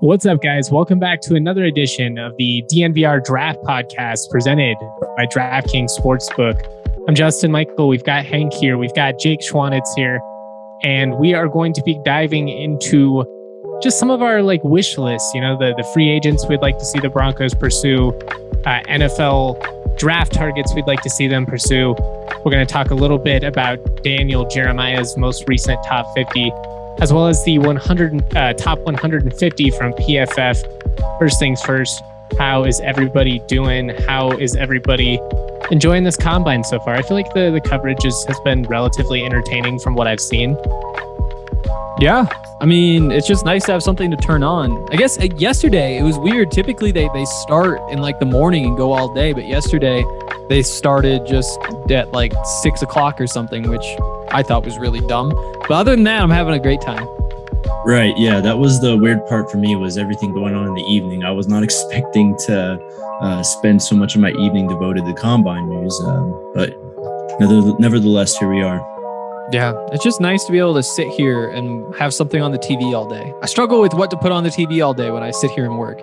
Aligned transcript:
What's 0.00 0.26
up, 0.26 0.40
guys? 0.40 0.70
Welcome 0.70 1.00
back 1.00 1.20
to 1.22 1.34
another 1.34 1.64
edition 1.64 2.18
of 2.18 2.32
the 2.36 2.62
DNVR 2.72 3.24
Draft 3.24 3.58
Podcast 3.64 4.30
presented 4.30 4.76
by 5.16 5.26
DraftKings 5.26 5.90
Sportsbook. 5.98 6.56
I'm 7.08 7.16
Justin 7.16 7.50
Michael. 7.50 7.88
We've 7.88 8.04
got 8.04 8.24
Hank 8.24 8.52
here. 8.54 8.78
We've 8.78 8.94
got 8.94 9.18
Jake 9.18 9.40
Schwanitz 9.40 9.88
here. 9.96 10.20
And 10.84 11.18
we 11.18 11.34
are 11.34 11.48
going 11.48 11.72
to 11.72 11.82
be 11.82 12.00
diving 12.04 12.48
into 12.48 13.24
just 13.82 13.98
some 13.98 14.08
of 14.08 14.22
our 14.22 14.40
like 14.40 14.62
wish 14.62 14.96
lists, 14.96 15.28
you 15.34 15.40
know, 15.40 15.58
the, 15.58 15.74
the 15.76 15.82
free 15.92 16.08
agents 16.08 16.46
we'd 16.46 16.62
like 16.62 16.78
to 16.78 16.84
see 16.84 17.00
the 17.00 17.10
Broncos 17.10 17.52
pursue, 17.54 18.10
uh, 18.66 18.80
NFL 18.88 19.98
draft 19.98 20.32
targets 20.32 20.72
we'd 20.76 20.86
like 20.86 21.02
to 21.02 21.10
see 21.10 21.26
them 21.26 21.44
pursue. 21.44 21.96
We're 22.44 22.52
going 22.52 22.64
to 22.64 22.72
talk 22.72 22.92
a 22.92 22.94
little 22.94 23.18
bit 23.18 23.42
about 23.42 23.78
Daniel 24.04 24.46
Jeremiah's 24.46 25.16
most 25.16 25.48
recent 25.48 25.82
top 25.84 26.06
50 26.14 26.52
as 27.00 27.12
well 27.12 27.28
as 27.28 27.42
the 27.44 27.58
100 27.58 28.36
uh, 28.36 28.52
top 28.54 28.78
150 28.80 29.70
from 29.70 29.92
PFF. 29.92 31.18
First 31.18 31.38
things 31.38 31.62
first, 31.62 32.02
how 32.38 32.64
is 32.64 32.80
everybody 32.80 33.40
doing? 33.48 33.90
How 34.06 34.32
is 34.32 34.56
everybody 34.56 35.20
enjoying 35.70 36.04
this 36.04 36.16
combine 36.16 36.64
so 36.64 36.78
far? 36.80 36.94
I 36.94 37.02
feel 37.02 37.16
like 37.16 37.32
the, 37.34 37.50
the 37.50 37.60
coverage 37.60 38.04
is, 38.04 38.24
has 38.26 38.38
been 38.40 38.64
relatively 38.64 39.24
entertaining 39.24 39.78
from 39.78 39.94
what 39.94 40.06
I've 40.06 40.20
seen. 40.20 40.56
Yeah. 42.00 42.26
I 42.60 42.66
mean, 42.66 43.12
it's 43.12 43.26
just 43.26 43.44
nice 43.44 43.64
to 43.66 43.72
have 43.72 43.82
something 43.82 44.10
to 44.10 44.16
turn 44.16 44.42
on. 44.42 44.92
I 44.92 44.96
guess 44.96 45.18
uh, 45.18 45.28
yesterday 45.36 45.98
it 45.98 46.02
was 46.02 46.18
weird. 46.18 46.50
Typically 46.50 46.90
they, 46.90 47.08
they 47.14 47.24
start 47.24 47.80
in 47.90 48.00
like 48.00 48.18
the 48.18 48.26
morning 48.26 48.64
and 48.66 48.76
go 48.76 48.92
all 48.92 49.12
day, 49.14 49.32
but 49.32 49.46
yesterday 49.46 50.04
they 50.48 50.62
started 50.62 51.26
just 51.26 51.58
at 51.90 52.12
like 52.12 52.32
six 52.62 52.82
o'clock 52.82 53.20
or 53.20 53.26
something, 53.26 53.68
which 53.68 53.84
I 54.32 54.42
thought 54.42 54.64
was 54.64 54.78
really 54.78 55.00
dumb. 55.00 55.30
But 55.68 55.72
other 55.72 55.94
than 55.94 56.04
that, 56.04 56.22
I'm 56.22 56.30
having 56.30 56.54
a 56.54 56.58
great 56.58 56.80
time. 56.80 57.06
Right. 57.84 58.16
Yeah. 58.18 58.40
That 58.40 58.58
was 58.58 58.80
the 58.80 58.96
weird 58.96 59.26
part 59.26 59.50
for 59.50 59.56
me 59.58 59.74
was 59.76 59.96
everything 59.98 60.32
going 60.32 60.54
on 60.54 60.66
in 60.66 60.74
the 60.74 60.82
evening. 60.82 61.24
I 61.24 61.30
was 61.30 61.48
not 61.48 61.62
expecting 61.68 62.36
to 62.46 62.78
uh, 63.20 63.42
spend 63.42 63.82
so 63.82 63.96
much 63.96 64.14
of 64.14 64.20
my 64.20 64.30
evening 64.30 64.68
devoted 64.68 65.04
to 65.06 65.14
combine 65.14 65.68
news. 65.68 65.98
Um, 66.04 66.52
but 66.54 66.74
nevertheless, 67.80 68.36
here 68.36 68.50
we 68.50 68.62
are. 68.62 68.78
Yeah, 69.50 69.72
it's 69.92 70.04
just 70.04 70.20
nice 70.20 70.44
to 70.44 70.52
be 70.52 70.58
able 70.58 70.74
to 70.74 70.82
sit 70.82 71.08
here 71.08 71.48
and 71.48 71.94
have 71.94 72.12
something 72.12 72.42
on 72.42 72.52
the 72.52 72.58
TV 72.58 72.94
all 72.94 73.08
day. 73.08 73.32
I 73.40 73.46
struggle 73.46 73.80
with 73.80 73.94
what 73.94 74.10
to 74.10 74.16
put 74.18 74.30
on 74.30 74.44
the 74.44 74.50
TV 74.50 74.84
all 74.84 74.92
day 74.92 75.10
when 75.10 75.22
I 75.22 75.30
sit 75.30 75.50
here 75.52 75.64
and 75.64 75.78
work. 75.78 76.02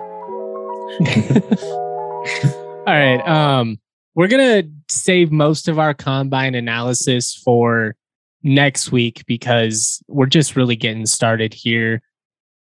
all 2.86 2.86
right. 2.86 3.20
Um, 3.20 3.78
we're 4.16 4.26
gonna 4.28 4.64
save 4.88 5.30
most 5.30 5.68
of 5.68 5.78
our 5.78 5.94
combine 5.94 6.56
analysis 6.56 7.34
for 7.34 7.94
next 8.42 8.92
week 8.92 9.24
because 9.26 10.02
we're 10.08 10.26
just 10.26 10.56
really 10.56 10.76
getting 10.76 11.06
started 11.06 11.52
here. 11.52 12.02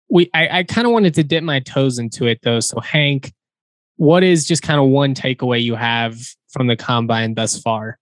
We 0.10 0.30
I, 0.34 0.60
I 0.60 0.64
kind 0.64 0.88
of 0.88 0.94
wanted 0.94 1.14
to 1.16 1.24
dip 1.24 1.44
my 1.44 1.60
toes 1.60 2.00
into 2.00 2.26
it 2.26 2.40
though. 2.44 2.60
So 2.60 2.80
Hank, 2.80 3.34
what 3.98 4.24
is 4.24 4.48
just 4.48 4.64
kind 4.64 4.80
of 4.80 4.88
one 4.88 5.14
takeaway 5.14 5.62
you 5.62 5.76
have 5.76 6.18
from 6.50 6.68
the 6.68 6.76
combine 6.76 7.34
thus 7.34 7.60
far? 7.60 7.98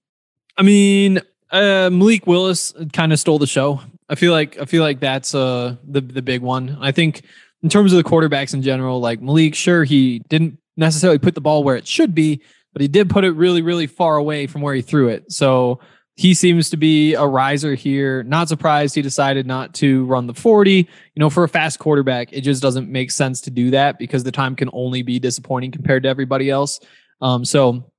I 0.58 0.64
mean, 0.64 1.20
uh, 1.52 1.90
Malik 1.92 2.28
Willis 2.28 2.74
kind 2.94 3.14
of 3.14 3.20
stole 3.20 3.40
the 3.40 3.48
show. 3.48 3.82
I 4.10 4.16
feel 4.16 4.34
like 4.34 4.60
I 4.60 4.66
feel 4.66 4.84
like 4.84 5.00
that's 5.00 5.34
uh 5.34 5.76
the 5.88 6.02
the 6.02 6.22
big 6.22 6.42
one. 6.42 6.78
I 6.82 6.92
think 6.92 7.24
in 7.64 7.70
terms 7.70 7.94
of 7.94 7.98
the 7.98 8.10
quarterbacks 8.10 8.54
in 8.54 8.62
general, 8.62 9.00
like 9.00 9.22
Malik, 9.22 9.56
sure 9.56 9.84
he 9.84 10.20
didn't 10.30 10.58
necessarily 10.78 11.20
put 11.20 11.36
the 11.36 11.42
ball 11.42 11.64
where 11.64 11.76
it 11.76 11.88
should 11.88 12.14
be, 12.14 12.42
but 12.74 12.82
he 12.82 12.88
did 12.88 13.10
put 13.10 13.24
it 13.24 13.32
really 13.32 13.62
really 13.62 13.88
far 13.88 14.18
away 14.18 14.48
from 14.48 14.62
where 14.62 14.76
he 14.76 14.82
threw 14.82 15.08
it. 15.08 15.32
So 15.32 15.80
he 16.22 16.36
seems 16.36 16.70
to 16.70 16.78
be 16.78 17.16
a 17.16 17.26
riser 17.26 17.74
here. 17.74 18.22
Not 18.22 18.48
surprised 18.48 18.94
he 18.94 19.02
decided 19.02 19.48
not 19.48 19.74
to 19.76 20.06
run 20.06 20.28
the 20.28 20.36
40. 20.36 20.72
You 20.72 20.88
know, 21.16 21.32
for 21.32 21.44
a 21.44 21.50
fast 21.50 21.80
quarterback, 21.80 22.32
it 22.32 22.42
just 22.42 22.62
doesn't 22.62 22.88
make 22.88 23.10
sense 23.10 23.42
to 23.42 23.50
do 23.50 23.72
that 23.72 23.98
because 23.98 24.24
the 24.24 24.32
time 24.32 24.56
can 24.56 24.70
only 24.72 25.02
be 25.02 25.18
disappointing 25.18 25.72
compared 25.72 26.04
to 26.04 26.10
everybody 26.10 26.52
else. 26.52 26.80
Um, 27.22 27.44
so 27.44 27.92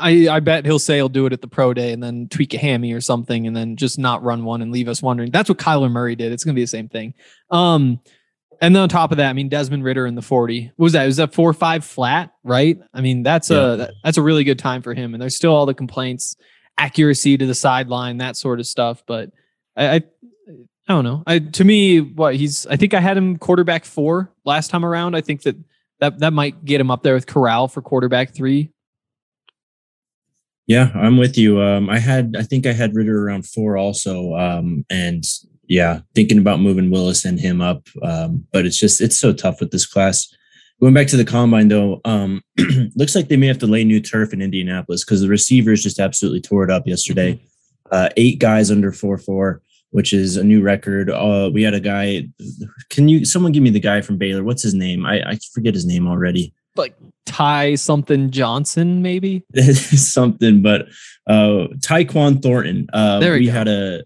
I, 0.00 0.28
I 0.28 0.40
bet 0.40 0.64
he'll 0.64 0.80
say 0.80 0.96
he'll 0.96 1.08
do 1.08 1.24
it 1.26 1.32
at 1.32 1.40
the 1.40 1.46
pro 1.46 1.72
day 1.72 1.92
and 1.92 2.02
then 2.02 2.26
tweak 2.28 2.52
a 2.52 2.58
hammy 2.58 2.92
or 2.94 3.00
something 3.00 3.46
and 3.46 3.56
then 3.56 3.76
just 3.76 3.96
not 3.96 4.24
run 4.24 4.42
one 4.42 4.60
and 4.60 4.72
leave 4.72 4.88
us 4.88 5.00
wondering. 5.00 5.30
That's 5.30 5.48
what 5.48 5.58
Kyler 5.58 5.88
Murray 5.88 6.16
did. 6.16 6.32
It's 6.32 6.42
going 6.42 6.56
to 6.56 6.58
be 6.58 6.64
the 6.64 6.66
same 6.66 6.88
thing. 6.88 7.14
Um, 7.52 8.00
and 8.60 8.74
then 8.74 8.82
on 8.82 8.88
top 8.88 9.12
of 9.12 9.18
that, 9.18 9.30
I 9.30 9.34
mean, 9.34 9.48
Desmond 9.48 9.84
Ridder 9.84 10.08
in 10.08 10.16
the 10.16 10.22
40. 10.22 10.72
What 10.74 10.84
was 10.84 10.94
that? 10.94 11.06
Was 11.06 11.18
that 11.18 11.32
four 11.32 11.50
or 11.50 11.54
five 11.54 11.84
flat, 11.84 12.32
right? 12.42 12.80
I 12.92 13.02
mean, 13.02 13.22
that's 13.22 13.50
yeah. 13.50 13.74
a 13.74 13.88
that's 14.02 14.18
a 14.18 14.22
really 14.22 14.42
good 14.42 14.58
time 14.58 14.82
for 14.82 14.94
him. 14.94 15.14
And 15.14 15.22
there's 15.22 15.36
still 15.36 15.54
all 15.54 15.66
the 15.66 15.74
complaints 15.74 16.36
accuracy 16.78 17.36
to 17.36 17.46
the 17.46 17.54
sideline, 17.54 18.18
that 18.18 18.36
sort 18.36 18.60
of 18.60 18.66
stuff. 18.66 19.02
But 19.06 19.30
I, 19.76 19.86
I, 19.86 19.94
I 19.94 20.02
don't 20.88 21.04
know. 21.04 21.22
I 21.26 21.38
to 21.38 21.64
me, 21.64 22.00
what 22.00 22.34
he's 22.34 22.66
I 22.66 22.76
think 22.76 22.94
I 22.94 23.00
had 23.00 23.16
him 23.16 23.38
quarterback 23.38 23.84
four 23.84 24.32
last 24.44 24.70
time 24.70 24.84
around. 24.84 25.14
I 25.14 25.20
think 25.20 25.42
that 25.42 25.56
that 26.00 26.18
that 26.18 26.32
might 26.32 26.64
get 26.64 26.80
him 26.80 26.90
up 26.90 27.02
there 27.02 27.14
with 27.14 27.26
Corral 27.26 27.68
for 27.68 27.82
quarterback 27.82 28.34
three. 28.34 28.72
Yeah, 30.66 30.90
I'm 30.94 31.16
with 31.16 31.36
you. 31.36 31.60
Um, 31.60 31.88
I 31.90 31.98
had 31.98 32.34
I 32.38 32.42
think 32.42 32.66
I 32.66 32.72
had 32.72 32.94
Ridder 32.94 33.26
around 33.26 33.46
four 33.46 33.76
also. 33.76 34.34
Um, 34.34 34.84
and 34.90 35.24
yeah, 35.68 36.00
thinking 36.14 36.38
about 36.38 36.60
moving 36.60 36.90
Willis 36.90 37.24
and 37.24 37.38
him 37.38 37.60
up. 37.60 37.86
Um, 38.02 38.46
but 38.52 38.66
it's 38.66 38.78
just 38.78 39.00
it's 39.00 39.18
so 39.18 39.32
tough 39.32 39.60
with 39.60 39.70
this 39.70 39.86
class. 39.86 40.28
Going 40.82 40.94
back 40.94 41.06
to 41.08 41.16
the 41.16 41.24
combine 41.24 41.68
though, 41.68 42.00
um, 42.04 42.42
looks 42.96 43.14
like 43.14 43.28
they 43.28 43.36
may 43.36 43.46
have 43.46 43.58
to 43.58 43.68
lay 43.68 43.84
new 43.84 44.00
turf 44.00 44.32
in 44.32 44.42
Indianapolis 44.42 45.04
because 45.04 45.20
the 45.20 45.28
receivers 45.28 45.80
just 45.80 46.00
absolutely 46.00 46.40
tore 46.40 46.64
it 46.64 46.70
up 46.70 46.88
yesterday. 46.88 47.34
Mm-hmm. 47.34 47.46
Uh, 47.92 48.08
eight 48.16 48.40
guys 48.40 48.68
under 48.68 48.90
four 48.90 49.16
four, 49.16 49.62
which 49.90 50.12
is 50.12 50.36
a 50.36 50.42
new 50.42 50.60
record. 50.60 51.08
Uh, 51.08 51.48
we 51.54 51.62
had 51.62 51.74
a 51.74 51.78
guy. 51.78 52.26
Can 52.90 53.08
you 53.08 53.24
someone 53.24 53.52
give 53.52 53.62
me 53.62 53.70
the 53.70 53.78
guy 53.78 54.00
from 54.00 54.18
Baylor? 54.18 54.42
What's 54.42 54.64
his 54.64 54.74
name? 54.74 55.06
I, 55.06 55.22
I 55.22 55.38
forget 55.54 55.72
his 55.72 55.86
name 55.86 56.08
already. 56.08 56.52
Like 56.74 56.96
Ty 57.26 57.76
something 57.76 58.32
Johnson, 58.32 59.02
maybe 59.02 59.44
something. 59.74 60.62
But 60.62 60.88
uh, 61.28 61.68
Tyquan 61.78 62.42
Thornton. 62.42 62.88
Uh, 62.92 63.20
there 63.20 63.34
we, 63.34 63.40
we 63.40 63.46
had 63.46 63.68
a 63.68 64.02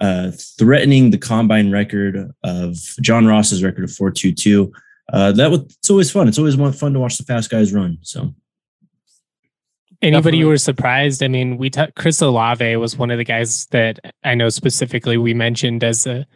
uh, 0.00 0.30
threatening 0.56 1.10
the 1.10 1.18
combine 1.18 1.72
record 1.72 2.30
of 2.44 2.76
John 3.00 3.26
Ross's 3.26 3.64
record 3.64 3.82
of 3.82 3.90
four 3.90 4.12
two 4.12 4.32
two 4.32 4.72
uh, 5.10 5.32
that 5.32 5.50
was 5.50 5.60
it's 5.60 5.90
always 5.90 6.10
fun. 6.10 6.28
It's 6.28 6.38
always 6.38 6.54
fun 6.54 6.92
to 6.92 7.00
watch 7.00 7.16
the 7.18 7.24
fast 7.24 7.50
guys 7.50 7.72
run. 7.72 7.98
So. 8.02 8.34
Anybody 10.00 10.40
who 10.40 10.48
was 10.48 10.64
surprised? 10.64 11.22
I 11.22 11.28
mean, 11.28 11.58
we 11.58 11.70
t- 11.70 11.86
Chris 11.94 12.20
Olave 12.20 12.74
was 12.76 12.98
one 12.98 13.12
of 13.12 13.18
the 13.18 13.24
guys 13.24 13.66
that 13.66 14.00
I 14.24 14.34
know 14.34 14.48
specifically 14.48 15.16
we 15.16 15.32
mentioned 15.32 15.84
as 15.84 16.08
a 16.08 16.26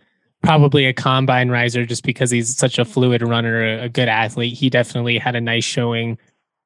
probably 0.40 0.86
a 0.86 0.92
combine 0.92 1.48
riser 1.48 1.84
just 1.84 2.04
because 2.04 2.30
he's 2.30 2.56
such 2.56 2.78
a 2.78 2.84
fluid 2.84 3.22
runner, 3.22 3.64
a, 3.64 3.84
a 3.84 3.88
good 3.88 4.08
athlete. 4.08 4.54
He 4.54 4.70
definitely 4.70 5.18
had 5.18 5.34
a 5.34 5.40
nice 5.40 5.64
showing. 5.64 6.16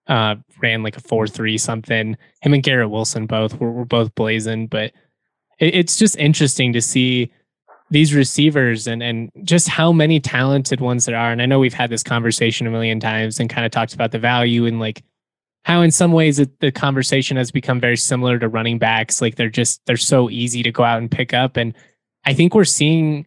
Uh, 0.06 0.34
ran 0.60 0.82
like 0.82 0.96
a 0.96 1.00
four 1.00 1.26
three 1.26 1.56
something. 1.56 2.16
Him 2.42 2.52
and 2.52 2.62
Garrett 2.62 2.90
Wilson 2.90 3.26
both 3.26 3.58
were, 3.58 3.70
were 3.70 3.84
both 3.84 4.14
blazing, 4.14 4.66
but 4.66 4.92
it, 5.58 5.74
it's 5.74 5.96
just 5.96 6.16
interesting 6.16 6.72
to 6.72 6.82
see 6.82 7.32
these 7.90 8.14
receivers 8.14 8.86
and 8.86 9.02
and 9.02 9.30
just 9.42 9.68
how 9.68 9.92
many 9.92 10.20
talented 10.20 10.80
ones 10.80 11.06
there 11.06 11.16
are. 11.16 11.32
And 11.32 11.42
I 11.42 11.46
know 11.46 11.58
we've 11.58 11.74
had 11.74 11.90
this 11.90 12.02
conversation 12.02 12.66
a 12.66 12.70
million 12.70 13.00
times 13.00 13.40
and 13.40 13.50
kind 13.50 13.66
of 13.66 13.72
talked 13.72 13.94
about 13.94 14.12
the 14.12 14.18
value 14.18 14.66
and 14.66 14.78
like 14.78 15.02
how 15.64 15.82
in 15.82 15.90
some 15.90 16.12
ways 16.12 16.38
it, 16.38 16.60
the 16.60 16.72
conversation 16.72 17.36
has 17.36 17.50
become 17.50 17.80
very 17.80 17.96
similar 17.96 18.38
to 18.38 18.48
running 18.48 18.78
backs. 18.78 19.20
Like 19.20 19.36
they're 19.36 19.50
just 19.50 19.80
they're 19.86 19.96
so 19.96 20.30
easy 20.30 20.62
to 20.62 20.72
go 20.72 20.84
out 20.84 20.98
and 20.98 21.10
pick 21.10 21.34
up. 21.34 21.56
And 21.56 21.74
I 22.24 22.32
think 22.32 22.54
we're 22.54 22.64
seeing 22.64 23.26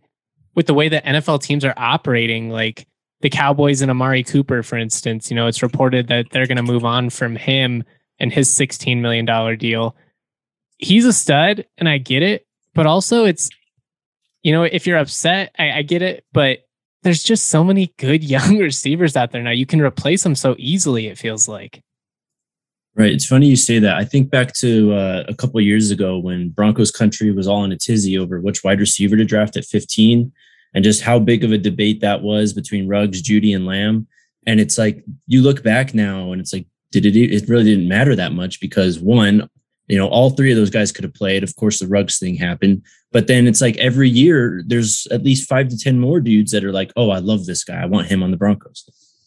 with 0.55 0.67
the 0.67 0.73
way 0.73 0.89
that 0.89 1.05
NFL 1.05 1.41
teams 1.41 1.65
are 1.65 1.73
operating, 1.75 2.49
like 2.49 2.87
the 3.21 3.29
Cowboys 3.29 3.81
and 3.81 3.89
Amari 3.89 4.23
Cooper, 4.23 4.63
for 4.63 4.77
instance, 4.77 5.29
you 5.29 5.35
know, 5.35 5.47
it's 5.47 5.63
reported 5.63 6.07
that 6.07 6.27
they're 6.31 6.47
going 6.47 6.57
to 6.57 6.63
move 6.63 6.85
on 6.85 7.09
from 7.09 7.35
him 7.35 7.83
and 8.19 8.31
his 8.31 8.49
$16 8.49 9.01
million 9.01 9.25
deal. 9.57 9.95
He's 10.77 11.05
a 11.05 11.13
stud 11.13 11.65
and 11.77 11.89
I 11.89 11.97
get 11.97 12.21
it, 12.21 12.45
but 12.75 12.85
also 12.85 13.25
it's, 13.25 13.49
you 14.43 14.51
know, 14.51 14.63
if 14.63 14.85
you're 14.85 14.97
upset, 14.97 15.55
I, 15.57 15.71
I 15.71 15.81
get 15.81 16.01
it, 16.01 16.25
but 16.33 16.59
there's 17.01 17.23
just 17.23 17.47
so 17.47 17.63
many 17.63 17.93
good 17.97 18.23
young 18.29 18.57
receivers 18.59 19.15
out 19.15 19.31
there 19.31 19.41
now. 19.41 19.51
You 19.51 19.65
can 19.65 19.81
replace 19.81 20.23
them 20.23 20.35
so 20.35 20.55
easily, 20.57 21.07
it 21.07 21.17
feels 21.17 21.47
like. 21.47 21.81
Right. 22.95 23.11
It's 23.11 23.25
funny 23.25 23.47
you 23.47 23.55
say 23.55 23.79
that. 23.79 23.95
I 23.95 24.05
think 24.05 24.29
back 24.29 24.53
to 24.57 24.93
uh, 24.93 25.23
a 25.27 25.33
couple 25.33 25.59
years 25.61 25.89
ago 25.89 26.19
when 26.19 26.49
Broncos 26.49 26.91
country 26.91 27.31
was 27.31 27.47
all 27.47 27.63
in 27.63 27.71
a 27.71 27.77
tizzy 27.77 28.19
over 28.19 28.39
which 28.39 28.63
wide 28.63 28.79
receiver 28.79 29.15
to 29.15 29.25
draft 29.25 29.57
at 29.57 29.65
15 29.65 30.31
and 30.75 30.83
just 30.83 31.01
how 31.01 31.17
big 31.17 31.43
of 31.43 31.51
a 31.51 31.57
debate 31.57 32.01
that 32.01 32.21
was 32.21 32.53
between 32.53 32.87
Ruggs, 32.87 33.23
Jeudy, 33.23 33.55
and 33.55 33.65
Lamb. 33.65 34.07
And 34.45 34.59
it's 34.59 34.77
like 34.77 35.03
you 35.25 35.41
look 35.41 35.63
back 35.63 35.95
now 35.95 36.31
and 36.31 36.39
it's 36.39 36.53
like, 36.53 36.67
did 36.91 37.05
it 37.07 37.15
it 37.15 37.49
really 37.49 37.63
didn't 37.63 37.87
matter 37.87 38.15
that 38.15 38.33
much 38.33 38.59
because 38.59 38.99
one, 38.99 39.49
you 39.87 39.97
know, 39.97 40.07
all 40.07 40.29
three 40.29 40.51
of 40.51 40.57
those 40.57 40.69
guys 40.69 40.91
could 40.91 41.03
have 41.03 41.13
played. 41.15 41.43
Of 41.43 41.55
course, 41.55 41.79
the 41.79 41.87
Ruggs 41.87 42.19
thing 42.19 42.35
happened. 42.35 42.83
But 43.13 43.27
then 43.27 43.47
it's 43.47 43.61
like 43.61 43.77
every 43.77 44.09
year 44.09 44.63
there's 44.65 45.07
at 45.11 45.23
least 45.23 45.47
five 45.47 45.69
to 45.69 45.77
10 45.77 45.99
more 45.99 46.19
dudes 46.19 46.51
that 46.51 46.65
are 46.65 46.73
like, 46.73 46.91
oh, 46.97 47.11
I 47.11 47.19
love 47.19 47.45
this 47.45 47.63
guy. 47.63 47.81
I 47.81 47.85
want 47.85 48.07
him 48.07 48.21
on 48.23 48.31
the 48.31 48.37
Broncos. 48.37 48.83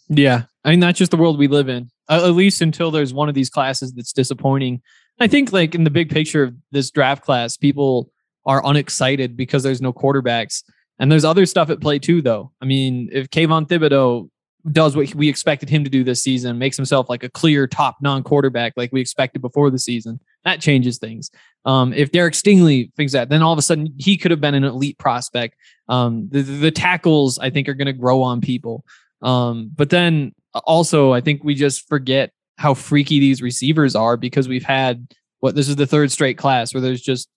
Yeah. 0.08 0.42
I 0.64 0.70
mean, 0.70 0.80
that's 0.80 0.98
just 0.98 1.12
the 1.12 1.16
world 1.16 1.38
we 1.38 1.48
live 1.48 1.68
in 1.68 1.90
at 2.08 2.32
least 2.32 2.62
until 2.62 2.90
there's 2.90 3.14
one 3.14 3.28
of 3.28 3.34
these 3.34 3.50
classes 3.50 3.92
that's 3.92 4.12
disappointing. 4.12 4.82
I 5.18 5.26
think, 5.26 5.52
like 5.52 5.74
in 5.74 5.84
the 5.84 5.90
big 5.90 6.10
picture 6.10 6.44
of 6.44 6.54
this 6.72 6.90
draft 6.90 7.24
class, 7.24 7.56
people 7.56 8.12
are 8.44 8.64
unexcited 8.64 9.36
because 9.36 9.62
there's 9.62 9.82
no 9.82 9.92
quarterbacks. 9.92 10.62
And 10.98 11.10
there's 11.10 11.24
other 11.24 11.46
stuff 11.46 11.70
at 11.70 11.80
play 11.80 11.98
too, 11.98 12.22
though. 12.22 12.52
I 12.60 12.64
mean, 12.64 13.08
if 13.12 13.28
Kayvon 13.28 13.68
Thibodeaux 13.68 14.30
does 14.70 14.96
what 14.96 15.14
we 15.14 15.28
expected 15.28 15.68
him 15.68 15.84
to 15.84 15.90
do 15.90 16.04
this 16.04 16.22
season, 16.22 16.58
makes 16.58 16.76
himself 16.76 17.08
like 17.08 17.22
a 17.22 17.28
clear 17.28 17.66
top 17.66 17.96
non 18.00 18.22
quarterback 18.22 18.74
like 18.76 18.92
we 18.92 19.00
expected 19.00 19.42
before 19.42 19.70
the 19.70 19.78
season, 19.78 20.20
that 20.46 20.60
changes 20.60 20.98
things. 20.98 21.30
Um, 21.64 21.92
if 21.92 22.12
Derek 22.12 22.34
Stingley 22.34 22.92
thinks 22.94 23.12
that, 23.12 23.28
then 23.28 23.42
all 23.42 23.52
of 23.52 23.58
a 23.58 23.62
sudden 23.62 23.92
he 23.98 24.16
could 24.16 24.30
have 24.30 24.40
been 24.40 24.54
an 24.54 24.64
elite 24.64 24.96
prospect. 24.98 25.56
Um, 25.88 26.28
the, 26.30 26.42
the 26.42 26.70
tackles, 26.70 27.38
I 27.38 27.50
think, 27.50 27.68
are 27.68 27.74
going 27.74 27.86
to 27.86 27.92
grow 27.92 28.22
on 28.22 28.40
people. 28.40 28.84
Um, 29.22 29.70
but 29.74 29.90
then 29.90 30.32
also, 30.64 31.12
I 31.12 31.20
think 31.20 31.42
we 31.42 31.54
just 31.54 31.88
forget 31.88 32.32
how 32.58 32.74
freaky 32.74 33.18
these 33.18 33.42
receivers 33.42 33.94
are 33.96 34.16
because 34.16 34.48
we've 34.48 34.64
had 34.64 35.12
what 35.40 35.54
this 35.54 35.68
is 35.68 35.76
the 35.76 35.86
third 35.86 36.10
straight 36.10 36.38
class 36.38 36.72
where 36.72 36.80
there's 36.80 37.02
just 37.02 37.28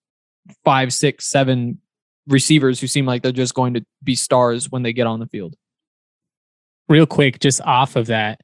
five, 0.64 0.94
six, 0.94 1.28
seven 1.28 1.80
receivers 2.28 2.80
who 2.80 2.88
seem 2.88 3.06
like 3.06 3.24
they're 3.24 3.32
just 3.32 3.56
going 3.56 3.74
to 3.74 3.86
be 4.04 4.16
stars 4.16 4.70
when 4.70 4.84
they 4.84 4.94
get 4.94 5.08
on 5.08 5.20
the 5.20 5.28
field. 5.28 5.56
Real 6.88 7.06
quick, 7.06 7.40
just 7.40 7.62
off 7.62 7.96
of 7.96 8.08
that, 8.08 8.40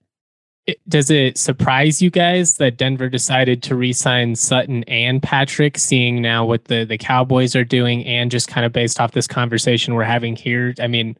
it, 0.68 0.90
does 0.90 1.12
it 1.12 1.38
surprise 1.38 2.02
you 2.02 2.10
guys 2.10 2.56
that 2.56 2.78
Denver 2.78 3.08
decided 3.08 3.62
to 3.64 3.76
re-sign 3.76 4.36
Sutton 4.36 4.84
and 4.86 5.22
Patrick, 5.22 5.78
seeing 5.78 6.22
now 6.22 6.46
what 6.46 6.66
the 6.66 6.86
the 6.86 6.98
Cowboys 6.98 7.56
are 7.56 7.64
doing, 7.64 8.04
and 8.06 8.32
just 8.32 8.48
kind 8.48 8.66
of 8.66 8.74
based 8.74 9.00
off 9.00 9.12
this 9.12 9.28
conversation 9.28 9.94
we're 9.94 10.04
having 10.04 10.36
here? 10.36 10.74
I 10.80 10.88
mean, 10.88 11.18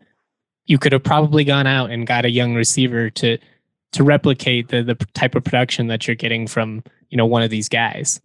you 0.66 0.80
could 0.80 0.94
have 0.94 1.04
probably 1.04 1.44
gone 1.44 1.68
out 1.68 1.92
and 1.92 2.08
got 2.08 2.26
a 2.26 2.30
young 2.30 2.56
receiver 2.56 3.10
to 3.12 3.38
to 3.92 4.04
replicate 4.04 4.70
the 4.70 4.82
the 4.82 4.96
type 5.14 5.36
of 5.36 5.44
production 5.44 5.88
that 5.88 6.08
you're 6.08 6.16
getting 6.16 6.48
from 6.48 6.84
you 7.10 7.18
know 7.18 7.26
one 7.26 7.44
of 7.44 7.52
these 7.52 7.70
guys. 7.70 8.20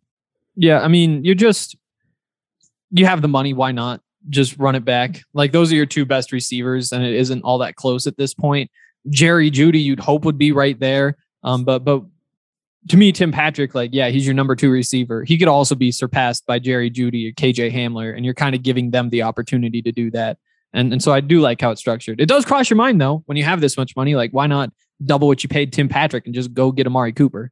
Yeah, 0.56 0.81
I 0.81 0.88
mean, 0.88 1.23
you're 1.25 1.34
just 1.34 1.76
you 2.90 3.05
have 3.05 3.20
the 3.20 3.28
money. 3.28 3.52
Why 3.52 3.73
not 3.73 4.00
just 4.31 4.56
run 4.58 4.75
it 4.75 4.84
back? 4.87 5.23
Like 5.34 5.52
those 5.52 5.70
are 5.70 5.76
your 5.76 5.87
two 5.87 6.06
best 6.06 6.32
receivers, 6.32 6.93
and 6.93 7.05
it 7.05 7.14
isn't 7.14 7.43
all 7.43 7.58
that 7.58 7.76
close 7.76 8.06
at 8.06 8.16
this 8.16 8.32
point. 8.32 8.70
Jerry 9.08 9.50
Jeudy, 9.50 9.82
you'd 9.82 10.00
hope 10.00 10.25
would 10.25 10.38
be 10.38 10.52
right 10.52 10.79
there, 10.79 11.17
um, 11.43 11.64
but 11.64 11.85
but 11.85 12.02
to 12.88 12.97
me, 12.97 13.12
Tim 13.12 13.32
Patrick, 13.32 13.75
like 13.75 13.91
yeah, 13.93 14.08
he's 14.08 14.26
your 14.26 14.35
number 14.35 14.56
two 14.56 14.70
receiver. 14.70 15.25
He 15.25 15.38
could 15.38 15.49
also 15.49 15.75
be 15.75 15.93
surpassed 15.93 16.47
by 16.47 16.58
Jerry 16.58 16.91
Jeudy 16.91 17.29
or 17.29 17.32
KJ 17.32 17.73
Hamler, 17.73 18.14
and 18.14 18.25
you're 18.25 18.35
kind 18.35 18.55
of 18.55 18.62
giving 18.62 18.91
them 18.91 19.11
the 19.11 19.23
opportunity 19.23 19.82
to 19.82 19.93
do 19.93 20.11
that. 20.12 20.38
And 20.73 20.93
and 20.93 21.02
so 21.02 21.12
I 21.12 21.20
do 21.20 21.41
like 21.41 21.61
how 21.61 21.70
it's 21.70 21.81
structured. 21.81 22.20
It 22.20 22.26
does 22.26 22.44
cross 22.44 22.70
your 22.70 22.76
mind 22.76 23.00
though 23.00 23.23
when 23.26 23.37
you 23.37 23.44
have 23.44 23.61
this 23.61 23.76
much 23.76 23.97
money. 23.97 24.14
Like, 24.14 24.32
why 24.32 24.47
not 24.47 24.70
double 25.05 25.29
what 25.29 25.43
you 25.43 25.49
paid 25.49 25.73
Tim 25.73 25.88
Patrick 25.88 26.26
and 26.26 26.35
just 26.35 26.55
go 26.55 26.73
get 26.73 26.87
Amari 26.87 27.12
Cooper? 27.12 27.50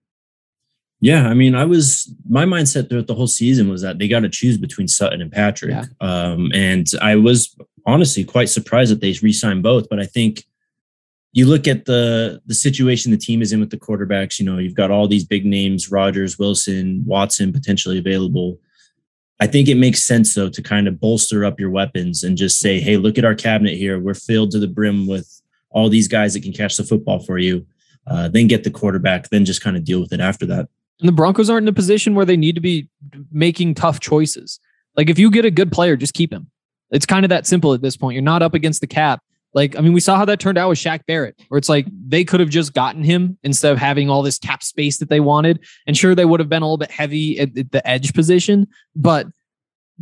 Yeah, 1.00 1.28
I 1.28 1.34
mean, 1.34 1.54
I 1.54 1.64
was 1.64 2.12
my 2.28 2.44
mindset 2.44 2.88
throughout 2.88 3.06
the 3.06 3.14
whole 3.14 3.28
season 3.28 3.68
was 3.68 3.82
that 3.82 3.98
they 3.98 4.08
got 4.08 4.20
to 4.20 4.28
choose 4.28 4.58
between 4.58 4.88
Sutton 4.88 5.22
and 5.22 5.30
Patrick, 5.30 5.70
yeah. 5.70 5.84
um, 6.00 6.50
and 6.52 6.88
I 7.00 7.14
was 7.14 7.56
honestly 7.86 8.24
quite 8.24 8.48
surprised 8.48 8.90
that 8.90 9.00
they 9.00 9.14
re-signed 9.22 9.62
both. 9.62 9.88
But 9.88 10.00
I 10.00 10.06
think 10.06 10.44
you 11.32 11.46
look 11.46 11.68
at 11.68 11.84
the 11.84 12.40
the 12.46 12.54
situation 12.54 13.10
the 13.10 13.18
team 13.18 13.42
is 13.42 13.52
in 13.52 13.60
with 13.60 13.70
the 13.70 13.78
quarterbacks. 13.78 14.38
You 14.38 14.46
know, 14.46 14.58
you've 14.58 14.74
got 14.74 14.90
all 14.90 15.08
these 15.08 15.24
big 15.24 15.44
names: 15.44 15.90
Rodgers, 15.90 16.38
Wilson, 16.38 17.02
Watson, 17.06 17.52
potentially 17.52 17.98
available. 17.98 18.58
I 19.40 19.46
think 19.46 19.68
it 19.68 19.76
makes 19.76 20.02
sense 20.02 20.34
though 20.34 20.48
to 20.48 20.62
kind 20.62 20.88
of 20.88 20.98
bolster 20.98 21.44
up 21.44 21.60
your 21.60 21.70
weapons 21.70 22.24
and 22.24 22.36
just 22.36 22.58
say, 22.58 22.80
"Hey, 22.80 22.96
look 22.96 23.18
at 23.18 23.24
our 23.24 23.34
cabinet 23.34 23.76
here. 23.76 23.98
We're 23.98 24.14
filled 24.14 24.50
to 24.52 24.58
the 24.58 24.68
brim 24.68 25.06
with 25.06 25.42
all 25.70 25.88
these 25.88 26.08
guys 26.08 26.34
that 26.34 26.42
can 26.42 26.52
catch 26.52 26.76
the 26.76 26.84
football 26.84 27.20
for 27.20 27.38
you." 27.38 27.66
Uh, 28.06 28.26
then 28.26 28.46
get 28.46 28.64
the 28.64 28.70
quarterback. 28.70 29.28
Then 29.28 29.44
just 29.44 29.60
kind 29.60 29.76
of 29.76 29.84
deal 29.84 30.00
with 30.00 30.12
it 30.12 30.20
after 30.20 30.46
that. 30.46 30.68
And 31.00 31.08
the 31.08 31.12
Broncos 31.12 31.50
aren't 31.50 31.64
in 31.64 31.68
a 31.68 31.74
position 31.74 32.14
where 32.14 32.24
they 32.24 32.36
need 32.36 32.54
to 32.54 32.60
be 32.60 32.88
making 33.30 33.74
tough 33.74 34.00
choices. 34.00 34.58
Like 34.96 35.10
if 35.10 35.18
you 35.18 35.30
get 35.30 35.44
a 35.44 35.50
good 35.50 35.70
player, 35.70 35.96
just 35.96 36.14
keep 36.14 36.32
him. 36.32 36.50
It's 36.90 37.06
kind 37.06 37.24
of 37.24 37.28
that 37.28 37.46
simple 37.46 37.74
at 37.74 37.82
this 37.82 37.96
point. 37.96 38.14
You're 38.14 38.22
not 38.22 38.42
up 38.42 38.54
against 38.54 38.80
the 38.80 38.86
cap. 38.86 39.22
Like, 39.58 39.76
I 39.76 39.80
mean, 39.80 39.92
we 39.92 39.98
saw 39.98 40.16
how 40.16 40.24
that 40.26 40.38
turned 40.38 40.56
out 40.56 40.68
with 40.68 40.78
Shaq 40.78 41.00
Barrett, 41.08 41.34
where 41.48 41.58
it's 41.58 41.68
like 41.68 41.84
they 42.06 42.22
could 42.22 42.38
have 42.38 42.48
just 42.48 42.74
gotten 42.74 43.02
him 43.02 43.36
instead 43.42 43.72
of 43.72 43.78
having 43.78 44.08
all 44.08 44.22
this 44.22 44.38
cap 44.38 44.62
space 44.62 44.98
that 44.98 45.08
they 45.08 45.18
wanted. 45.18 45.58
And 45.84 45.96
sure, 45.96 46.14
they 46.14 46.24
would 46.24 46.38
have 46.38 46.48
been 46.48 46.62
a 46.62 46.64
little 46.64 46.78
bit 46.78 46.92
heavy 46.92 47.40
at, 47.40 47.58
at 47.58 47.72
the 47.72 47.84
edge 47.84 48.14
position, 48.14 48.68
but 48.94 49.26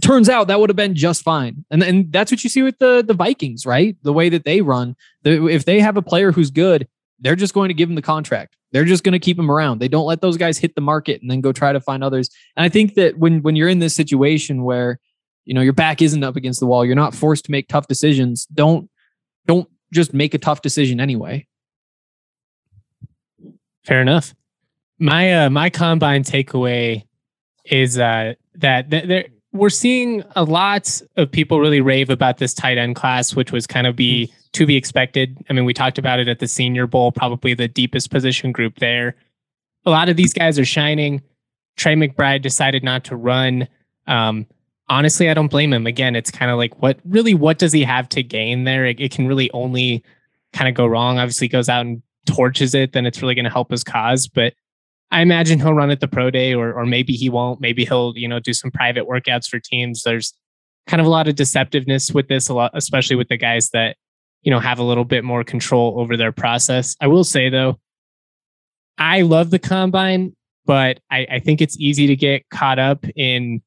turns 0.02 0.28
out 0.28 0.48
that 0.48 0.60
would 0.60 0.68
have 0.68 0.76
been 0.76 0.94
just 0.94 1.22
fine. 1.22 1.64
And 1.70 1.82
and 1.82 2.12
that's 2.12 2.30
what 2.30 2.44
you 2.44 2.50
see 2.50 2.60
with 2.60 2.78
the 2.80 3.02
the 3.02 3.14
Vikings, 3.14 3.64
right? 3.64 3.96
The 4.02 4.12
way 4.12 4.28
that 4.28 4.44
they 4.44 4.60
run. 4.60 4.94
The, 5.22 5.46
if 5.46 5.64
they 5.64 5.80
have 5.80 5.96
a 5.96 6.02
player 6.02 6.32
who's 6.32 6.50
good, 6.50 6.86
they're 7.20 7.34
just 7.34 7.54
going 7.54 7.68
to 7.68 7.74
give 7.74 7.88
him 7.88 7.94
the 7.94 8.02
contract. 8.02 8.58
They're 8.72 8.84
just 8.84 9.04
going 9.04 9.14
to 9.14 9.18
keep 9.18 9.38
him 9.38 9.50
around. 9.50 9.78
They 9.78 9.88
don't 9.88 10.04
let 10.04 10.20
those 10.20 10.36
guys 10.36 10.58
hit 10.58 10.74
the 10.74 10.82
market 10.82 11.22
and 11.22 11.30
then 11.30 11.40
go 11.40 11.50
try 11.50 11.72
to 11.72 11.80
find 11.80 12.04
others. 12.04 12.28
And 12.58 12.64
I 12.66 12.68
think 12.68 12.92
that 12.96 13.16
when 13.16 13.40
when 13.40 13.56
you're 13.56 13.70
in 13.70 13.78
this 13.78 13.96
situation 13.96 14.64
where 14.64 14.98
you 15.46 15.54
know 15.54 15.62
your 15.62 15.72
back 15.72 16.02
isn't 16.02 16.22
up 16.22 16.36
against 16.36 16.60
the 16.60 16.66
wall, 16.66 16.84
you're 16.84 16.94
not 16.94 17.14
forced 17.14 17.46
to 17.46 17.50
make 17.50 17.68
tough 17.68 17.86
decisions. 17.86 18.44
Don't 18.52 18.90
don't 18.90 18.90
just 19.92 20.14
make 20.14 20.34
a 20.34 20.38
tough 20.38 20.62
decision 20.62 21.00
anyway. 21.00 21.46
Fair 23.84 24.00
enough. 24.00 24.34
My 24.98 25.44
uh, 25.44 25.50
my 25.50 25.70
combine 25.70 26.24
takeaway 26.24 27.04
is 27.64 27.98
uh, 27.98 28.34
that 28.54 28.90
th- 28.90 29.06
there 29.06 29.26
we're 29.56 29.70
seeing 29.70 30.22
a 30.34 30.44
lot 30.44 31.00
of 31.16 31.30
people 31.30 31.60
really 31.60 31.80
rave 31.80 32.10
about 32.10 32.38
this 32.38 32.54
tight 32.54 32.78
end 32.78 32.96
class, 32.96 33.34
which 33.34 33.52
was 33.52 33.66
kind 33.66 33.86
of 33.86 33.96
be 33.96 34.32
to 34.52 34.66
be 34.66 34.76
expected. 34.76 35.36
I 35.48 35.52
mean, 35.52 35.64
we 35.64 35.74
talked 35.74 35.98
about 35.98 36.18
it 36.18 36.28
at 36.28 36.38
the 36.38 36.48
Senior 36.48 36.86
Bowl, 36.86 37.12
probably 37.12 37.54
the 37.54 37.68
deepest 37.68 38.10
position 38.10 38.52
group 38.52 38.78
there. 38.78 39.16
A 39.84 39.90
lot 39.90 40.08
of 40.08 40.16
these 40.16 40.32
guys 40.32 40.58
are 40.58 40.64
shining. 40.64 41.22
Trey 41.76 41.94
McBride 41.94 42.42
decided 42.42 42.82
not 42.82 43.04
to 43.04 43.16
run. 43.16 43.68
Um, 44.06 44.46
honestly, 44.88 45.28
I 45.28 45.34
don't 45.34 45.50
blame 45.50 45.72
him. 45.72 45.86
Again, 45.86 46.16
it's 46.16 46.30
kind 46.30 46.50
of 46.50 46.58
like 46.58 46.80
what 46.82 46.98
really 47.04 47.34
what 47.34 47.58
does 47.58 47.72
he 47.72 47.82
have 47.84 48.08
to 48.10 48.22
gain 48.22 48.64
there? 48.64 48.86
It, 48.86 49.00
it 49.00 49.12
can 49.12 49.26
really 49.26 49.50
only 49.52 50.04
kind 50.52 50.68
of 50.68 50.74
go 50.74 50.86
wrong. 50.86 51.18
Obviously, 51.18 51.48
goes 51.48 51.68
out 51.68 51.86
and 51.86 52.02
torches 52.26 52.74
it, 52.74 52.92
then 52.92 53.06
it's 53.06 53.22
really 53.22 53.34
going 53.34 53.44
to 53.44 53.50
help 53.50 53.70
his 53.70 53.84
cause. 53.84 54.28
But 54.28 54.54
I 55.10 55.20
imagine 55.20 55.58
he'll 55.60 55.74
run 55.74 55.90
at 55.90 56.00
the 56.00 56.08
pro 56.08 56.30
day, 56.30 56.54
or 56.54 56.72
or 56.72 56.86
maybe 56.86 57.14
he 57.14 57.28
won't. 57.28 57.60
Maybe 57.60 57.84
he'll 57.84 58.12
you 58.16 58.28
know 58.28 58.40
do 58.40 58.52
some 58.52 58.70
private 58.70 59.06
workouts 59.06 59.48
for 59.48 59.58
teams. 59.58 60.02
There's 60.02 60.34
kind 60.86 61.00
of 61.00 61.06
a 61.06 61.10
lot 61.10 61.28
of 61.28 61.34
deceptiveness 61.34 62.14
with 62.14 62.28
this, 62.28 62.48
a 62.48 62.54
lot, 62.54 62.70
especially 62.74 63.16
with 63.16 63.28
the 63.28 63.36
guys 63.36 63.70
that 63.70 63.96
you 64.42 64.50
know 64.50 64.60
have 64.60 64.78
a 64.78 64.84
little 64.84 65.04
bit 65.04 65.24
more 65.24 65.44
control 65.44 65.98
over 65.98 66.16
their 66.16 66.32
process. 66.32 66.96
I 67.00 67.06
will 67.08 67.24
say 67.24 67.48
though, 67.48 67.78
I 68.98 69.22
love 69.22 69.50
the 69.50 69.58
combine, 69.58 70.34
but 70.64 71.00
I, 71.10 71.26
I 71.30 71.38
think 71.40 71.60
it's 71.60 71.78
easy 71.78 72.06
to 72.06 72.16
get 72.16 72.48
caught 72.50 72.78
up 72.78 73.04
in 73.16 73.62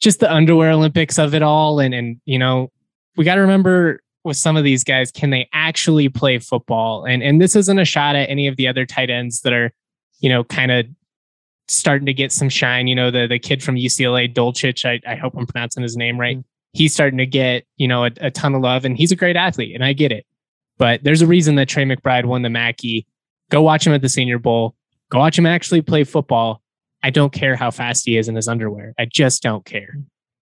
just 0.00 0.20
the 0.20 0.32
underwear 0.32 0.72
Olympics 0.72 1.18
of 1.18 1.34
it 1.34 1.42
all. 1.42 1.80
And, 1.80 1.94
and, 1.94 2.20
you 2.24 2.38
know, 2.38 2.70
we 3.16 3.24
got 3.24 3.36
to 3.36 3.40
remember 3.40 4.00
with 4.24 4.36
some 4.36 4.56
of 4.56 4.64
these 4.64 4.84
guys, 4.84 5.10
can 5.10 5.30
they 5.30 5.48
actually 5.52 6.08
play 6.08 6.38
football? 6.38 7.04
And, 7.04 7.22
and 7.22 7.40
this 7.40 7.54
isn't 7.56 7.78
a 7.78 7.84
shot 7.84 8.16
at 8.16 8.28
any 8.28 8.46
of 8.46 8.56
the 8.56 8.66
other 8.66 8.86
tight 8.86 9.10
ends 9.10 9.42
that 9.42 9.52
are, 9.52 9.72
you 10.20 10.28
know, 10.28 10.44
kind 10.44 10.70
of 10.70 10.86
starting 11.68 12.06
to 12.06 12.14
get 12.14 12.32
some 12.32 12.48
shine. 12.48 12.86
You 12.86 12.94
know, 12.94 13.10
the, 13.10 13.26
the 13.26 13.38
kid 13.38 13.62
from 13.62 13.76
UCLA, 13.76 14.32
Dulcich, 14.32 14.84
I, 14.84 15.00
I 15.10 15.16
hope 15.16 15.34
I'm 15.36 15.46
pronouncing 15.46 15.82
his 15.82 15.96
name 15.96 16.18
right. 16.18 16.38
Mm-hmm. 16.38 16.48
He's 16.72 16.92
starting 16.92 17.18
to 17.18 17.26
get, 17.26 17.64
you 17.76 17.86
know, 17.86 18.04
a, 18.04 18.10
a 18.20 18.30
ton 18.30 18.54
of 18.54 18.62
love 18.62 18.84
and 18.84 18.96
he's 18.96 19.12
a 19.12 19.16
great 19.16 19.36
athlete 19.36 19.74
and 19.74 19.84
I 19.84 19.92
get 19.92 20.10
it. 20.10 20.26
But 20.76 21.04
there's 21.04 21.22
a 21.22 21.26
reason 21.26 21.54
that 21.54 21.68
Trey 21.68 21.84
McBride 21.84 22.24
won 22.24 22.42
the 22.42 22.50
Mackey. 22.50 23.06
Go 23.50 23.62
watch 23.62 23.86
him 23.86 23.92
at 23.92 24.02
the 24.02 24.08
Senior 24.08 24.40
Bowl. 24.40 24.74
Go 25.10 25.20
watch 25.20 25.38
him 25.38 25.46
actually 25.46 25.82
play 25.82 26.02
football 26.02 26.62
I 27.04 27.10
don't 27.10 27.34
care 27.34 27.54
how 27.54 27.70
fast 27.70 28.06
he 28.06 28.16
is 28.16 28.28
in 28.28 28.34
his 28.34 28.48
underwear. 28.48 28.94
I 28.98 29.04
just 29.04 29.42
don't 29.42 29.62
care. 29.66 29.98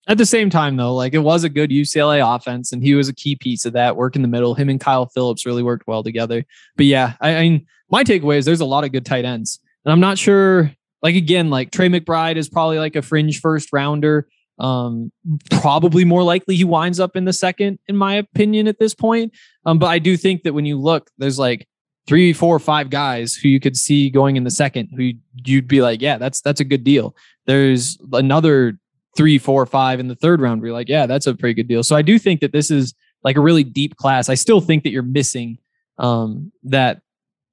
At 0.06 0.18
the 0.18 0.26
same 0.26 0.50
time, 0.50 0.76
though, 0.76 0.94
like 0.94 1.14
it 1.14 1.20
was 1.20 1.42
a 1.42 1.48
good 1.48 1.70
UCLA 1.70 2.22
offense, 2.22 2.70
and 2.70 2.82
he 2.82 2.94
was 2.94 3.08
a 3.08 3.14
key 3.14 3.34
piece 3.34 3.64
of 3.64 3.72
that. 3.72 3.96
Work 3.96 4.14
in 4.14 4.20
the 4.20 4.28
middle. 4.28 4.54
Him 4.54 4.68
and 4.68 4.78
Kyle 4.78 5.06
Philips 5.06 5.46
really 5.46 5.62
worked 5.62 5.86
well 5.86 6.02
together. 6.02 6.44
But 6.76 6.84
yeah, 6.84 7.14
I, 7.18 7.36
I 7.36 7.40
mean, 7.48 7.66
my 7.90 8.04
takeaway 8.04 8.36
is 8.36 8.44
there's 8.44 8.60
a 8.60 8.66
lot 8.66 8.84
of 8.84 8.92
good 8.92 9.06
tight 9.06 9.24
ends, 9.24 9.58
and 9.86 9.92
I'm 9.92 10.00
not 10.00 10.18
sure. 10.18 10.70
Like 11.02 11.14
again, 11.14 11.48
like 11.48 11.70
Trey 11.70 11.88
McBride 11.88 12.36
is 12.36 12.50
probably 12.50 12.78
like 12.78 12.94
a 12.94 13.00
fringe 13.00 13.40
first 13.40 13.72
rounder. 13.72 14.28
Um, 14.58 15.10
probably 15.50 16.04
more 16.04 16.22
likely 16.22 16.56
he 16.56 16.64
winds 16.64 17.00
up 17.00 17.16
in 17.16 17.24
the 17.24 17.32
second, 17.32 17.78
in 17.88 17.96
my 17.96 18.16
opinion, 18.16 18.68
at 18.68 18.78
this 18.78 18.94
point. 18.94 19.32
Um, 19.64 19.78
but 19.78 19.86
I 19.86 19.98
do 19.98 20.18
think 20.18 20.42
that 20.42 20.52
when 20.52 20.66
you 20.66 20.78
look, 20.78 21.10
there's 21.16 21.38
like 21.38 21.66
three, 22.10 22.32
four, 22.32 22.58
five 22.58 22.90
guys 22.90 23.36
who 23.36 23.48
you 23.48 23.60
could 23.60 23.76
see 23.76 24.10
going 24.10 24.34
in 24.34 24.42
the 24.42 24.50
second, 24.50 24.88
who 24.96 25.12
you'd 25.44 25.68
be 25.68 25.80
like, 25.80 26.02
yeah, 26.02 26.18
that's 26.18 26.40
that's 26.40 26.58
a 26.58 26.64
good 26.64 26.82
deal. 26.82 27.14
There's 27.46 27.98
another 28.12 28.80
three, 29.16 29.38
four, 29.38 29.64
five 29.64 30.00
in 30.00 30.08
the 30.08 30.16
third 30.16 30.40
round 30.40 30.60
you're 30.60 30.72
like, 30.72 30.88
yeah, 30.88 31.06
that's 31.06 31.28
a 31.28 31.36
pretty 31.36 31.54
good 31.54 31.68
deal. 31.68 31.84
So 31.84 31.94
I 31.94 32.02
do 32.02 32.18
think 32.18 32.40
that 32.40 32.50
this 32.50 32.68
is 32.68 32.94
like 33.22 33.36
a 33.36 33.40
really 33.40 33.62
deep 33.62 33.94
class. 33.94 34.28
I 34.28 34.34
still 34.34 34.60
think 34.60 34.82
that 34.82 34.90
you're 34.90 35.04
missing 35.04 35.58
um 35.98 36.50
that 36.64 37.00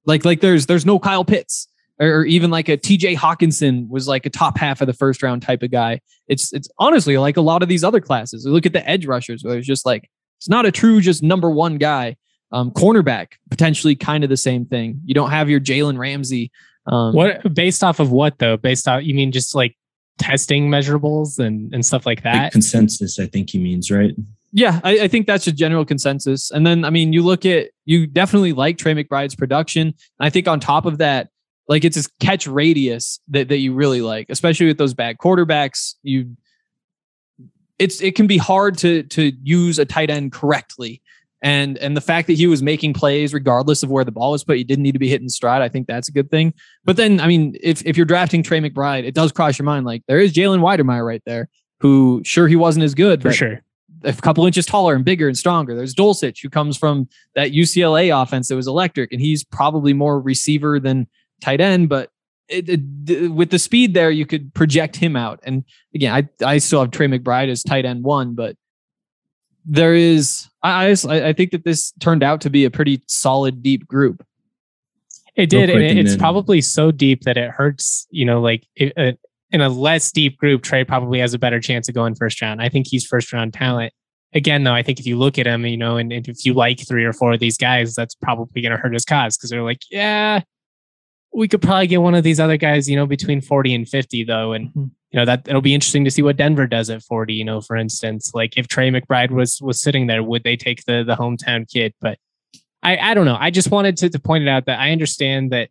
like 0.08 0.26
like 0.26 0.42
there's 0.42 0.66
there's 0.66 0.88
no 0.88 0.98
Kyle 0.98 1.24
Pitts 1.24 1.68
or, 2.00 2.26
even 2.26 2.50
like 2.50 2.68
a 2.68 2.78
TJ 2.78 3.16
Hockenson 3.16 3.88
was 3.90 4.08
like 4.08 4.26
a 4.26 4.32
top 4.32 4.58
half 4.58 4.82
of 4.82 4.88
the 4.88 4.94
first 4.94 5.22
round 5.22 5.44
type 5.44 5.62
of 5.62 5.70
guy. 5.70 6.02
It's 6.28 6.52
it's 6.52 6.68
honestly 6.80 7.20
like 7.20 7.38
a 7.38 7.42
lot 7.42 7.62
of 7.62 7.70
these 7.70 7.84
other 7.84 8.02
classes. 8.02 8.44
Look 8.44 8.66
at 8.66 8.74
the 8.74 8.90
edge 8.90 9.06
rushers 9.06 9.44
where 9.44 9.60
it's 9.60 9.68
just 9.68 9.86
like 9.86 10.10
it's 10.40 10.50
not 10.50 10.66
a 10.66 10.72
true 10.72 11.00
just 11.00 11.22
number 11.22 11.52
one 11.52 11.78
guy. 11.78 12.16
Um, 12.52 12.72
cornerback 12.72 13.34
potentially 13.50 13.96
kind 13.96 14.24
of 14.24 14.30
the 14.30 14.38
same 14.38 14.66
thing. 14.66 15.02
You 15.06 15.14
don't 15.14 15.32
have 15.32 15.50
your 15.50 15.60
Jalen 15.60 15.98
Ramsey. 15.98 16.52
Um, 16.86 17.14
what 17.14 17.54
based 17.54 17.84
off 17.84 18.00
of 18.00 18.12
what 18.12 18.40
though? 18.40 18.56
Based 18.56 18.88
off 18.88 19.04
you 19.04 19.14
mean 19.14 19.32
just 19.32 19.54
like 19.54 19.76
testing 20.18 20.70
measurables 20.70 21.40
and 21.40 21.74
and 21.74 21.86
stuff 21.86 22.06
like 22.06 22.24
that? 22.24 22.44
Like 22.44 22.52
consensus, 22.54 23.20
I 23.20 23.26
think 23.26 23.50
he 23.50 23.60
means 23.60 23.92
right. 23.92 24.16
Yeah, 24.54 24.80
I, 24.84 25.02
I, 25.02 25.08
think 25.10 25.28
that's 25.28 25.46
a 25.48 25.52
general 25.52 25.84
consensus. 25.84 26.52
And 26.52 26.66
then 26.66 26.86
I 26.86 26.90
mean, 26.90 27.12
you 27.12 27.22
look 27.22 27.46
at 27.46 27.68
you 27.86 28.08
definitely 28.08 28.54
like 28.54 28.78
Trey 28.78 28.94
McBride's 28.94 29.36
production. 29.36 29.88
And 29.88 29.96
I 30.20 30.30
think 30.30 30.48
on 30.48 30.62
top 30.62 30.86
of 30.86 31.00
that, 31.00 31.30
like 31.68 31.84
it's 31.84 31.96
his 31.96 32.08
catch 32.22 32.48
radius 32.48 33.20
that 33.28 33.50
that 33.50 33.58
you 33.58 33.74
really 33.74 34.02
like, 34.02 34.28
especially 34.30 34.68
with 34.68 34.78
those 34.78 34.94
bad 34.94 35.18
quarterbacks. 35.18 35.96
You 36.02 36.38
it's 37.78 38.02
it 38.02 38.16
can 38.16 38.28
be 38.28 38.38
hard 38.38 38.78
to 38.80 39.04
to 39.04 39.34
use 39.44 39.80
a 39.80 39.86
tight 39.86 40.10
end 40.10 40.32
correctly 40.32 41.02
and 41.48 41.78
and 41.78 41.96
the 41.96 42.02
fact 42.02 42.28
that 42.28 42.34
he 42.34 42.46
was 42.46 42.62
making 42.62 42.94
plays 42.94 43.34
regardless 43.34 43.82
of 43.82 43.90
where 43.90 44.04
the 44.04 44.12
ball 44.12 44.34
was 44.34 44.44
put, 44.44 44.58
he 44.58 44.66
didn't 44.66 44.84
need 44.84 44.92
to 44.92 45.00
be 45.00 45.08
hitting 45.08 45.30
stride. 45.30 45.62
I 45.62 45.70
think 45.70 45.88
that's 45.88 46.10
a 46.10 46.12
good 46.12 46.30
thing. 46.30 46.54
But 46.84 46.98
then, 46.98 47.22
I 47.22 47.28
mean, 47.28 47.56
if 47.64 47.86
if 47.86 47.96
you're 47.96 48.06
drafting 48.06 48.44
Trey 48.44 48.60
McBride, 48.60 49.06
it 49.06 49.16
does 49.16 49.32
cross 49.32 49.58
your 49.58 49.66
mind 49.66 49.86
like 49.86 50.04
there 50.10 50.20
is 50.20 50.34
Jalen 50.34 50.60
Wydermyer 50.60 51.06
right 51.06 51.22
there, 51.26 51.48
who 51.80 52.22
sure 52.26 52.50
he 52.50 52.58
wasn't 52.58 52.84
as 52.84 52.94
good 52.94 53.22
for 53.22 53.32
sure. 53.32 53.64
A 54.04 54.12
couple 54.12 54.46
inches 54.46 54.66
taller 54.66 54.94
and 54.94 55.06
bigger 55.06 55.30
and 55.30 55.38
stronger. 55.38 55.74
There's 55.74 55.96
Dulcich, 55.96 56.42
who 56.44 56.50
comes 56.50 56.78
from 56.78 57.08
that 57.36 57.52
UCLA 57.52 58.22
offense 58.22 58.50
that 58.50 58.58
was 58.58 58.68
electric, 58.68 59.14
and 59.14 59.22
he's 59.22 59.46
probably 59.46 59.94
more 59.94 60.20
receiver 60.20 60.82
than 60.82 61.08
tight 61.42 61.62
end. 61.62 61.88
But 61.88 62.12
it, 62.50 62.68
it, 63.10 63.30
with 63.30 63.52
the 63.52 63.60
speed 63.60 63.94
there, 63.94 64.12
you 64.12 64.26
could 64.26 64.54
project 64.54 64.98
him 64.98 65.16
out. 65.16 65.40
And 65.44 65.64
again, 65.96 66.14
I 66.14 66.46
I 66.46 66.58
still 66.58 66.82
have 66.82 66.92
Trey 66.92 67.08
McBride 67.08 67.50
as 67.50 67.64
tight 67.64 67.86
end 67.86 68.04
one, 68.04 68.36
but 68.36 68.58
there 69.68 69.94
is 69.94 70.48
I, 70.64 70.88
I 70.88 71.28
I 71.28 71.34
think 71.34 71.52
that 71.52 71.66
this 71.66 71.92
turned 72.00 72.24
out 72.24 72.42
to 72.42 72.50
be 72.50 72.66
a 72.66 72.72
pretty 72.72 73.04
solid 73.08 73.62
deep 73.62 73.88
group. 73.88 74.26
It 75.36 75.52
did, 75.52 75.70
and 75.70 76.00
it's 76.00 76.12
then. 76.12 76.20
probably 76.20 76.62
so 76.62 76.90
deep 76.90 77.22
that 77.24 77.38
it 77.38 77.52
hurts. 77.52 78.08
You 78.10 78.26
know, 78.26 78.42
like 78.42 78.66
it, 78.76 78.94
uh, 78.98 79.12
in 79.52 79.62
a 79.62 79.70
less 79.70 80.12
deep 80.12 80.38
group, 80.38 80.64
Trey 80.64 80.84
probably 80.84 81.20
has 81.20 81.34
a 81.34 81.40
better 81.40 81.60
chance 81.60 81.88
of 81.88 81.96
going 81.96 82.16
first 82.16 82.42
round. 82.42 82.62
I 82.62 82.70
think 82.70 82.88
he's 82.88 83.06
first 83.06 83.32
round 83.32 83.54
talent. 83.54 83.94
Again, 84.34 84.64
though, 84.64 84.74
I 84.74 84.84
think 84.84 85.00
if 85.00 85.06
you 85.06 85.18
look 85.18 85.40
at 85.40 85.48
him, 85.48 85.66
you 85.66 85.78
know, 85.78 85.98
and, 85.98 86.12
and 86.12 86.28
if 86.28 86.46
you 86.46 86.54
like 86.54 86.86
three 86.86 87.06
or 87.06 87.14
four 87.14 87.34
of 87.34 87.40
these 87.40 87.58
guys, 87.58 87.96
that's 87.96 88.14
probably 88.16 88.62
going 88.62 88.74
to 88.74 88.78
hurt 88.78 88.94
his 88.94 89.06
cause 89.06 89.38
because 89.38 89.50
they're 89.50 89.64
like, 89.64 89.82
yeah, 89.90 90.42
we 91.34 91.48
could 91.48 91.62
probably 91.62 91.88
get 91.88 92.02
one 92.02 92.14
of 92.14 92.24
these 92.24 92.40
other 92.40 92.58
guys, 92.58 92.90
you 92.90 92.96
know, 92.96 93.06
between 93.06 93.40
40 93.40 93.74
and 93.74 93.88
50 93.88 94.26
though. 94.26 94.52
And, 94.52 94.70
mm-hmm. 94.70 94.86
Know, 95.18 95.26
that 95.26 95.48
it'll 95.48 95.62
be 95.62 95.74
interesting 95.74 96.06
to 96.06 96.12
see 96.12 96.22
what 96.22 96.38
Denver 96.38 96.68
does 96.68 96.90
at 96.90 97.04
40, 97.04 97.34
you 97.34 97.44
know, 97.44 97.62
for 97.62 97.76
instance, 97.76 98.32
like 98.34 98.58
if 98.58 98.68
Trey 98.68 98.90
McBride 98.90 99.32
was, 99.32 99.60
was 99.62 99.82
sitting 99.82 100.08
there, 100.08 100.24
would 100.24 100.44
they 100.44 100.56
take 100.56 100.86
the, 100.86 101.04
the 101.04 101.16
hometown 101.16 101.70
kid? 101.70 101.94
But 102.00 102.18
I, 102.82 102.98
I 102.98 103.14
don't 103.14 103.26
know. 103.26 103.38
I 103.40 103.52
just 103.52 103.72
wanted 103.72 103.98
to, 103.98 104.10
to 104.10 104.20
point 104.20 104.44
it 104.44 104.50
out 104.50 104.66
that 104.66 104.80
I 104.80 104.92
understand 104.92 105.52
that, 105.52 105.70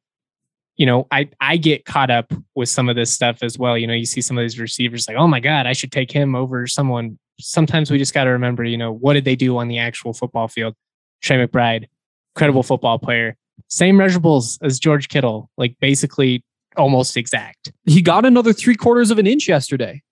you 0.77 0.85
know, 0.85 1.07
I, 1.11 1.31
I 1.41 1.57
get 1.57 1.87
caught 1.87 2.11
up 2.11 2.33
with 2.55 2.69
some 2.69 2.89
of 2.89 2.97
this 2.97 3.11
stuff 3.11 3.43
as 3.43 3.59
well. 3.59 3.79
You 3.79 3.87
know, 3.87 3.95
you 3.95 4.05
see 4.05 4.21
some 4.21 4.37
of 4.37 4.43
these 4.43 4.59
receivers 4.59 5.09
like, 5.09 5.17
oh 5.17 5.27
my 5.27 5.41
God, 5.41 5.67
I 5.67 5.73
should 5.73 5.93
take 5.93 6.13
him 6.13 6.35
over 6.35 6.67
someone. 6.67 7.19
Sometimes 7.41 7.91
we 7.91 7.99
just 7.99 8.13
got 8.13 8.25
to 8.25 8.31
remember, 8.31 8.65
you 8.65 8.77
know, 8.77 8.93
what 8.93 9.15
did 9.15 9.25
they 9.25 9.37
do 9.37 9.57
on 9.57 9.69
the 9.69 9.79
actual 9.79 10.13
football 10.13 10.49
field? 10.49 10.75
Trey 11.23 11.45
McBride, 11.45 11.87
incredible 12.35 12.63
football 12.63 12.99
player 12.99 13.37
same 13.69 13.97
measurables 13.97 14.59
as 14.63 14.79
George 14.79 15.09
Kittle, 15.09 15.51
like 15.57 15.77
basically 15.81 16.45
almost 16.77 17.17
exact. 17.17 17.73
He 17.85 18.03
got 18.03 18.25
another 18.25 18.53
three 18.53 18.77
quarters 18.77 19.11
of 19.11 19.19
an 19.19 19.27
inch 19.27 19.49
yesterday, 19.49 20.03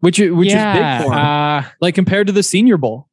which 0.00 0.18
which 0.18 0.50
yeah, 0.50 0.98
is 0.98 0.98
big 0.98 1.06
for 1.06 1.12
him. 1.12 1.18
Uh, 1.18 1.62
like 1.80 1.94
compared 1.94 2.26
to 2.26 2.32
the 2.32 2.42
Senior 2.42 2.76
Bowl. 2.76 3.08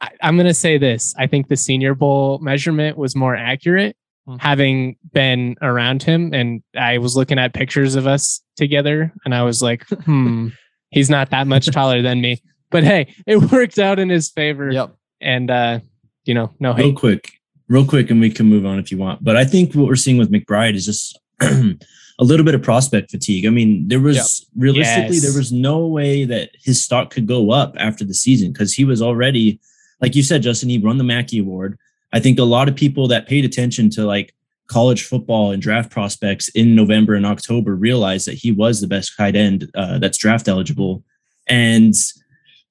I, 0.00 0.10
am 0.22 0.36
going 0.36 0.46
to 0.46 0.54
say 0.54 0.78
this: 0.78 1.14
I 1.18 1.26
think 1.26 1.48
the 1.48 1.56
Senior 1.56 1.94
Bowl 1.94 2.38
measurement 2.40 2.96
was 2.96 3.14
more 3.14 3.36
accurate, 3.36 3.96
mm-hmm. 4.28 4.38
having 4.38 4.96
been 5.12 5.56
around 5.62 6.02
him, 6.02 6.32
and 6.34 6.62
I 6.76 6.98
was 6.98 7.16
looking 7.16 7.38
at 7.38 7.54
pictures 7.54 7.94
of 7.94 8.06
us 8.06 8.40
together, 8.56 9.12
and 9.24 9.34
I 9.34 9.42
was 9.42 9.62
like, 9.62 9.86
hmm, 10.04 10.48
he's 10.90 11.10
not 11.10 11.30
that 11.30 11.46
much 11.46 11.66
taller 11.66 12.02
than 12.02 12.20
me. 12.20 12.42
But 12.70 12.84
hey, 12.84 13.14
it 13.26 13.36
worked 13.52 13.78
out 13.78 13.98
in 13.98 14.08
his 14.08 14.30
favor. 14.30 14.70
Yep. 14.70 14.96
And 15.20 15.50
uh, 15.50 15.80
you 16.24 16.34
know, 16.34 16.52
no 16.58 16.72
hate. 16.72 16.84
Real 16.84 16.94
quick, 16.94 17.32
real 17.68 17.86
quick, 17.86 18.10
and 18.10 18.20
we 18.20 18.30
can 18.30 18.46
move 18.46 18.66
on 18.66 18.78
if 18.78 18.90
you 18.90 18.98
want. 18.98 19.22
But 19.22 19.36
I 19.36 19.44
think 19.44 19.74
what 19.74 19.86
we're 19.86 19.96
seeing 19.96 20.18
with 20.18 20.32
McBride 20.32 20.74
is 20.74 20.86
just 20.86 21.18
a 22.18 22.24
little 22.24 22.44
bit 22.44 22.54
of 22.54 22.62
prospect 22.62 23.10
fatigue. 23.10 23.46
I 23.46 23.50
mean, 23.50 23.88
there 23.88 24.00
was 24.00 24.16
yep. 24.16 24.48
realistically 24.56 25.16
yes. 25.16 25.22
there 25.22 25.36
was 25.36 25.52
no 25.52 25.86
way 25.86 26.24
that 26.24 26.50
his 26.62 26.82
stock 26.82 27.10
could 27.10 27.26
go 27.26 27.50
up 27.50 27.74
after 27.78 28.04
the 28.04 28.14
season 28.14 28.52
because 28.52 28.72
he 28.72 28.84
was 28.84 29.02
already, 29.02 29.60
like 30.00 30.14
you 30.14 30.22
said, 30.22 30.42
Justin. 30.42 30.68
He 30.68 30.78
won 30.78 30.98
the 30.98 31.04
Mackey 31.04 31.38
Award. 31.38 31.78
I 32.12 32.20
think 32.20 32.38
a 32.38 32.44
lot 32.44 32.68
of 32.68 32.76
people 32.76 33.08
that 33.08 33.26
paid 33.26 33.44
attention 33.44 33.90
to 33.90 34.04
like 34.04 34.34
college 34.68 35.04
football 35.04 35.50
and 35.50 35.60
draft 35.60 35.90
prospects 35.90 36.48
in 36.50 36.74
November 36.74 37.14
and 37.14 37.26
October 37.26 37.74
realized 37.74 38.26
that 38.26 38.34
he 38.34 38.52
was 38.52 38.80
the 38.80 38.86
best 38.86 39.16
tight 39.16 39.34
end 39.34 39.70
uh, 39.74 39.98
that's 39.98 40.18
draft 40.18 40.48
eligible, 40.48 41.02
and 41.48 41.94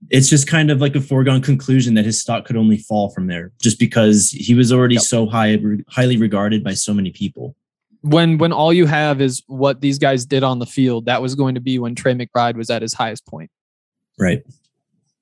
it's 0.09 0.29
just 0.29 0.47
kind 0.47 0.71
of 0.71 0.79
like 0.79 0.95
a 0.95 1.01
foregone 1.01 1.41
conclusion 1.41 1.93
that 1.95 2.05
his 2.05 2.19
stock 2.19 2.45
could 2.45 2.55
only 2.55 2.77
fall 2.77 3.09
from 3.09 3.27
there 3.27 3.51
just 3.61 3.77
because 3.77 4.31
he 4.31 4.55
was 4.55 4.71
already 4.71 4.95
yep. 4.95 5.03
so 5.03 5.27
high 5.27 5.59
highly 5.89 6.17
regarded 6.17 6.63
by 6.63 6.73
so 6.73 6.93
many 6.93 7.11
people 7.11 7.55
when 8.01 8.37
when 8.37 8.51
all 8.51 8.73
you 8.73 8.85
have 8.85 9.21
is 9.21 9.43
what 9.47 9.81
these 9.81 9.99
guys 9.99 10.25
did 10.25 10.43
on 10.43 10.59
the 10.59 10.65
field 10.65 11.05
that 11.05 11.21
was 11.21 11.35
going 11.35 11.55
to 11.55 11.61
be 11.61 11.79
when 11.79 11.95
Trey 11.95 12.13
McBride 12.13 12.55
was 12.55 12.69
at 12.69 12.81
his 12.81 12.93
highest 12.93 13.25
point 13.25 13.49
right 14.19 14.43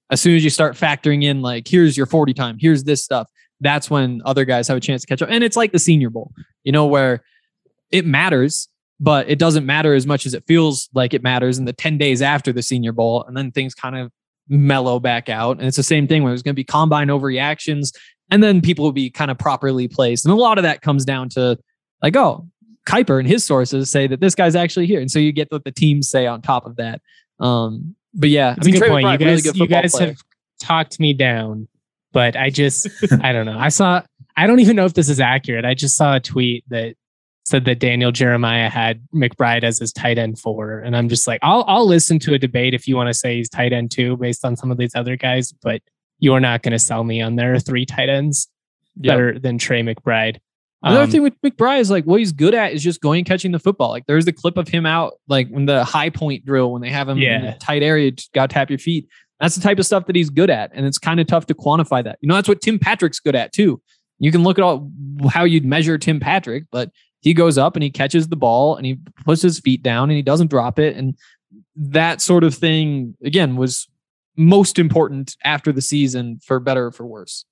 as 0.10 0.22
soon 0.22 0.36
as 0.36 0.44
you 0.44 0.50
start 0.50 0.76
factoring 0.76 1.24
in 1.24 1.42
like 1.42 1.68
here's 1.68 1.98
your 1.98 2.06
40 2.06 2.34
time 2.34 2.58
here's 2.60 2.84
this 2.84 3.04
stuff 3.04 3.30
that's 3.62 3.90
when 3.90 4.22
other 4.26 4.46
guys 4.46 4.68
have 4.68 4.78
a 4.78 4.82
chance 4.82 5.02
to 5.02 5.08
catch 5.08 5.22
up 5.22 5.30
and 5.30 5.44
it's 5.44 5.58
like 5.58 5.72
the 5.72 5.80
senior 5.80 6.10
bowl 6.10 6.32
you 6.64 6.72
know 6.72 6.86
where 6.86 7.24
it 7.92 8.06
matters 8.06 8.70
but 9.00 9.30
it 9.30 9.40
doesn't 9.40 9.66
matter 9.66 9.94
as 9.94 10.06
much 10.06 10.26
as 10.26 10.34
it 10.34 10.44
feels 10.46 10.90
like 10.94 11.14
it 11.14 11.24
matters 11.24 11.58
in 11.58 11.66
the 11.66 11.74
10 11.74 11.98
days 11.98 12.22
after 12.22 12.52
the 12.52 12.62
senior 12.62 12.92
bowl 12.92 13.24
and 13.24 13.36
then 13.36 13.52
things 13.52 13.74
kind 13.74 13.98
of 13.98 14.12
mellow 14.50 15.00
back 15.00 15.30
out. 15.30 15.58
And 15.58 15.68
it's 15.68 15.78
the 15.78 15.84
same 15.84 16.08
thing 16.08 16.24
where 16.24 16.32
there's 16.32 16.44
going 16.44 16.54
to 16.54 16.60
be 16.60 16.66
combine 16.66 17.08
overreactions 17.08 17.96
and 18.32 18.44
then 18.44 18.62
people 18.62 18.84
will 18.84 18.92
be 18.92 19.10
kind 19.10 19.32
of 19.32 19.38
properly 19.38 19.88
placed. 19.88 20.26
And 20.26 20.34
a 20.34 20.36
lot 20.36 20.58
of 20.58 20.64
that 20.64 20.82
comes 20.82 21.06
down 21.06 21.30
to 21.30 21.58
like, 22.02 22.16
oh, 22.16 22.48
Kiper 22.88 23.20
and 23.20 23.28
his 23.28 23.44
sources 23.44 23.92
say 23.92 24.08
that 24.08 24.20
this 24.20 24.36
guy's 24.36 24.56
actually 24.56 24.88
here. 24.88 25.00
And 25.00 25.12
so 25.12 25.20
you 25.20 25.32
get 25.32 25.52
what 25.52 25.64
the 25.64 25.72
teams 25.72 26.10
say 26.10 26.26
on 26.28 26.42
top 26.42 26.66
of 26.66 26.76
that. 26.78 27.02
Um, 27.40 27.96
but 28.14 28.30
yeah, 28.30 28.56
That's 28.56 28.68
I 28.68 28.72
mean, 28.72 28.76
a 28.76 28.80
good 28.80 28.90
point. 28.90 29.08
You 29.08 29.18
guys, 29.18 29.46
really 29.46 29.60
you 29.60 29.68
guys 29.68 29.98
have 29.98 30.18
talked 30.60 31.00
me 31.00 31.14
down, 31.14 31.68
but 32.12 32.36
I 32.36 32.50
just, 32.50 32.88
I 33.22 33.32
don't 33.32 33.46
know. 33.46 33.58
I 33.58 33.70
saw, 33.70 34.02
I 34.36 34.48
don't 34.48 34.60
even 34.60 34.76
know 34.76 34.86
if 34.86 34.94
this 34.94 35.10
is 35.10 35.20
accurate. 35.20 35.66
I 35.66 35.74
just 35.74 35.96
saw 35.96 36.16
a 36.16 36.20
tweet 36.20 36.64
that 36.70 36.96
said 37.50 37.66
that 37.66 37.80
Daniel 37.80 38.12
Jeremiah 38.12 38.70
had 38.70 39.02
McBride 39.14 39.64
as 39.64 39.80
his 39.80 39.92
tight 39.92 40.20
end 40.20 40.40
four. 40.40 40.80
And 40.80 40.96
I'm 40.96 41.10
just 41.10 41.28
like, 41.28 41.40
I'll 41.42 41.66
I'll 41.68 41.88
listen 41.88 42.20
to 42.20 42.36
a 42.36 42.40
debate 42.40 42.76
if 42.76 42.88
you 42.88 42.96
want 42.96 43.08
to 43.08 43.14
say 43.14 43.38
he's 43.38 43.50
tight 43.50 43.74
end 43.74 43.90
two 43.92 44.16
based 44.18 44.46
on 44.46 44.56
some 44.56 44.72
of 44.72 44.78
these 44.78 44.94
other 44.96 45.16
guys, 45.16 45.52
but 45.64 45.82
you're 46.20 46.40
not 46.40 46.62
going 46.62 46.74
to 46.74 46.80
sell 46.80 47.04
me 47.04 47.22
on 47.22 47.36
there 47.36 47.54
are 47.54 47.60
three 47.60 47.86
tight 47.86 48.10
ends 48.10 48.48
yep. 48.98 49.14
better 49.14 49.40
than 49.40 49.58
Trey 49.58 49.82
McBride. 49.82 50.38
Another 50.82 51.04
um, 51.04 51.12
thing 51.12 51.24
with 51.24 51.34
McBride 51.42 51.80
is 51.80 51.92
like 51.92 52.06
what 52.06 52.20
he's 52.20 52.32
good 52.32 52.54
at 52.54 52.72
is 52.72 52.82
just 52.82 53.02
going 53.02 53.20
and 53.20 53.28
catching 53.28 53.52
the 53.52 53.60
football. 53.60 53.90
Like 53.90 54.06
there's 54.08 54.26
the 54.26 54.32
clip 54.32 54.58
of 54.58 54.68
him 54.68 54.86
out 54.86 55.14
like 55.28 55.50
when 55.50 55.66
the 55.66 55.84
high 55.84 56.10
point 56.10 56.46
drill 56.46 56.72
when 56.72 56.82
they 56.82 56.90
have 56.90 57.10
him 57.10 57.18
yeah. 57.18 57.40
in 57.40 57.46
the 57.46 57.52
tight 57.60 57.84
area, 57.84 58.12
just 58.12 58.32
got 58.32 58.50
to 58.50 58.54
tap 58.54 58.70
your 58.70 58.80
feet. 58.80 59.08
That's 59.42 59.56
the 59.56 59.62
type 59.62 59.80
of 59.80 59.86
stuff 59.86 60.06
that 60.08 60.16
he's 60.16 60.30
good 60.30 60.50
at, 60.50 60.72
and 60.74 60.86
it's 60.86 60.98
kind 60.98 61.20
of 61.20 61.28
tough 61.28 61.46
to 61.48 61.54
quantify 61.54 62.04
that. 62.04 62.20
You 62.22 62.28
know, 62.28 62.36
that's 62.36 62.48
what 62.48 62.62
Tim 62.62 62.80
Patrick's 62.80 63.20
good 63.20 63.36
at 63.36 63.54
too. 63.54 63.82
You 64.20 64.32
can 64.32 64.44
look 64.44 64.60
at 64.60 64.64
all 64.64 64.90
how 65.30 65.46
you'd 65.46 65.66
measure 65.66 65.98
Tim 65.98 66.20
Patrick, 66.20 66.66
but 66.72 66.92
he 67.22 67.34
goes 67.34 67.58
up 67.58 67.76
and 67.76 67.84
he 67.84 67.90
catches 67.90 68.28
the 68.28 68.36
ball 68.36 68.76
and 68.76 68.86
he 68.86 69.00
puts 69.26 69.42
his 69.42 69.60
feet 69.60 69.84
down 69.84 70.10
and 70.10 70.18
he 70.18 70.22
doesn't 70.22 70.50
drop 70.50 70.80
it. 70.80 70.96
And 70.96 71.18
that 71.76 72.22
sort 72.22 72.44
of 72.44 72.54
thing 72.54 73.16
again 73.24 73.56
was 73.56 73.88
most 74.38 74.80
important 74.80 75.36
after 75.44 75.72
the 75.72 75.82
season 75.82 76.40
for 76.44 76.60
better 76.60 76.88
or 76.88 76.92
for 76.92 77.06
worse. 77.06 77.46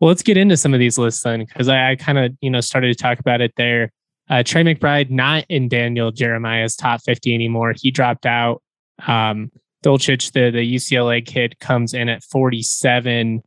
Well, 0.00 0.08
let's 0.08 0.22
get 0.22 0.38
into 0.38 0.56
some 0.56 0.72
of 0.72 0.80
these 0.80 0.96
lists 0.96 1.22
then, 1.22 1.44
because 1.44 1.68
I, 1.68 1.90
I 1.90 1.96
kind 1.96 2.18
of 2.18 2.32
you 2.40 2.50
know 2.50 2.60
started 2.60 2.96
to 2.96 3.02
talk 3.02 3.18
about 3.18 3.40
it 3.40 3.52
there. 3.56 3.92
Uh, 4.28 4.42
Trey 4.42 4.62
McBride 4.62 5.10
not 5.10 5.44
in 5.48 5.68
Daniel 5.68 6.10
Jeremiah's 6.10 6.76
top 6.76 7.02
50 7.02 7.34
anymore. 7.34 7.74
He 7.76 7.90
dropped 7.90 8.26
out. 8.26 8.62
Um, 9.06 9.50
Dulcich, 9.84 10.32
the 10.32 10.50
the 10.50 10.74
UCLA 10.74 11.24
kid, 11.24 11.58
comes 11.58 11.94
in 11.94 12.08
at 12.08 12.22
47. 12.24 13.42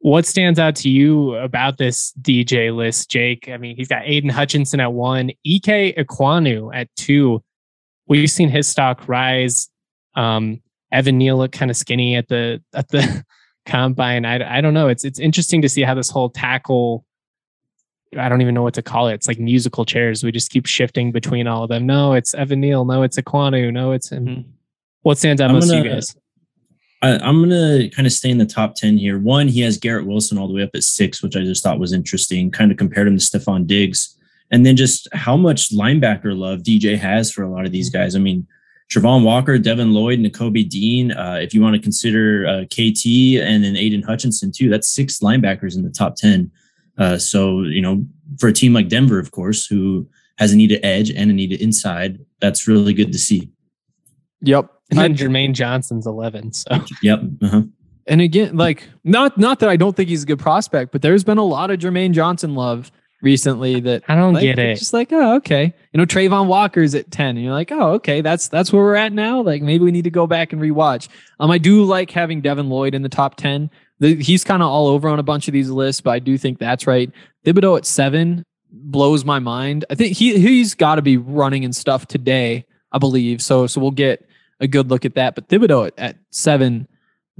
What 0.00 0.26
stands 0.26 0.58
out 0.58 0.74
to 0.76 0.90
you 0.90 1.36
about 1.36 1.78
this 1.78 2.12
DJ 2.20 2.74
list, 2.74 3.08
Jake? 3.08 3.48
I 3.48 3.56
mean, 3.56 3.76
he's 3.76 3.88
got 3.88 4.02
Aidan 4.04 4.30
Hutchinson 4.30 4.80
at 4.80 4.92
one, 4.92 5.30
Ek 5.46 5.96
Ekwonu 5.96 6.74
at 6.74 6.88
two. 6.96 7.42
We've 8.08 8.30
seen 8.30 8.48
his 8.48 8.68
stock 8.68 9.08
rise. 9.08 9.70
Um, 10.16 10.60
Evan 10.90 11.18
Neal 11.18 11.38
looked 11.38 11.56
kind 11.56 11.70
of 11.70 11.76
skinny 11.76 12.16
at 12.16 12.28
the 12.28 12.62
at 12.74 12.88
the 12.88 13.24
combine. 13.66 14.24
I, 14.24 14.58
I 14.58 14.60
don't 14.60 14.74
know. 14.74 14.88
It's 14.88 15.04
it's 15.04 15.18
interesting 15.18 15.62
to 15.62 15.68
see 15.68 15.82
how 15.82 15.94
this 15.94 16.10
whole 16.10 16.30
tackle. 16.30 17.04
I 18.18 18.28
don't 18.28 18.42
even 18.42 18.54
know 18.54 18.62
what 18.62 18.74
to 18.74 18.82
call 18.82 19.08
it. 19.08 19.14
It's 19.14 19.28
like 19.28 19.38
musical 19.38 19.86
chairs. 19.86 20.22
We 20.22 20.32
just 20.32 20.50
keep 20.50 20.66
shifting 20.66 21.12
between 21.12 21.46
all 21.46 21.62
of 21.62 21.70
them. 21.70 21.86
No, 21.86 22.12
it's 22.12 22.34
Evan 22.34 22.60
Neal. 22.60 22.84
No, 22.84 23.02
it's 23.02 23.18
Ekwonu. 23.18 23.72
No, 23.72 23.92
it's 23.92 24.12
him. 24.12 24.26
Mm-hmm. 24.26 24.50
What 25.02 25.18
stands 25.18 25.40
out 25.40 25.48
I'm 25.48 25.56
most 25.56 25.70
gonna, 25.70 25.82
to 25.82 25.88
you 25.88 25.94
guys? 25.94 26.14
I, 27.00 27.28
am 27.28 27.42
gonna 27.42 27.88
kind 27.90 28.06
of 28.06 28.12
stay 28.12 28.30
in 28.30 28.38
the 28.38 28.46
top 28.46 28.74
ten 28.74 28.98
here. 28.98 29.18
One, 29.18 29.48
he 29.48 29.60
has 29.60 29.78
Garrett 29.78 30.06
Wilson 30.06 30.38
all 30.38 30.46
the 30.46 30.54
way 30.54 30.62
up 30.62 30.70
at 30.74 30.84
six, 30.84 31.22
which 31.22 31.36
I 31.36 31.40
just 31.40 31.62
thought 31.62 31.80
was 31.80 31.92
interesting. 31.92 32.50
Kind 32.50 32.70
of 32.70 32.76
compared 32.76 33.08
him 33.08 33.16
to 33.18 33.24
Stefon 33.24 33.66
Diggs, 33.66 34.16
and 34.50 34.64
then 34.64 34.76
just 34.76 35.08
how 35.12 35.36
much 35.36 35.70
linebacker 35.70 36.36
love 36.36 36.60
DJ 36.60 36.96
has 36.98 37.32
for 37.32 37.42
a 37.42 37.50
lot 37.50 37.64
of 37.64 37.72
these 37.72 37.90
guys. 37.90 38.14
I 38.14 38.18
mean, 38.18 38.46
Travon 38.92 39.24
Walker, 39.24 39.56
Devin 39.58 39.94
Lloyd, 39.94 40.18
Nakobe 40.18 40.68
Dean. 40.68 41.12
Uh, 41.12 41.38
if 41.40 41.54
you 41.54 41.62
want 41.62 41.74
to 41.74 41.80
consider 41.80 42.46
uh, 42.46 42.64
KT 42.66 43.40
and 43.40 43.64
then 43.64 43.76
Aidan 43.76 44.02
Hutchinson 44.02 44.52
too, 44.52 44.68
that's 44.68 44.92
six 44.92 45.20
linebackers 45.20 45.76
in 45.76 45.82
the 45.82 45.90
top 45.90 46.16
ten. 46.16 46.50
Uh, 46.98 47.16
so 47.16 47.62
you 47.62 47.80
know, 47.80 48.04
for 48.38 48.48
a 48.48 48.52
team 48.52 48.74
like 48.74 48.88
Denver, 48.88 49.18
of 49.18 49.30
course, 49.30 49.66
who 49.66 50.06
has 50.38 50.52
a 50.52 50.56
needed 50.56 50.84
edge 50.84 51.10
and 51.10 51.30
a 51.30 51.34
needed 51.34 51.60
inside, 51.60 52.18
that's 52.40 52.68
really 52.68 52.92
good 52.92 53.12
to 53.12 53.18
see. 53.18 53.50
Yep, 54.42 54.70
and 54.90 54.98
then 54.98 55.14
Jermaine 55.14 55.52
Johnson's 55.52 56.06
eleven. 56.06 56.52
So 56.52 56.84
yep. 57.02 57.20
Uh-huh. 57.40 57.62
And 58.06 58.20
again, 58.20 58.56
like 58.56 58.88
not 59.04 59.38
not 59.38 59.60
that 59.60 59.70
I 59.70 59.76
don't 59.76 59.96
think 59.96 60.10
he's 60.10 60.24
a 60.24 60.26
good 60.26 60.40
prospect, 60.40 60.92
but 60.92 61.00
there's 61.00 61.24
been 61.24 61.38
a 61.38 61.44
lot 61.44 61.70
of 61.70 61.78
Jermaine 61.78 62.12
Johnson 62.12 62.54
love 62.54 62.92
recently 63.22 63.80
that 63.80 64.02
I 64.08 64.14
don't 64.14 64.34
like, 64.34 64.42
get 64.42 64.58
it. 64.58 64.76
Just 64.76 64.92
like, 64.92 65.12
oh, 65.12 65.36
okay. 65.36 65.72
You 65.92 65.98
know, 65.98 66.04
Travon 66.04 66.48
Walker's 66.48 66.94
at 66.94 67.10
10. 67.10 67.36
And 67.36 67.42
you're 67.42 67.54
like, 67.54 67.72
oh, 67.72 67.92
okay, 67.92 68.20
that's 68.20 68.48
that's 68.48 68.72
where 68.72 68.82
we're 68.82 68.96
at 68.96 69.12
now. 69.12 69.40
Like 69.40 69.62
maybe 69.62 69.84
we 69.84 69.92
need 69.92 70.04
to 70.04 70.10
go 70.10 70.26
back 70.26 70.52
and 70.52 70.60
rewatch. 70.60 71.08
Um, 71.40 71.50
I 71.50 71.58
do 71.58 71.84
like 71.84 72.10
having 72.10 72.40
Devin 72.40 72.68
Lloyd 72.68 72.94
in 72.94 73.02
the 73.02 73.08
top 73.08 73.36
10. 73.36 73.70
The, 74.00 74.16
he's 74.16 74.44
kind 74.44 74.62
of 74.62 74.68
all 74.68 74.88
over 74.88 75.08
on 75.08 75.18
a 75.18 75.22
bunch 75.22 75.46
of 75.46 75.52
these 75.52 75.70
lists, 75.70 76.00
but 76.00 76.10
I 76.10 76.18
do 76.18 76.36
think 76.36 76.58
that's 76.58 76.86
right. 76.86 77.10
Thibodeaux 77.46 77.78
at 77.78 77.86
seven 77.86 78.44
blows 78.70 79.24
my 79.24 79.38
mind. 79.38 79.84
I 79.90 79.94
think 79.94 80.16
he 80.16 80.38
he's 80.38 80.74
got 80.74 80.96
to 80.96 81.02
be 81.02 81.16
running 81.16 81.64
and 81.64 81.74
stuff 81.74 82.06
today, 82.06 82.66
I 82.90 82.98
believe. 82.98 83.40
So 83.40 83.66
so 83.66 83.80
we'll 83.80 83.92
get 83.92 84.26
a 84.60 84.66
good 84.66 84.90
look 84.90 85.04
at 85.04 85.14
that. 85.14 85.34
But 85.34 85.48
Thibodeaux 85.48 85.88
at, 85.88 85.98
at 85.98 86.16
seven 86.30 86.88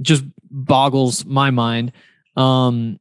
just 0.01 0.23
boggles 0.49 1.25
my 1.25 1.51
mind. 1.51 1.91
Um, 2.35 2.99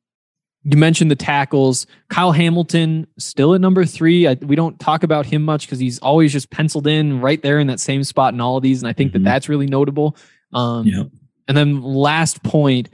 you 0.64 0.76
mentioned 0.76 1.10
the 1.10 1.16
tackles. 1.16 1.86
Kyle 2.08 2.32
Hamilton 2.32 3.06
still 3.18 3.54
at 3.54 3.60
number 3.60 3.84
three. 3.84 4.28
I, 4.28 4.34
we 4.34 4.54
don't 4.54 4.78
talk 4.78 5.02
about 5.02 5.26
him 5.26 5.42
much 5.42 5.66
because 5.66 5.78
he's 5.78 5.98
always 5.98 6.32
just 6.32 6.50
penciled 6.50 6.86
in 6.86 7.20
right 7.20 7.42
there 7.42 7.58
in 7.58 7.66
that 7.66 7.80
same 7.80 8.04
spot 8.04 8.32
in 8.32 8.40
all 8.40 8.56
of 8.56 8.62
these, 8.62 8.82
and 8.82 8.88
I 8.88 8.92
think 8.92 9.12
mm-hmm. 9.12 9.24
that 9.24 9.30
that's 9.30 9.48
really 9.48 9.66
notable. 9.66 10.16
Um, 10.52 10.86
yep. 10.86 11.08
And 11.48 11.56
then 11.56 11.82
last 11.82 12.42
point 12.44 12.90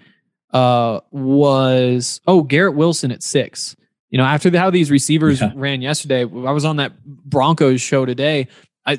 uh, 0.53 1.01
was 1.11 2.21
oh 2.27 2.43
Garrett 2.43 2.75
Wilson 2.75 3.11
at 3.11 3.23
six. 3.23 3.77
You 4.11 4.17
know, 4.17 4.25
after 4.25 4.49
the, 4.49 4.59
how 4.59 4.71
these 4.71 4.91
receivers 4.91 5.43
yeah. 5.43 5.53
ran 5.55 5.83
yesterday, 5.83 6.23
I 6.23 6.53
was 6.53 6.65
on 6.65 6.77
that 6.77 7.05
Broncos 7.05 7.83
show 7.83 8.07
today. 8.07 8.49
I 8.87 8.99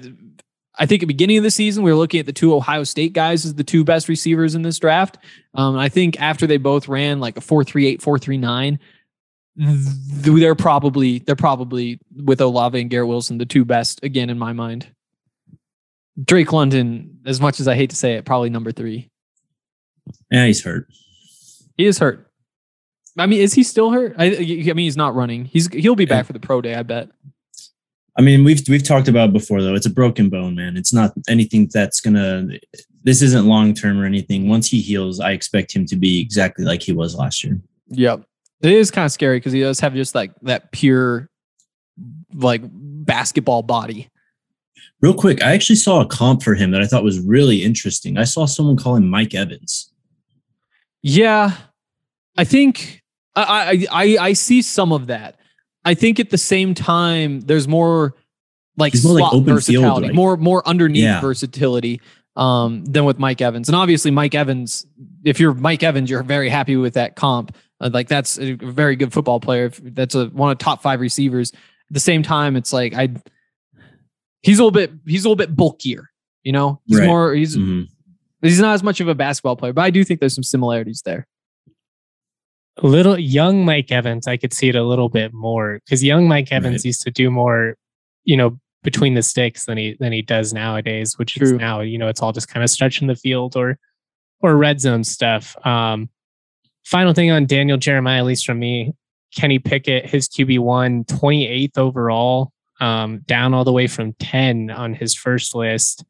I 0.79 0.85
think 0.85 1.03
at 1.03 1.07
the 1.07 1.13
beginning 1.13 1.37
of 1.37 1.43
the 1.43 1.51
season, 1.51 1.83
we 1.83 1.91
were 1.91 1.97
looking 1.97 2.21
at 2.21 2.25
the 2.25 2.33
two 2.33 2.55
Ohio 2.55 2.85
State 2.85 3.11
guys 3.11 3.45
as 3.45 3.55
the 3.55 3.65
two 3.65 3.83
best 3.83 4.07
receivers 4.07 4.55
in 4.55 4.61
this 4.61 4.79
draft. 4.79 5.17
Um, 5.53 5.77
I 5.77 5.89
think 5.89 6.19
after 6.21 6.47
they 6.47 6.55
both 6.55 6.87
ran 6.87 7.19
like 7.19 7.35
a 7.35 7.41
4.38, 7.41 8.01
4.39, 8.01 8.79
they're 9.59 10.55
probably 10.55 11.19
they're 11.19 11.35
probably 11.35 11.99
with 12.15 12.39
Olave 12.39 12.79
and 12.79 12.89
Garrett 12.89 13.09
Wilson 13.09 13.37
the 13.37 13.45
two 13.45 13.65
best 13.65 14.01
again 14.03 14.29
in 14.29 14.39
my 14.39 14.53
mind. 14.53 14.87
Drake 16.23 16.53
London, 16.53 17.19
as 17.25 17.41
much 17.41 17.59
as 17.59 17.67
I 17.67 17.75
hate 17.75 17.89
to 17.89 17.95
say 17.95 18.13
it, 18.13 18.23
probably 18.25 18.49
number 18.49 18.71
three. 18.71 19.09
Yeah, 20.31 20.45
he's 20.45 20.63
hurt. 20.63 20.87
He 21.75 21.85
is 21.85 21.99
hurt. 21.99 22.31
I 23.17 23.25
mean, 23.25 23.41
is 23.41 23.53
he 23.53 23.63
still 23.63 23.91
hurt? 23.91 24.15
I, 24.17 24.25
I 24.25 24.37
mean, 24.37 24.77
he's 24.77 24.97
not 24.97 25.13
running. 25.13 25.43
He's 25.45 25.67
he'll 25.67 25.95
be 25.95 26.05
back 26.05 26.25
for 26.25 26.33
the 26.33 26.39
pro 26.39 26.61
day, 26.61 26.75
I 26.75 26.83
bet. 26.83 27.09
I 28.19 28.21
mean, 28.21 28.43
we've 28.43 28.61
we've 28.67 28.83
talked 28.83 29.07
about 29.07 29.31
before 29.31 29.61
though. 29.61 29.75
It's 29.75 29.85
a 29.85 29.89
broken 29.89 30.27
bone, 30.27 30.53
man. 30.53 30.75
It's 30.75 30.91
not 30.91 31.13
anything 31.29 31.69
that's 31.73 32.01
gonna. 32.01 32.49
This 33.01 33.21
isn't 33.21 33.45
long 33.45 33.73
term 33.73 33.97
or 33.97 34.03
anything. 34.03 34.49
Once 34.49 34.67
he 34.67 34.81
heals, 34.81 35.21
I 35.21 35.31
expect 35.31 35.73
him 35.73 35.85
to 35.85 35.95
be 35.95 36.19
exactly 36.19 36.65
like 36.65 36.81
he 36.81 36.91
was 36.91 37.15
last 37.15 37.45
year. 37.45 37.57
Yep, 37.87 38.25
it 38.61 38.73
is 38.73 38.91
kind 38.91 39.05
of 39.05 39.13
scary 39.13 39.37
because 39.37 39.53
he 39.53 39.61
does 39.61 39.79
have 39.79 39.93
just 39.93 40.15
like 40.15 40.33
that 40.41 40.73
pure, 40.73 41.29
like 42.33 42.61
basketball 42.65 43.63
body. 43.63 44.09
Real 44.99 45.13
quick, 45.13 45.41
I 45.41 45.53
actually 45.53 45.77
saw 45.77 46.01
a 46.01 46.05
comp 46.05 46.43
for 46.43 46.55
him 46.55 46.71
that 46.71 46.81
I 46.81 46.87
thought 46.87 47.05
was 47.05 47.21
really 47.21 47.63
interesting. 47.63 48.17
I 48.17 48.25
saw 48.25 48.45
someone 48.45 48.75
call 48.75 48.97
him 48.97 49.07
Mike 49.07 49.33
Evans. 49.33 49.93
Yeah, 51.01 51.55
I 52.35 52.43
think 52.43 53.01
I 53.33 53.85
I 53.91 54.03
I, 54.03 54.17
I 54.19 54.33
see 54.33 54.61
some 54.61 54.91
of 54.91 55.07
that. 55.07 55.38
I 55.85 55.93
think 55.93 56.19
at 56.19 56.29
the 56.29 56.37
same 56.37 56.73
time, 56.73 57.41
there's 57.41 57.67
more 57.67 58.15
like 58.77 58.93
He's 58.93 59.05
more 59.05 59.19
like 59.19 59.33
open 59.33 59.53
versatility, 59.53 60.07
field, 60.07 60.15
more 60.15 60.37
more 60.37 60.67
underneath 60.67 61.03
yeah. 61.03 61.21
versatility 61.21 62.01
um, 62.35 62.85
than 62.85 63.05
with 63.05 63.19
Mike 63.19 63.41
Evans. 63.41 63.69
And 63.69 63.75
obviously, 63.75 64.11
Mike 64.11 64.35
Evans, 64.35 64.85
if 65.23 65.39
you're 65.39 65.53
Mike 65.53 65.83
Evans, 65.83 66.09
you're 66.09 66.23
very 66.23 66.49
happy 66.49 66.75
with 66.75 66.93
that 66.93 67.15
comp. 67.15 67.55
Uh, 67.81 67.89
like 67.93 68.07
that's 68.07 68.37
a 68.39 68.53
very 68.53 68.95
good 68.95 69.13
football 69.13 69.39
player. 69.39 69.69
That's 69.69 70.15
a 70.15 70.27
one 70.27 70.51
of 70.51 70.57
top 70.57 70.81
five 70.81 70.99
receivers. 70.99 71.51
At 71.51 71.93
the 71.93 71.99
same 71.99 72.23
time, 72.23 72.55
it's 72.55 72.71
like 72.71 72.93
I, 72.93 73.09
he's 74.41 74.59
a 74.59 74.63
little 74.63 74.71
bit 74.71 74.91
he's 75.05 75.25
a 75.25 75.29
little 75.29 75.35
bit 75.35 75.55
bulkier. 75.55 76.09
You 76.43 76.53
know, 76.53 76.81
he's 76.85 76.99
right. 76.99 77.07
more 77.07 77.33
he's 77.33 77.57
mm-hmm. 77.57 77.83
he's 78.41 78.59
not 78.59 78.73
as 78.73 78.83
much 78.83 79.01
of 79.01 79.07
a 79.07 79.15
basketball 79.15 79.55
player, 79.55 79.73
but 79.73 79.81
I 79.81 79.89
do 79.89 80.03
think 80.03 80.19
there's 80.19 80.35
some 80.35 80.43
similarities 80.43 81.01
there 81.03 81.27
little 82.81 83.17
young 83.17 83.65
Mike 83.65 83.91
Evans, 83.91 84.27
I 84.27 84.37
could 84.37 84.53
see 84.53 84.69
it 84.69 84.75
a 84.75 84.83
little 84.83 85.09
bit 85.09 85.33
more 85.33 85.79
because 85.85 86.03
young 86.03 86.27
Mike 86.27 86.51
Evans 86.51 86.79
right. 86.79 86.85
used 86.85 87.01
to 87.03 87.11
do 87.11 87.29
more, 87.29 87.75
you 88.23 88.37
know, 88.37 88.59
between 88.83 89.13
the 89.13 89.21
sticks 89.21 89.65
than 89.65 89.77
he 89.77 89.97
than 89.99 90.11
he 90.11 90.21
does 90.21 90.53
nowadays, 90.53 91.17
which 91.17 91.35
True. 91.35 91.47
is 91.47 91.53
now, 91.53 91.81
you 91.81 91.97
know, 91.97 92.07
it's 92.07 92.21
all 92.21 92.31
just 92.31 92.47
kind 92.47 92.63
of 92.63 92.69
stretching 92.69 93.07
the 93.07 93.15
field 93.15 93.55
or 93.55 93.77
or 94.41 94.55
red 94.55 94.79
zone 94.79 95.03
stuff. 95.03 95.55
Um, 95.65 96.09
final 96.85 97.13
thing 97.13 97.31
on 97.31 97.45
Daniel 97.45 97.77
Jeremiah, 97.77 98.19
at 98.19 98.25
least 98.25 98.45
from 98.45 98.59
me, 98.59 98.93
Kenny 99.35 99.59
Pickett, 99.59 100.09
his 100.09 100.27
QB 100.27 100.59
one, 100.59 101.03
28th 101.05 101.77
overall, 101.77 102.51
um, 102.79 103.19
down 103.25 103.53
all 103.53 103.63
the 103.63 103.73
way 103.73 103.87
from 103.87 104.13
10 104.13 104.71
on 104.71 104.93
his 104.93 105.13
first 105.13 105.53
list. 105.53 106.03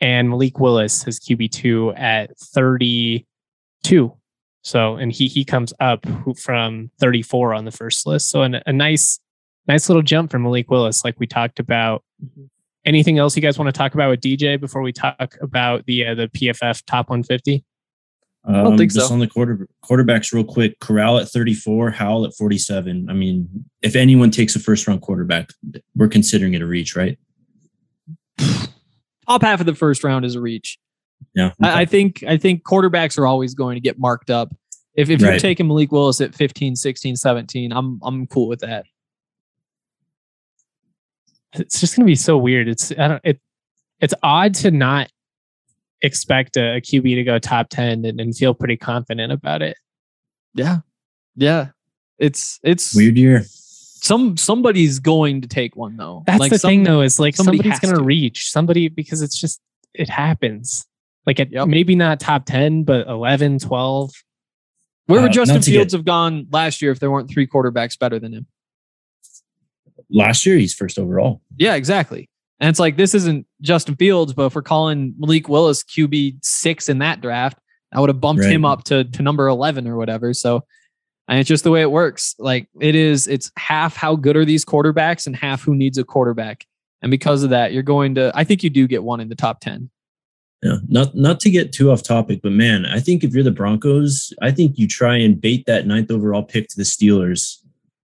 And 0.00 0.30
Malik 0.30 0.60
Willis, 0.60 1.02
his 1.02 1.18
QB 1.18 1.50
two 1.50 1.92
at 1.94 2.38
32. 2.38 4.17
So, 4.62 4.96
and 4.96 5.12
he 5.12 5.28
he 5.28 5.44
comes 5.44 5.72
up 5.80 6.04
from 6.40 6.90
34 7.00 7.54
on 7.54 7.64
the 7.64 7.70
first 7.70 8.06
list. 8.06 8.30
So, 8.30 8.42
an, 8.42 8.60
a 8.66 8.72
nice 8.72 9.20
nice 9.66 9.88
little 9.88 10.02
jump 10.02 10.30
from 10.30 10.42
Malik 10.42 10.70
Willis, 10.70 11.04
like 11.04 11.18
we 11.18 11.26
talked 11.26 11.60
about. 11.60 12.02
Mm-hmm. 12.22 12.44
Anything 12.84 13.18
else 13.18 13.36
you 13.36 13.42
guys 13.42 13.58
want 13.58 13.68
to 13.68 13.76
talk 13.76 13.94
about 13.94 14.08
with 14.08 14.20
DJ 14.20 14.58
before 14.58 14.82
we 14.82 14.92
talk 14.92 15.36
about 15.40 15.84
the 15.86 16.06
uh, 16.06 16.14
the 16.14 16.28
PFF 16.28 16.82
top 16.86 17.10
150? 17.10 17.64
Um, 18.44 18.54
I 18.54 18.62
don't 18.62 18.78
think 18.78 18.92
just 18.92 19.08
so. 19.08 19.12
on 19.12 19.20
the 19.20 19.26
quarter 19.26 19.68
quarterbacks, 19.84 20.32
real 20.32 20.44
quick. 20.44 20.78
Corral 20.80 21.18
at 21.18 21.28
34, 21.28 21.90
Howell 21.90 22.24
at 22.24 22.34
47. 22.34 23.08
I 23.10 23.12
mean, 23.12 23.66
if 23.82 23.94
anyone 23.94 24.30
takes 24.30 24.56
a 24.56 24.60
first 24.60 24.86
round 24.86 25.02
quarterback, 25.02 25.50
we're 25.94 26.08
considering 26.08 26.54
it 26.54 26.62
a 26.62 26.66
reach, 26.66 26.96
right? 26.96 27.18
Top 28.38 29.42
half 29.42 29.60
of 29.60 29.66
the 29.66 29.74
first 29.74 30.02
round 30.02 30.24
is 30.24 30.34
a 30.34 30.40
reach. 30.40 30.78
Yeah. 31.34 31.46
Okay. 31.46 31.54
I, 31.60 31.80
I, 31.80 31.84
think 31.84 32.24
I 32.26 32.36
think 32.36 32.64
quarterbacks 32.64 33.18
are 33.18 33.26
always 33.26 33.54
going 33.54 33.76
to 33.76 33.80
get 33.80 33.98
marked 33.98 34.30
up. 34.30 34.54
If 34.94 35.10
if 35.10 35.22
right. 35.22 35.30
you're 35.30 35.38
taking 35.38 35.68
Malik 35.68 35.92
Willis 35.92 36.20
at 36.20 36.34
15, 36.34 36.74
16, 36.74 37.16
17, 37.16 37.72
I'm 37.72 38.00
I'm 38.02 38.26
cool 38.26 38.48
with 38.48 38.60
that. 38.60 38.84
It's 41.54 41.80
just 41.80 41.96
gonna 41.96 42.06
be 42.06 42.16
so 42.16 42.36
weird. 42.36 42.68
It's 42.68 42.90
I 42.92 43.08
don't 43.08 43.20
it 43.24 43.40
it's 44.00 44.14
odd 44.22 44.54
to 44.56 44.70
not 44.70 45.10
expect 46.02 46.56
a, 46.56 46.76
a 46.76 46.80
QB 46.80 47.14
to 47.14 47.24
go 47.24 47.38
top 47.38 47.68
10 47.70 48.04
and, 48.04 48.20
and 48.20 48.36
feel 48.36 48.54
pretty 48.54 48.76
confident 48.76 49.32
about 49.32 49.62
it. 49.62 49.76
Yeah. 50.54 50.78
Yeah. 51.36 51.68
It's 52.18 52.58
it's 52.62 52.94
weird 52.94 53.16
year. 53.16 53.44
some 53.44 54.36
somebody's 54.36 54.98
going 54.98 55.40
to 55.42 55.48
take 55.48 55.76
one 55.76 55.96
though. 55.96 56.24
That's 56.26 56.40
like 56.40 56.50
the 56.50 56.58
some- 56.58 56.70
thing 56.70 56.82
though, 56.82 57.02
is 57.02 57.20
like 57.20 57.36
somebody 57.36 57.58
somebody's 57.58 57.80
gonna 57.80 57.96
to. 57.96 58.02
reach 58.02 58.50
somebody 58.50 58.88
because 58.88 59.22
it's 59.22 59.40
just 59.40 59.60
it 59.94 60.08
happens. 60.08 60.86
Like 61.28 61.38
at 61.40 61.52
Yep. 61.52 61.68
maybe 61.68 61.94
not 61.94 62.20
top 62.20 62.46
10, 62.46 62.84
but 62.84 63.06
11, 63.06 63.58
12. 63.58 64.10
Where 65.06 65.20
would 65.20 65.28
Uh, 65.30 65.32
Justin 65.34 65.60
Fields 65.60 65.92
get- 65.92 65.98
have 65.98 66.04
gone 66.06 66.46
last 66.50 66.80
year 66.80 66.90
if 66.90 67.00
there 67.00 67.10
weren't 67.10 67.28
three 67.30 67.46
quarterbacks 67.46 67.98
better 67.98 68.18
than 68.18 68.32
him? 68.32 68.46
Last 70.10 70.46
year, 70.46 70.56
he's 70.56 70.72
first 70.74 70.98
overall. 70.98 71.42
Yeah, 71.58 71.74
exactly. 71.74 72.30
And 72.60 72.70
it's 72.70 72.78
like 72.78 72.96
this 72.96 73.14
isn't 73.14 73.46
Justin 73.60 73.94
Fields, 73.96 74.32
but 74.32 74.46
if 74.46 74.54
we're 74.54 74.62
calling 74.62 75.14
Malik 75.18 75.48
Willis 75.50 75.84
QB 75.84 76.38
six 76.42 76.88
in 76.88 76.98
that 77.00 77.20
draft, 77.20 77.58
I 77.92 78.00
would 78.00 78.08
have 78.08 78.20
bumped 78.20 78.42
Right. 78.42 78.52
him 78.52 78.64
up 78.64 78.84
to 78.84 79.04
to 79.04 79.22
number 79.22 79.46
eleven 79.48 79.86
or 79.86 79.96
whatever. 79.98 80.32
So, 80.34 80.64
and 81.28 81.38
it's 81.38 81.48
just 81.48 81.62
the 81.62 81.70
way 81.70 81.82
it 81.82 81.90
works. 81.90 82.34
Like 82.38 82.68
it 82.80 82.94
is, 82.94 83.28
it's 83.28 83.52
half 83.58 83.96
how 83.96 84.16
good 84.16 84.34
are 84.36 84.46
these 84.46 84.64
quarterbacks 84.64 85.26
and 85.26 85.36
half 85.36 85.62
who 85.62 85.74
needs 85.76 85.98
a 85.98 86.04
quarterback. 86.04 86.66
And 87.02 87.10
because 87.10 87.42
of 87.44 87.50
that, 87.50 87.72
you're 87.74 87.82
going 87.82 88.14
to. 88.16 88.32
I 88.34 88.44
think 88.44 88.64
you 88.64 88.70
do 88.70 88.86
get 88.88 89.04
one 89.04 89.20
in 89.20 89.28
the 89.28 89.36
top 89.36 89.60
ten. 89.60 89.90
Yeah, 90.62 90.78
not 90.88 91.14
not 91.14 91.38
to 91.40 91.50
get 91.50 91.72
too 91.72 91.90
off 91.92 92.02
topic, 92.02 92.40
but 92.42 92.50
man, 92.52 92.84
I 92.84 92.98
think 92.98 93.22
if 93.22 93.32
you're 93.32 93.44
the 93.44 93.52
Broncos, 93.52 94.32
I 94.42 94.50
think 94.50 94.76
you 94.76 94.88
try 94.88 95.16
and 95.16 95.40
bait 95.40 95.66
that 95.66 95.86
ninth 95.86 96.10
overall 96.10 96.42
pick 96.42 96.68
to 96.70 96.76
the 96.76 96.82
Steelers 96.82 97.58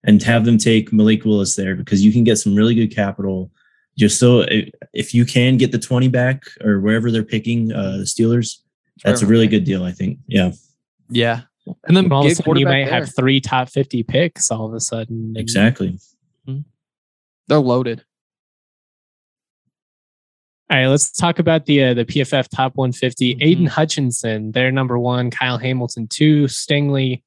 and 0.03 0.23
have 0.23 0.45
them 0.45 0.57
take 0.57 0.91
Malik 0.91 1.25
Willis 1.25 1.55
there 1.55 1.75
because 1.75 2.03
you 2.03 2.11
can 2.11 2.23
get 2.23 2.37
some 2.37 2.55
really 2.55 2.73
good 2.73 2.93
capital. 2.95 3.51
You're 3.95 4.09
still 4.09 4.45
if 4.93 5.13
you 5.13 5.25
can 5.25 5.57
get 5.57 5.71
the 5.71 5.77
20 5.77 6.07
back 6.07 6.43
or 6.63 6.79
wherever 6.79 7.11
they're 7.11 7.21
picking 7.23 7.71
uh 7.71 7.97
the 7.97 8.05
Steelers, 8.05 8.61
that's 9.03 9.21
a 9.21 9.27
really 9.27 9.47
good 9.47 9.63
deal, 9.63 9.83
I 9.83 9.91
think. 9.91 10.17
Yeah, 10.27 10.51
Yeah, 11.09 11.41
and 11.83 11.95
then 11.95 12.11
all 12.11 12.25
of 12.25 12.31
a 12.31 12.35
sudden 12.35 12.55
you 12.57 12.65
might 12.65 12.85
there. 12.85 12.93
have 12.93 13.13
three 13.15 13.39
top 13.41 13.69
50 13.69 14.01
picks 14.03 14.49
all 14.49 14.65
of 14.65 14.73
a 14.73 14.79
sudden. 14.79 15.17
and- 15.17 15.37
exactly. 15.37 15.99
They're 17.47 17.59
loaded. 17.59 18.03
All 20.71 20.77
right, 20.77 20.87
let's 20.87 21.11
talk 21.11 21.39
about 21.39 21.65
the 21.65 21.83
uh, 21.83 21.93
the 21.95 22.05
PFF 22.05 22.47
top 22.49 22.75
150. 22.75 23.35
Mhm. 23.35 23.43
Aidan 23.43 23.65
Hutchinson, 23.65 24.51
they're 24.51 24.71
number 24.71 24.99
one. 24.99 25.31
Kyle 25.31 25.57
Hamilton 25.57 26.07
two. 26.07 26.43
Stingley 26.45 27.23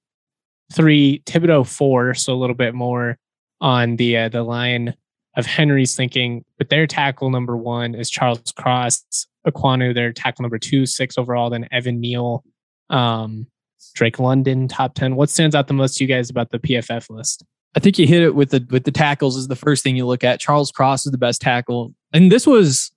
three. 0.73 1.23
Thibodeaux 1.27 1.67
four. 1.67 2.15
So 2.15 2.33
a 2.33 2.37
little 2.37 2.55
bit 2.55 2.75
more 2.75 3.19
on 3.61 3.97
the 3.97 4.17
uh, 4.17 4.29
the 4.29 4.45
line 4.45 4.95
of 5.37 5.47
Henry's 5.47 5.97
thinking. 5.97 6.45
But 6.59 6.69
their 6.69 6.87
tackle 6.87 7.31
number 7.31 7.57
one 7.57 7.95
is 7.95 8.11
Charles 8.11 8.53
Cross. 8.57 9.27
Ekwonu, 9.45 9.93
their 9.93 10.13
tackle 10.13 10.45
number 10.45 10.59
two, 10.59 10.87
six 10.87 11.19
overall. 11.19 11.51
Then 11.51 11.67
Evan 11.73 12.01
Neal, 12.01 12.45
um, 12.91 13.49
Drake 13.95 14.21
London, 14.21 14.69
top 14.69 14.95
ten. 14.95 15.17
What 15.17 15.31
stands 15.31 15.57
out 15.57 15.67
the 15.67 15.75
most 15.75 15.97
to 15.97 16.05
you 16.05 16.09
guys 16.09 16.31
about 16.31 16.51
the 16.51 16.61
PFF 16.61 17.11
list? 17.11 17.45
I 17.75 17.81
think 17.81 17.99
you 17.99 18.07
hit 18.07 18.23
it 18.23 18.37
with 18.37 18.51
the 18.51 18.65
with 18.71 18.85
the 18.85 18.93
tackles 18.93 19.37
is 19.37 19.49
the 19.49 19.57
first 19.57 19.83
thing 19.83 19.97
you 19.97 20.07
look 20.07 20.23
at. 20.23 20.39
Charles 20.39 20.71
Cross 20.71 21.07
is 21.07 21.13
the 21.13 21.19
best 21.19 21.41
tackle, 21.41 21.93
and 22.13 22.31
this 22.31 22.47
was 22.47 22.93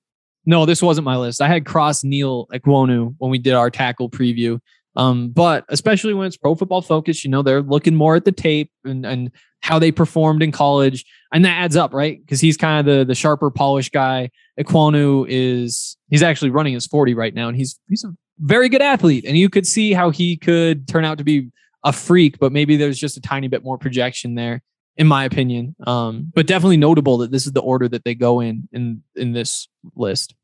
no, 0.46 0.66
this 0.66 0.82
wasn't 0.82 1.06
my 1.06 1.18
list. 1.18 1.42
I 1.42 1.48
had 1.48 1.66
Cross, 1.66 2.04
Neal, 2.04 2.48
Ekwonu 2.48 3.16
when 3.18 3.32
we 3.32 3.38
did 3.38 3.54
our 3.54 3.70
tackle 3.70 4.10
preview. 4.10 4.60
Um, 4.96 5.30
but 5.30 5.66
especially 5.70 6.14
when 6.14 6.28
it's 6.28 6.38
pro 6.38 6.56
football 6.56 6.82
focus, 6.82 7.24
you 7.24 7.30
know 7.30 7.42
they're 7.42 7.62
looking 7.62 7.96
more 7.96 8.16
at 8.16 8.26
the 8.26 8.32
tape 8.32 8.72
and 8.86 9.06
and 9.06 9.32
how 9.62 9.80
they 9.80 9.92
performed 9.92 10.42
in 10.42 10.52
college, 10.52 11.04
and 11.34 11.44
that 11.44 11.58
adds 11.58 11.76
up, 11.76 11.94
right? 11.94 12.20
Because 12.22 12.40
he's 12.40 12.56
kind 12.56 12.80
of 12.80 12.86
the 12.86 13.04
the 13.04 13.16
sharper, 13.16 13.50
polished 13.52 13.92
guy. 13.92 14.30
Ekwonu 14.60 15.26
is 15.28 15.98
he's 16.10 16.24
actually 16.24 16.52
running 16.52 16.74
his 16.74 16.86
forty 16.86 17.14
right 17.14 17.34
now, 17.34 17.50
and 17.50 17.58
he's 17.58 17.78
he's 17.90 18.06
a 18.06 18.16
very 18.40 18.70
good 18.70 18.82
athlete, 18.82 19.26
and 19.28 19.38
you 19.38 19.50
could 19.50 19.68
see 19.68 19.92
how 19.92 20.12
he 20.12 20.38
could 20.38 20.88
turn 20.88 21.04
out 21.04 21.18
to 21.18 21.24
be 21.26 21.50
a 21.84 21.92
freak, 21.92 22.40
but 22.40 22.52
maybe 22.52 22.78
there's 22.78 22.98
just 22.98 23.18
a 23.18 23.22
tiny 23.22 23.48
bit 23.48 23.64
more 23.64 23.78
projection 23.78 24.36
there, 24.36 24.62
in 24.98 25.08
my 25.08 25.26
opinion. 25.26 25.76
Um, 25.86 26.32
but 26.34 26.48
definitely 26.48 26.78
notable 26.78 27.18
that 27.20 27.32
this 27.32 27.46
is 27.46 27.52
the 27.54 27.62
order 27.62 27.88
that 27.90 28.04
they 28.04 28.16
go 28.16 28.40
in 28.40 28.68
in 28.72 29.02
in 29.16 29.34
this 29.34 29.68
list. 29.96 30.36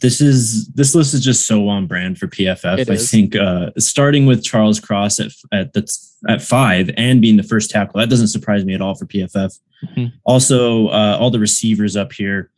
this 0.00 0.20
is 0.20 0.68
this 0.68 0.94
list 0.94 1.12
is 1.12 1.24
just 1.24 1.46
so 1.46 1.68
on 1.68 1.86
brand 1.86 2.18
for 2.18 2.28
PFF. 2.28 2.78
It 2.78 2.88
I 2.90 2.94
is. 2.94 3.10
think 3.10 3.34
uh, 3.34 3.70
starting 3.78 4.26
with 4.26 4.44
Charles 4.44 4.78
Cross 4.80 5.18
at 5.20 5.32
at 5.52 5.72
the 5.72 5.82
at 6.28 6.40
five 6.42 6.90
and 6.96 7.20
being 7.20 7.36
the 7.36 7.42
first 7.42 7.70
tackle 7.70 7.98
that 8.00 8.08
doesn't 8.10 8.28
surprise 8.28 8.64
me 8.64 8.74
at 8.74 8.80
all 8.80 8.94
for 8.94 9.06
PFF. 9.06 9.58
Mhm. 9.96 10.12
Also, 10.24 10.88
uh, 10.88 11.16
all 11.20 11.30
the 11.30 11.38
receivers 11.38 11.96
up 11.96 12.12
here, 12.12 12.50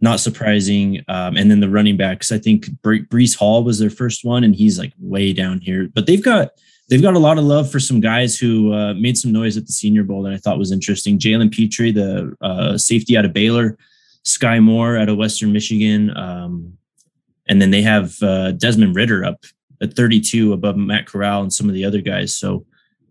not 0.00 0.18
surprising, 0.20 1.02
um, 1.08 1.36
and 1.36 1.50
then 1.50 1.60
the 1.60 1.68
running 1.68 1.96
backs. 1.96 2.30
I 2.32 2.38
think 2.38 2.70
Bre- 2.82 3.06
Breece 3.10 3.36
Hall 3.36 3.62
was 3.64 3.78
their 3.78 3.90
first 3.90 4.24
one, 4.24 4.42
and 4.44 4.54
he's 4.54 4.78
like 4.78 4.92
way 4.98 5.32
down 5.32 5.60
here. 5.60 5.88
But 5.92 6.06
they've 6.06 6.22
got 6.22 6.50
they've 6.88 7.02
got 7.02 7.14
a 7.14 7.18
lot 7.18 7.38
of 7.38 7.44
love 7.44 7.70
for 7.70 7.80
some 7.80 8.00
guys 8.00 8.36
who 8.38 8.72
uh, 8.72 8.94
made 8.94 9.16
some 9.18 9.32
noise 9.32 9.56
at 9.56 9.66
the 9.66 9.72
Senior 9.72 10.04
Bowl 10.04 10.22
that 10.22 10.32
I 10.32 10.36
thought 10.38 10.58
was 10.58 10.72
interesting. 10.72 11.18
Jalen 11.18 11.50
Pitre, 11.52 11.92
the 11.92 12.34
uh, 12.40 12.76
safety 12.78 13.16
out 13.16 13.24
of 13.24 13.32
Baylor. 13.32 13.76
Skyy 14.24 14.62
Moore 14.62 14.96
out 14.96 15.10
of 15.10 15.18
Western 15.18 15.52
Michigan. 15.52 16.16
Um, 16.16 16.78
and 17.46 17.60
then 17.60 17.70
they 17.70 17.82
have 17.82 18.14
uh, 18.22 18.52
Desmond 18.52 18.96
Ridder 18.96 19.22
up 19.24 19.44
at 19.82 19.94
32 19.94 20.54
above 20.54 20.76
Matt 20.78 21.06
Corral 21.06 21.42
and 21.42 21.52
some 21.52 21.68
of 21.68 21.74
the 21.74 21.84
other 21.84 22.00
guys. 22.00 22.34
So 22.34 22.64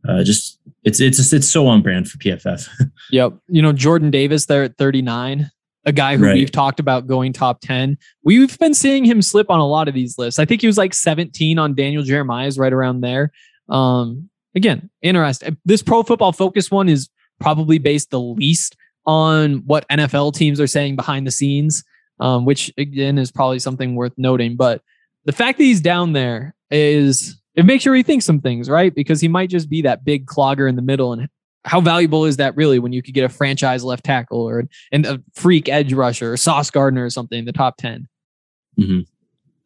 uh, 0.10 0.24
just 0.24 0.60
it's 0.84 1.00
it's 1.00 1.32
it's 1.32 1.48
so 1.48 1.68
on 1.68 1.82
brand 1.84 2.10
for 2.10 2.18
PFF. 2.18 2.68
Yep. 3.12 3.34
You 3.48 3.62
know, 3.62 3.74
Jordan 3.74 4.10
Davis 4.10 4.48
there 4.48 4.64
at 4.64 4.78
39, 4.78 5.52
a 5.86 5.92
guy 5.92 6.18
who 6.18 6.24
Right. 6.24 6.34
we've 6.36 6.52
talked 6.52 6.80
about 6.80 7.06
going 7.06 7.32
top 7.32 7.60
10. 7.62 7.96
We've 8.24 8.58
been 8.58 8.74
seeing 8.74 9.06
him 9.06 9.22
slip 9.22 9.52
on 9.52 9.60
a 9.60 9.68
lot 9.68 9.88
of 9.88 9.94
these 9.94 10.18
lists. 10.18 10.40
I 10.40 10.46
think 10.46 10.62
he 10.62 10.68
was 10.68 10.78
like 10.80 10.96
17 10.96 11.60
on 11.60 11.76
Daniel 11.76 12.02
Jeremiah's 12.02 12.58
right 12.58 12.74
around 12.74 13.02
there. 13.02 13.32
Um, 13.69 14.30
again, 14.56 14.89
interesting. 15.02 15.58
This 15.65 15.82
pro 15.82 16.04
football 16.04 16.32
focus 16.32 16.69
one 16.71 16.89
is 16.89 17.10
probably 17.39 17.78
based 17.78 18.10
the 18.12 18.19
least 18.19 18.76
on 19.06 19.63
what 19.65 19.88
NFL 19.89 20.34
teams 20.34 20.60
are 20.60 20.67
saying 20.67 20.95
behind 20.95 21.28
the 21.28 21.32
scenes, 21.32 21.84
um, 22.19 22.45
which 22.45 22.71
again 22.78 23.17
is 23.17 23.32
probably 23.32 23.60
something 23.60 23.95
worth 23.95 24.13
noting. 24.17 24.56
But 24.56 24.82
the 25.26 25.32
fact 25.32 25.58
that 25.58 25.63
he's 25.63 25.82
down 25.82 26.13
there 26.13 26.56
is 26.71 27.39
it 27.56 27.65
makes 27.65 27.86
you 27.86 27.91
rethink 27.91 28.23
some 28.23 28.41
things, 28.41 28.69
right? 28.69 28.93
Because 28.93 29.21
he 29.21 29.28
might 29.28 29.49
just 29.49 29.69
be 29.69 29.82
that 29.84 30.04
big 30.04 30.26
clogger 30.26 30.67
in 30.67 30.76
the 30.76 30.82
middle. 30.82 31.13
And 31.13 31.30
how 31.65 31.82
valuable 31.82 32.26
is 32.26 32.38
that 32.38 32.56
really 32.56 32.80
when 32.80 32.93
you 32.93 33.04
could 33.04 33.13
get 33.13 33.23
a 33.23 33.30
franchise 33.30 33.84
left 33.84 34.04
tackle 34.04 34.41
or 34.41 34.67
an, 34.91 35.06
a 35.06 35.19
freak 35.34 35.69
edge 35.69 35.93
rusher 35.93 36.34
or 36.34 36.38
Sauce 36.38 36.71
Gardner 36.71 37.06
or 37.06 37.10
something 37.10 37.39
in 37.39 37.45
the 37.45 37.54
top 37.54 37.78
10? 37.78 38.08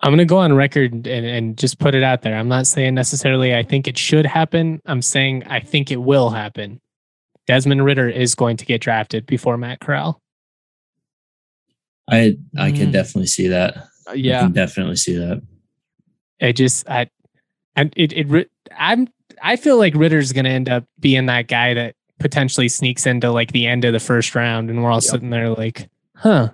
I'm 0.01 0.09
going 0.11 0.19
to 0.19 0.25
go 0.25 0.37
on 0.37 0.53
record 0.53 0.93
and, 0.93 1.07
and 1.07 1.57
just 1.57 1.79
put 1.79 1.95
it 1.95 2.03
out 2.03 2.21
there. 2.21 2.35
I'm 2.37 2.47
not 2.47 2.67
saying 2.67 2.93
necessarily 2.93 3.55
I 3.55 3.63
think 3.63 3.87
it 3.87 3.97
should 3.97 4.25
happen. 4.27 4.79
I'm 4.85 5.01
saying 5.01 5.43
I 5.47 5.59
think 5.59 5.91
it 5.91 5.97
will 5.97 6.29
happen. 6.29 6.79
Desmond 7.47 7.83
Ridder 7.83 8.07
is 8.09 8.35
going 8.35 8.57
to 8.57 8.65
get 8.65 8.81
drafted 8.81 9.25
before 9.25 9.57
Matt 9.57 9.79
Corral. 9.79 10.21
I 12.09 12.37
I 12.57 12.71
can 12.71 12.89
Mm. 12.89 12.93
definitely 12.93 13.27
see 13.27 13.47
that. 13.47 13.77
Uh, 13.77 13.81
I 14.11 14.13
yeah. 14.13 14.41
can 14.41 14.53
definitely 14.53 14.95
see 14.95 15.17
that. 15.17 15.41
I 16.41 16.51
just 16.51 16.87
I 16.89 17.09
and 17.75 17.91
it 17.97 18.13
it 18.13 18.49
I'm 18.77 19.07
I 19.41 19.55
feel 19.55 19.77
like 19.77 19.93
Ridder's 19.95 20.31
going 20.31 20.45
to 20.45 20.51
end 20.51 20.69
up 20.69 20.85
being 20.99 21.25
that 21.27 21.47
guy 21.47 21.73
that 21.73 21.95
potentially 22.19 22.69
sneaks 22.69 23.05
into 23.05 23.31
like 23.31 23.51
the 23.51 23.67
end 23.67 23.85
of 23.85 23.93
the 23.93 23.99
first 23.99 24.35
round 24.35 24.69
and 24.69 24.83
we're 24.83 24.89
all 24.89 24.97
Yep. 24.97 25.03
sitting 25.03 25.29
there 25.29 25.49
like, 25.49 25.89
"Huh." 26.15 26.49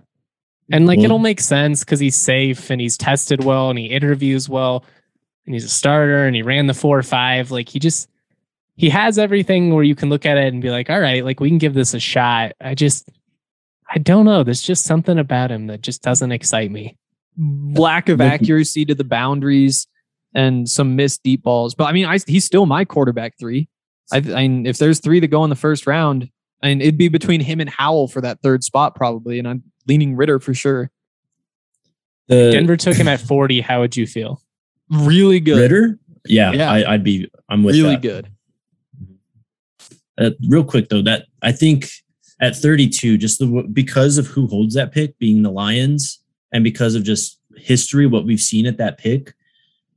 And 0.72 0.88
like 0.88 0.98
Well- 0.98 1.06
it'll 1.06 1.18
mm-hmm. 1.18 1.24
make 1.24 1.42
sense 1.42 1.84
cuz 1.84 2.00
he's 2.00 2.16
safe 2.16 2.70
and 2.70 2.80
he's 2.80 2.98
tested 2.98 3.44
well 3.44 3.70
and 3.70 3.78
he 3.78 3.86
interviews 3.86 4.48
well 4.48 4.86
and 5.46 5.54
he's 5.54 5.66
a 5.66 5.70
starter 5.70 6.26
and 6.26 6.36
he 6.36 6.42
ran 6.42 6.68
the 6.68 6.74
four 6.74 6.98
or 6.98 7.04
five. 7.04 7.52
like 7.52 7.70
he 7.70 7.80
just 7.80 8.10
he 8.76 8.90
has 8.90 9.20
everything 9.20 9.74
where 9.74 9.84
you 9.84 9.96
can 9.96 10.10
look 10.10 10.26
at 10.26 10.38
it 10.38 10.52
and 10.52 10.62
be 10.62 10.72
like, 10.72 10.90
"All 10.90 11.00
right, 11.00 11.24
like 11.24 11.40
we 11.40 11.50
can 11.50 11.60
give 11.60 11.76
this 11.76 11.94
a 11.94 12.00
shot." 12.00 12.54
I 12.60 12.74
just 12.74 13.08
I 13.94 14.00
don't 14.00 14.26
know. 14.26 14.44
There's 14.44 14.62
just 14.62 14.86
something 14.86 15.20
about 15.20 15.52
him 15.52 15.68
that 15.68 15.82
just 15.82 16.02
doesn't 16.02 16.32
excite 16.32 16.72
me. 16.72 16.98
Lack 17.38 18.10
of 18.10 18.22
accuracy 18.22 18.86
to 18.86 18.96
the 18.96 19.04
boundaries 19.04 19.88
and 20.34 20.68
some 20.68 20.96
missed 20.96 21.22
deep 21.24 21.44
balls. 21.44 21.76
But 21.76 21.86
I 21.86 21.92
mean, 21.92 22.06
I, 22.06 22.18
he's 22.26 22.46
still 22.46 22.66
my 22.66 22.86
quarterback 22.86 23.38
three. 23.38 23.70
I, 24.12 24.18
I 24.18 24.48
mean, 24.48 24.66
if 24.66 24.78
there's 24.78 25.00
three 25.00 25.20
that 25.20 25.28
go 25.28 25.44
in 25.44 25.50
the 25.50 25.56
first 25.56 25.86
round, 25.86 26.30
I 26.62 26.70
mean, 26.70 26.82
it'd 26.82 26.98
be 26.98 27.10
between 27.10 27.42
him 27.42 27.60
and 27.60 27.70
Howell 27.70 28.08
for 28.08 28.22
that 28.22 28.42
third 28.42 28.64
spot 28.64 28.96
probably. 28.96 29.38
And 29.40 29.48
I'm 29.48 29.64
leaning 29.88 30.16
Ridder 30.16 30.40
for 30.40 30.54
sure. 30.54 30.92
The 32.28 32.52
Denver 32.52 32.78
took 32.78 32.96
him 32.96 33.08
at 33.08 33.20
40. 33.28 33.62
How 33.62 33.82
would 33.82 33.96
you 33.98 34.08
feel? 34.08 34.42
Really 34.90 35.40
good. 35.40 35.60
Ridder, 35.60 36.00
yeah, 36.26 36.52
Yeah. 36.52 36.72
I, 36.72 36.94
I'd 36.94 37.04
be. 37.04 37.30
I'm 37.50 37.64
with 37.64 37.76
you. 37.76 37.84
really 37.84 37.96
that. 37.96 38.02
good. 38.02 38.30
Uh, 40.18 40.30
real 40.48 40.64
quick 40.64 40.90
though, 40.90 41.02
that 41.02 41.26
I 41.42 41.52
think 41.52 41.90
at 42.40 42.56
32, 42.56 43.18
just 43.18 43.40
the 43.40 43.68
because 43.74 44.18
of 44.18 44.28
who 44.28 44.48
holds 44.48 44.76
that 44.76 44.92
pick, 44.92 45.18
being 45.18 45.42
the 45.42 45.52
Lions, 45.52 46.20
and 46.52 46.64
because 46.64 46.96
of 46.96 47.04
just 47.04 47.40
history, 47.58 48.06
what 48.06 48.26
we've 48.26 48.40
seen 48.40 48.66
at 48.68 48.78
that 48.78 48.98
pick, 48.98 49.34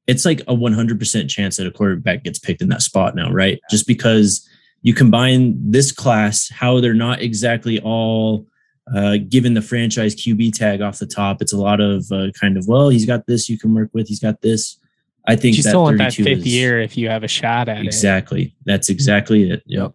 it's 0.07 0.25
like 0.25 0.41
a 0.43 0.55
100% 0.55 1.29
chance 1.29 1.57
that 1.57 1.67
a 1.67 1.71
quarterback 1.71 2.25
gets 2.25 2.39
picked 2.39 2.63
in 2.63 2.69
that 2.69 2.83
spot 2.83 3.15
now, 3.15 3.31
right? 3.31 3.61
Just 3.71 3.87
because 3.87 4.49
you 4.83 4.95
combine 4.95 5.57
this 5.71 5.93
class, 5.93 6.49
how 6.49 6.81
they're 6.81 6.95
not 6.95 7.21
exactly 7.21 7.81
all 7.81 8.47
uh, 8.95 9.17
given 9.29 9.55
the 9.55 9.63
franchise 9.63 10.15
QB 10.15 10.55
tag 10.55 10.81
off 10.81 10.99
the 10.99 11.07
top. 11.07 11.43
It's 11.43 11.53
a 11.53 11.57
lot 11.59 11.81
of 11.81 12.11
uh, 12.13 12.31
kind 12.39 12.57
of, 12.57 12.69
well, 12.69 12.89
he's 12.89 13.05
got 13.07 13.27
this 13.27 13.49
you 13.49 13.59
can 13.59 13.75
work 13.75 13.91
with, 13.93 14.09
he's 14.09 14.21
got 14.21 14.41
this. 14.43 14.79
I 15.27 15.35
think 15.35 15.57
you 15.57 15.63
that 15.65 15.71
still 15.71 15.83
want 15.83 15.99
that 15.99 16.13
32 16.13 16.25
fifth 16.25 16.47
is- 16.47 16.55
year 16.55 16.81
if 16.81 16.97
you 16.97 17.09
have 17.09 17.25
a 17.25 17.29
shot 17.29 17.69
at 17.69 17.79
it. 17.79 17.87
Exactly. 17.87 18.55
That's 18.65 18.89
exactly 18.89 19.51
it. 19.51 19.63
Yep. 19.67 19.93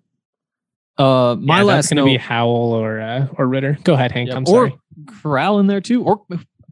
Uh, 0.97 1.35
my 1.39 1.59
Yeah, 1.59 1.63
last 1.63 1.75
that's 1.75 1.87
going 1.89 1.95
to 1.97 2.01
note, 2.03 2.05
be 2.13 2.17
Howell 2.17 2.73
or 2.73 2.99
uh, 2.99 3.27
or 3.37 3.47
Ridder. 3.47 3.77
Go 3.83 3.93
ahead, 3.93 4.11
Hank. 4.11 4.29
Yeah, 4.29 4.35
I'm 4.35 4.45
sorry. 4.45 4.69
or 4.69 4.69
sorry. 4.71 5.21
Corral 5.21 5.59
in 5.59 5.67
there 5.67 5.79
too, 5.81 6.03
or 6.03 6.21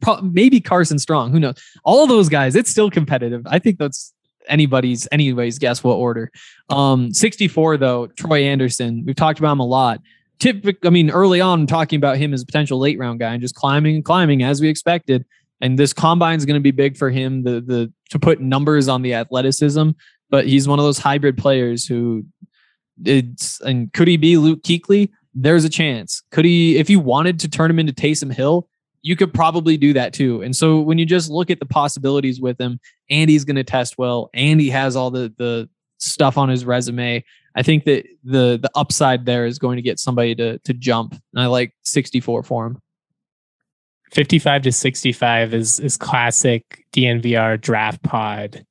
pro- 0.01 0.21
maybe 0.21 0.59
Carson 0.59 0.99
Strong. 0.99 1.31
Who 1.31 1.39
knows? 1.39 1.55
All 1.85 2.03
of 2.03 2.09
those 2.09 2.27
guys, 2.29 2.55
it's 2.55 2.69
still 2.69 2.91
competitive. 2.91 3.43
I 3.47 3.59
think 3.59 3.79
that's 3.79 4.13
anybody's, 4.49 5.07
anyways. 5.11 5.57
Guess 5.57 5.83
what 5.83 5.93
order? 5.95 6.31
Um, 6.69 7.11
64 7.13 7.77
though. 7.77 8.07
Troy 8.07 8.43
Anderson. 8.43 9.03
We've 9.05 9.15
talked 9.15 9.39
about 9.39 9.53
him 9.53 9.61
a 9.61 9.65
lot. 9.65 10.01
Typic. 10.39 10.77
I 10.85 10.89
mean, 10.89 11.09
early 11.09 11.41
on, 11.41 11.67
talking 11.67 11.97
about 11.97 12.17
him 12.17 12.33
as 12.33 12.41
a 12.41 12.45
potential 12.45 12.79
late 12.79 12.97
round 12.97 13.19
guy 13.19 13.33
and 13.33 13.41
just 13.41 13.55
climbing 13.55 13.95
and 13.95 14.05
climbing 14.05 14.43
as 14.43 14.61
we 14.61 14.69
expected. 14.69 15.25
And 15.61 15.77
this 15.77 15.91
combine 15.91 16.37
is 16.37 16.45
going 16.45 16.55
to 16.55 16.61
be 16.61 16.71
big 16.71 16.95
for 16.95 17.09
him. 17.09 17.43
The 17.43 17.61
the 17.61 17.93
to 18.11 18.19
put 18.19 18.39
numbers 18.39 18.87
on 18.87 19.01
the 19.01 19.13
athleticism, 19.13 19.89
but 20.29 20.47
he's 20.47 20.67
one 20.67 20.79
of 20.79 20.85
those 20.85 20.97
hybrid 20.97 21.37
players 21.37 21.85
who 21.85 22.23
it's 23.03 23.59
and 23.61 23.91
could 23.93 24.07
he 24.07 24.17
be 24.17 24.37
Luke 24.37 24.63
Kuechly? 24.63 25.09
There's 25.33 25.65
a 25.65 25.69
chance. 25.69 26.23
Could 26.31 26.45
he, 26.45 26.77
if 26.77 26.89
you 26.89 26.99
wanted 26.99 27.39
to 27.41 27.49
turn 27.49 27.69
him 27.69 27.79
into 27.79 27.93
Taysom 27.93 28.33
Hill, 28.33 28.67
you 29.01 29.15
could 29.15 29.33
probably 29.33 29.77
do 29.77 29.93
that 29.93 30.13
too. 30.13 30.41
And 30.41 30.55
so 30.55 30.79
when 30.79 30.97
you 30.97 31.05
just 31.05 31.29
look 31.29 31.49
at 31.49 31.59
the 31.59 31.65
possibilities 31.65 32.41
with 32.41 32.59
him, 32.59 32.79
and 33.09 33.29
he's 33.29 33.45
going 33.45 33.55
to 33.55 33.63
test 33.63 33.97
well, 33.97 34.29
and 34.33 34.59
he 34.59 34.69
has 34.69 34.95
all 34.95 35.11
the 35.11 35.33
the 35.37 35.69
stuff 35.97 36.37
on 36.37 36.49
his 36.49 36.65
resume, 36.65 37.23
I 37.55 37.63
think 37.63 37.85
that 37.85 38.05
the 38.23 38.59
the 38.61 38.69
upside 38.75 39.25
there 39.25 39.45
is 39.45 39.59
going 39.59 39.75
to 39.77 39.81
get 39.81 39.99
somebody 39.99 40.35
to 40.35 40.59
to 40.59 40.73
jump. 40.73 41.13
And 41.33 41.41
I 41.41 41.47
like 41.47 41.73
64 41.83 42.43
for 42.43 42.65
him. 42.67 42.77
55 44.11 44.63
to 44.63 44.71
65 44.71 45.53
is 45.53 45.79
is 45.79 45.97
classic 45.97 46.83
DNVR 46.93 47.59
draft 47.61 48.01
pod 48.03 48.65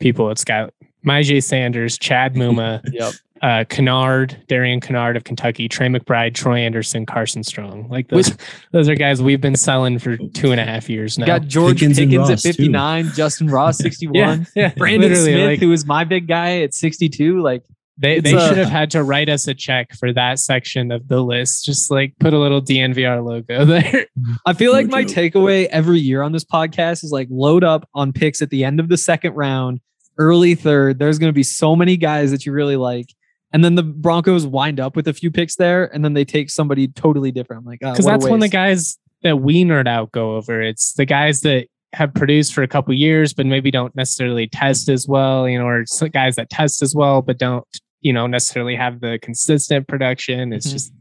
people. 0.00 0.30
It's 0.30 0.44
got 0.44 0.72
Myjai 1.06 1.42
Sanders, 1.42 1.98
Chad 1.98 2.34
Muma, 2.34 2.82
Yep. 2.92 3.12
uh, 3.42 3.64
Kinnard, 3.64 4.46
Darian 4.46 4.80
Kinnard 4.80 5.16
of 5.16 5.24
Kentucky, 5.24 5.68
Trey 5.68 5.88
McBride, 5.88 6.34
Troy 6.34 6.58
Anderson, 6.58 7.06
Carson 7.06 7.42
Strong. 7.42 7.88
Like 7.88 8.08
those, 8.08 8.34
those 8.72 8.88
are 8.88 8.94
guys 8.94 9.22
we've 9.22 9.40
been 9.40 9.56
selling 9.56 9.98
for 9.98 10.16
two 10.16 10.50
and 10.50 10.60
a 10.60 10.64
half 10.64 10.88
years 10.90 11.18
now. 11.18 11.26
Got 11.26 11.42
George 11.42 11.78
Pickens 11.80 11.98
Pickens, 11.98 12.28
at 12.28 12.32
Ross, 12.34 12.42
too. 12.42 12.48
59, 12.50 13.04
Justyn 13.06 13.50
Ross 13.50 13.78
61, 13.84 14.14
yeah, 14.14 14.44
yeah, 14.54 14.74
Brandon 14.76 15.10
literally, 15.10 15.32
Smith, 15.32 15.46
like, 15.46 15.60
who 15.60 15.68
was 15.68 15.86
my 15.86 16.04
big 16.04 16.26
guy 16.26 16.60
at 16.60 16.74
62. 16.74 17.40
Like 17.40 17.62
they 17.96 18.16
it's 18.16 18.24
they 18.30 18.36
a- 18.36 18.48
should 18.48 18.56
have 18.58 18.68
had 18.70 18.90
to 18.92 19.02
write 19.04 19.28
us 19.28 19.46
a 19.46 19.54
check 19.54 19.94
for 19.94 20.12
that 20.12 20.38
section 20.38 20.90
of 20.90 21.06
the 21.08 21.20
list. 21.22 21.64
Just 21.64 21.90
like 21.90 22.14
put 22.18 22.32
a 22.34 22.38
little 22.38 22.60
DNVR 22.60 23.24
logo 23.24 23.64
there. 23.64 24.06
I 24.46 24.52
feel 24.52 24.72
like 24.72 24.86
No 24.86 24.96
my 24.96 25.04
joke. 25.04 25.14
takeaway 25.32 25.66
every 25.66 26.00
year 26.00 26.22
on 26.22 26.32
this 26.32 26.44
podcast 26.44 27.04
is 27.04 27.10
like 27.12 27.28
load 27.30 27.62
up 27.64 27.88
on 27.94 28.12
picks 28.12 28.42
at 28.42 28.50
the 28.50 28.64
end 28.64 28.80
of 28.80 28.88
the 28.88 28.96
second 28.96 29.34
round, 29.34 29.80
early 30.18 30.54
third. 30.54 30.98
There's 30.98 31.18
going 31.18 31.28
to 31.30 31.34
be 31.34 31.42
so 31.44 31.76
many 31.76 31.96
guys 31.96 32.30
that 32.32 32.44
you 32.44 32.52
really 32.52 32.76
like. 32.76 33.06
And 33.52 33.62
then 33.64 33.76
the 33.76 33.84
Broncos 33.84 34.44
wind 34.46 34.80
up 34.80 34.96
with 34.96 35.06
a 35.06 35.12
few 35.12 35.30
picks 35.30 35.54
there, 35.54 35.84
and 35.94 36.04
then 36.04 36.14
they 36.14 36.24
take 36.24 36.50
somebody 36.50 36.88
totally 36.88 37.30
different. 37.30 37.60
I'm 37.60 37.66
like, 37.66 37.78
oh, 37.84 37.92
because 37.92 38.04
what 38.04 38.14
a 38.16 38.18
that's 38.18 38.28
when 38.28 38.40
the 38.40 38.48
guys 38.48 38.98
that 39.22 39.36
we 39.36 39.64
nerd 39.64 39.86
out 39.86 40.10
go 40.10 40.34
over. 40.34 40.60
It's 40.60 40.94
the 40.94 41.04
guys 41.04 41.42
that 41.42 41.68
have 41.94 42.12
produced 42.12 42.52
for 42.54 42.62
a 42.62 42.68
couple 42.68 42.92
years, 42.94 43.32
but 43.32 43.46
maybe 43.46 43.70
don't 43.70 43.94
necessarily 43.96 44.46
test 44.48 44.88
as 44.88 45.06
well, 45.08 45.48
you 45.48 45.58
know, 45.58 45.66
or 45.66 45.84
guys 46.12 46.36
that 46.36 46.50
test 46.50 46.82
as 46.82 46.94
well, 46.94 47.22
but 47.22 47.38
don't, 47.38 47.64
you 48.00 48.12
know, 48.12 48.26
necessarily 48.26 48.74
have 48.76 49.00
the 49.00 49.18
consistent 49.22 49.86
production. 49.88 50.52
It's 50.52 50.66
Mhm. 50.66 50.72
just 50.72 50.92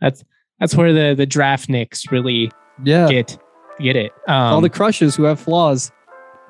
that's 0.00 0.24
that's 0.60 0.74
where 0.74 0.92
the 0.92 1.14
the 1.14 1.26
draft 1.26 1.68
nicks 1.68 2.10
really 2.12 2.50
yeah, 2.84 3.08
get 3.08 3.38
get 3.80 3.96
it. 3.96 4.12
Um, 4.28 4.54
all 4.54 4.60
the 4.60 4.70
crushes 4.70 5.14
who 5.16 5.24
have 5.24 5.40
flaws. 5.40 5.90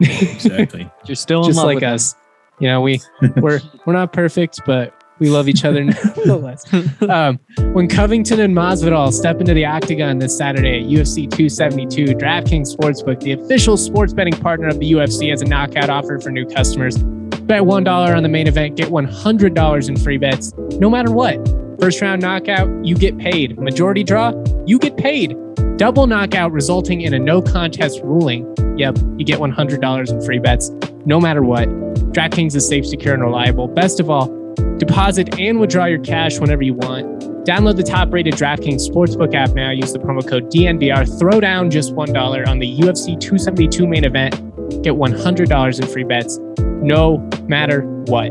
Exactly. 0.01 0.91
You're 1.07 1.15
still 1.17 1.41
in 1.43 1.47
just 1.49 1.57
love 1.59 1.67
like 1.67 1.77
with 1.77 1.83
them. 1.83 1.95
us. 1.95 2.15
You 2.61 2.69
know, 2.69 2.81
we 2.81 3.01
we're 3.37 3.61
we're 3.87 3.93
not 3.93 4.13
perfect, 4.13 4.61
but 4.67 4.95
we 5.23 5.31
love 5.31 5.49
each 5.49 5.65
other 5.65 5.85
nonetheless. 6.17 6.71
um, 7.05 7.39
when 7.73 7.89
Covington 7.89 8.41
and 8.41 8.55
Masvidal 8.55 9.13
step 9.13 9.41
into 9.41 9.55
the 9.55 9.65
octagon 9.65 10.19
this 10.19 10.37
Saturday 10.37 10.83
at 10.83 10.91
UFC 10.91 11.31
272, 11.31 12.07
DraftKings 12.17 12.77
Sportsbook, 12.77 13.21
the 13.21 13.33
official 13.33 13.77
sports 13.77 14.13
betting 14.13 14.35
partner 14.35 14.67
of 14.67 14.81
the 14.81 14.93
UFC, 14.93 15.31
has 15.31 15.41
a 15.41 15.45
knockout 15.45 15.89
offer 15.89 16.19
for 16.19 16.31
new 16.31 16.45
customers. 16.45 16.99
Bet 17.45 17.65
one 17.65 17.85
dollar 17.85 18.15
on 18.15 18.23
the 18.23 18.29
main 18.29 18.47
event, 18.47 18.77
get 18.77 18.91
one 18.91 19.05
hundred 19.05 19.55
dollars 19.55 19.89
in 19.89 19.97
free 19.97 20.19
bets, 20.19 20.53
no 20.79 20.91
matter 20.91 21.11
what. 21.11 21.37
First 21.81 22.01
round 22.01 22.23
knockout, 22.23 22.69
you 22.85 22.97
get 22.97 23.17
paid. 23.19 23.59
Majority 23.59 24.05
draw, 24.05 24.33
you 24.67 24.79
get 24.79 24.97
paid. 24.97 25.37
Double 25.77 26.07
knockout 26.07 26.53
resulting 26.53 27.01
in 27.01 27.15
a 27.15 27.19
no 27.19 27.43
contest 27.43 28.01
ruling. 28.03 28.53
Yep, 28.77 28.99
you 29.17 29.25
get 29.25 29.39
$100 29.39 30.11
in 30.11 30.25
free 30.25 30.39
bets, 30.39 30.71
no 31.05 31.21
matter 31.21 31.43
what. 31.43 31.69
DraftKings 32.13 32.55
is 32.55 32.69
safe, 32.69 32.87
secure, 32.87 33.15
and 33.15 33.23
reliable. 33.23 33.67
Best 33.69 33.99
of 33.99 34.09
all, 34.09 34.29
deposit 34.85 35.39
and 35.39 35.61
withdraw 35.61 35.87
your 35.87 36.01
cash 36.01 36.39
whenever 36.39 36.63
you 36.63 36.75
want. 36.75 37.21
Download 37.45 37.77
the 37.77 37.83
top 37.83 38.13
rated 38.13 38.35
DraftKings 38.35 38.89
Sportsbook 38.89 39.35
app 39.35 39.51
now. 39.51 39.71
Use 39.71 39.93
the 39.93 39.99
promo 39.99 40.27
code 40.27 40.51
DNVR. 40.51 41.19
Throw 41.19 41.41
down 41.41 41.71
just 41.71 41.95
$1 41.95 42.49
on 42.49 42.59
the 42.59 42.79
UFC 42.79 43.19
272 43.19 43.87
main 43.87 44.05
event. 44.05 44.35
Get 44.83 44.95
$100 44.95 45.81
in 45.81 45.87
free 45.89 46.05
bets, 46.05 46.39
no 46.61 47.19
matter 47.49 47.83
what. 48.07 48.31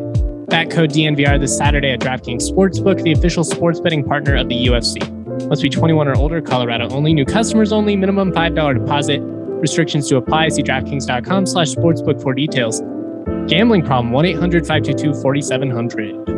That 0.49 0.69
code 0.69 0.91
DNVR 0.91 1.39
this 1.39 1.57
Saturday 1.57 1.91
at 1.91 1.99
DraftKings 1.99 2.49
Sportsbook, 2.49 3.03
the 3.03 3.11
official 3.11 3.43
sports 3.43 3.79
betting 3.79 4.03
partner 4.03 4.35
of 4.35 4.49
the 4.49 4.65
UFC. 4.65 4.99
Must 5.47 5.61
be 5.61 5.69
21 5.69 6.07
or 6.07 6.15
older, 6.15 6.41
Colorado 6.41 6.89
only, 6.89 7.13
new 7.13 7.25
customers 7.25 7.71
only, 7.71 7.95
minimum 7.95 8.31
$5 8.31 8.79
deposit. 8.79 9.19
Restrictions 9.21 10.07
to 10.09 10.17
apply. 10.17 10.49
See 10.49 10.63
DraftKings.com 10.63 11.45
slash 11.45 11.69
sportsbook 11.69 12.21
for 12.21 12.33
details. 12.33 12.81
Gambling 13.47 13.83
problem, 13.83 14.11
1 14.11 14.25
800 14.25 14.65
522 14.65 15.21
4700. 15.21 16.30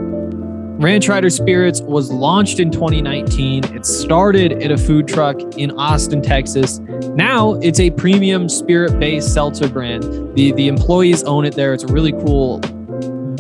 Ranch 0.79 1.07
Rider 1.07 1.29
Spirits 1.29 1.81
was 1.81 2.11
launched 2.11 2.59
in 2.59 2.71
2019. 2.71 3.63
It 3.75 3.85
started 3.85 4.53
at 4.53 4.71
a 4.71 4.77
food 4.77 5.07
truck 5.07 5.39
in 5.55 5.69
Austin, 5.77 6.21
Texas. 6.21 6.79
Now 6.79 7.53
it's 7.61 7.79
a 7.79 7.91
premium 7.91 8.49
spirit-based 8.49 9.31
seltzer 9.31 9.69
brand. 9.69 10.03
The 10.35 10.51
the 10.53 10.67
employees 10.67 11.23
own 11.23 11.45
it 11.45 11.55
there. 11.55 11.75
It's 11.75 11.83
a 11.83 11.93
really 11.93 12.11
cool 12.11 12.59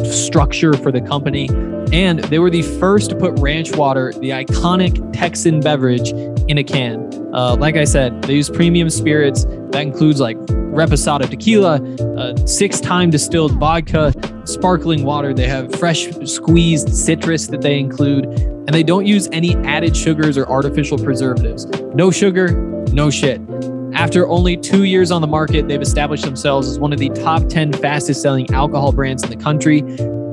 structure 0.03 0.73
for 0.73 0.91
the 0.91 1.01
company. 1.01 1.49
And 1.91 2.19
they 2.19 2.39
were 2.39 2.49
the 2.49 2.61
first 2.79 3.09
to 3.11 3.15
put 3.15 3.37
ranch 3.39 3.75
water, 3.75 4.13
the 4.13 4.29
iconic 4.29 5.13
Texan 5.13 5.59
beverage, 5.59 6.11
in 6.47 6.57
a 6.57 6.63
can. 6.63 7.11
Uh, 7.33 7.55
like 7.55 7.75
I 7.75 7.83
said, 7.83 8.21
they 8.23 8.35
use 8.35 8.49
premium 8.49 8.89
spirits. 8.89 9.45
That 9.71 9.81
includes 9.81 10.19
like 10.19 10.37
Reposado 10.73 11.29
tequila, 11.29 11.81
uh, 12.17 12.35
six 12.47 12.79
time 12.79 13.09
distilled 13.09 13.59
vodka, 13.59 14.13
sparkling 14.45 15.03
water. 15.03 15.33
They 15.33 15.47
have 15.47 15.73
fresh 15.75 16.09
squeezed 16.25 16.95
citrus 16.95 17.47
that 17.47 17.61
they 17.61 17.79
include, 17.79 18.25
and 18.25 18.69
they 18.69 18.83
don't 18.83 19.05
use 19.05 19.29
any 19.31 19.55
added 19.57 19.95
sugars 19.95 20.37
or 20.37 20.47
artificial 20.47 20.97
preservatives. 20.97 21.65
No 21.93 22.09
sugar, 22.09 22.51
no 22.91 23.09
shit. 23.09 23.39
After 23.93 24.27
only 24.27 24.57
two 24.57 24.85
years 24.85 25.11
on 25.11 25.21
the 25.21 25.27
market, 25.27 25.67
they've 25.67 25.81
established 25.81 26.25
themselves 26.25 26.67
as 26.67 26.79
one 26.79 26.91
of 26.93 26.99
the 26.99 27.09
top 27.09 27.47
10 27.47 27.73
fastest 27.73 28.21
selling 28.21 28.49
alcohol 28.51 28.91
brands 28.91 29.23
in 29.23 29.29
the 29.29 29.35
country. 29.35 29.83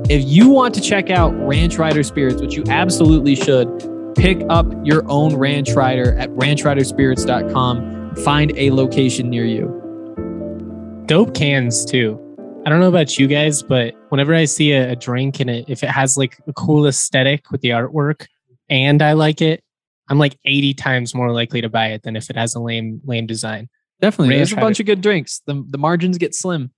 If 0.09 0.23
you 0.25 0.49
want 0.49 0.73
to 0.75 0.81
check 0.81 1.11
out 1.11 1.29
Ranch 1.47 1.77
Rider 1.77 2.01
Spirits, 2.01 2.41
which 2.41 2.55
you 2.55 2.63
absolutely 2.67 3.35
should, 3.35 3.67
pick 4.15 4.41
up 4.49 4.65
your 4.83 5.07
own 5.09 5.35
Ranch 5.35 5.71
Rider 5.73 6.17
at 6.17 6.29
ranchriderspirits.com. 6.31 8.15
Find 8.17 8.51
a 8.57 8.71
location 8.71 9.29
near 9.29 9.45
you. 9.45 11.03
Dope 11.05 11.35
cans, 11.35 11.85
too. 11.85 12.19
I 12.65 12.69
don't 12.69 12.79
know 12.79 12.89
about 12.89 13.19
you 13.19 13.27
guys, 13.27 13.61
but 13.63 13.93
whenever 14.09 14.33
I 14.33 14.45
see 14.45 14.71
a, 14.73 14.91
a 14.91 14.95
drink 14.95 15.39
and 15.39 15.49
it, 15.49 15.65
if 15.67 15.83
it 15.83 15.89
has 15.89 16.17
like 16.17 16.39
a 16.47 16.53
cool 16.53 16.87
aesthetic 16.87 17.51
with 17.51 17.61
the 17.61 17.69
artwork 17.69 18.25
and 18.69 19.01
I 19.01 19.13
like 19.13 19.41
it, 19.41 19.63
I'm 20.11 20.19
like 20.19 20.37
80 20.43 20.73
times 20.73 21.15
more 21.15 21.31
likely 21.31 21.61
to 21.61 21.69
buy 21.69 21.87
it 21.87 22.03
than 22.03 22.17
if 22.17 22.29
it 22.29 22.35
has 22.35 22.53
a 22.53 22.59
lame, 22.59 22.99
lame 23.05 23.25
design. 23.25 23.69
Definitely. 24.01 24.35
There's 24.35 24.51
a 24.51 24.57
bunch 24.57 24.81
of 24.81 24.85
good 24.85 24.99
drinks. 24.99 25.41
The, 25.45 25.63
the 25.69 25.77
margins 25.77 26.17
get 26.17 26.35
slim. 26.35 26.71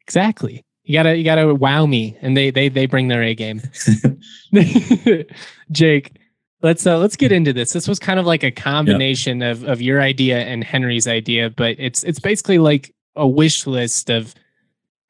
Exactly. 0.00 0.64
You 0.84 0.94
gotta, 0.94 1.16
you 1.18 1.24
gotta 1.24 1.54
wow 1.54 1.84
me, 1.84 2.16
and 2.22 2.34
they, 2.34 2.50
they, 2.50 2.70
they 2.70 2.86
bring 2.86 3.08
their 3.08 3.22
A 3.22 3.34
game. 3.34 3.60
Jake, 5.70 6.16
let's 6.62 6.86
uh, 6.86 6.98
let's 6.98 7.16
get 7.16 7.30
into 7.30 7.52
this. 7.52 7.72
This 7.72 7.86
was 7.86 7.98
kind 7.98 8.18
of 8.18 8.26
like 8.26 8.42
a 8.42 8.50
combination 8.50 9.42
of 9.42 9.64
of 9.64 9.80
your 9.80 10.00
idea 10.00 10.40
and 10.40 10.64
Henry's 10.64 11.06
idea, 11.06 11.50
but 11.50 11.76
it's 11.78 12.02
it's 12.04 12.20
basically 12.20 12.58
like 12.58 12.94
a 13.16 13.26
wish 13.28 13.66
list 13.66 14.10
of 14.10 14.34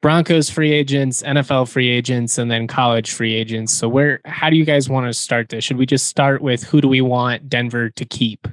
Broncos 0.05 0.51
free 0.51 0.71
agents, 0.71 1.23
NFL 1.23 1.67
free 1.67 1.89
agents, 1.89 2.37
and 2.37 2.51
then 2.51 2.67
college 2.67 3.11
free 3.11 3.33
agents. 3.33 3.73
So 3.73 3.89
where 3.89 4.21
how 4.25 4.51
do 4.51 4.55
you 4.55 4.63
guys 4.63 4.87
want 4.87 5.07
to 5.07 5.13
start 5.13 5.49
this? 5.49 5.63
Should 5.63 5.77
we 5.77 5.87
just 5.87 6.05
start 6.05 6.43
with 6.43 6.63
who 6.63 6.79
do 6.79 6.87
we 6.87 7.01
want 7.01 7.49
Denver 7.49 7.89
to 7.89 8.05
keep? 8.05 8.47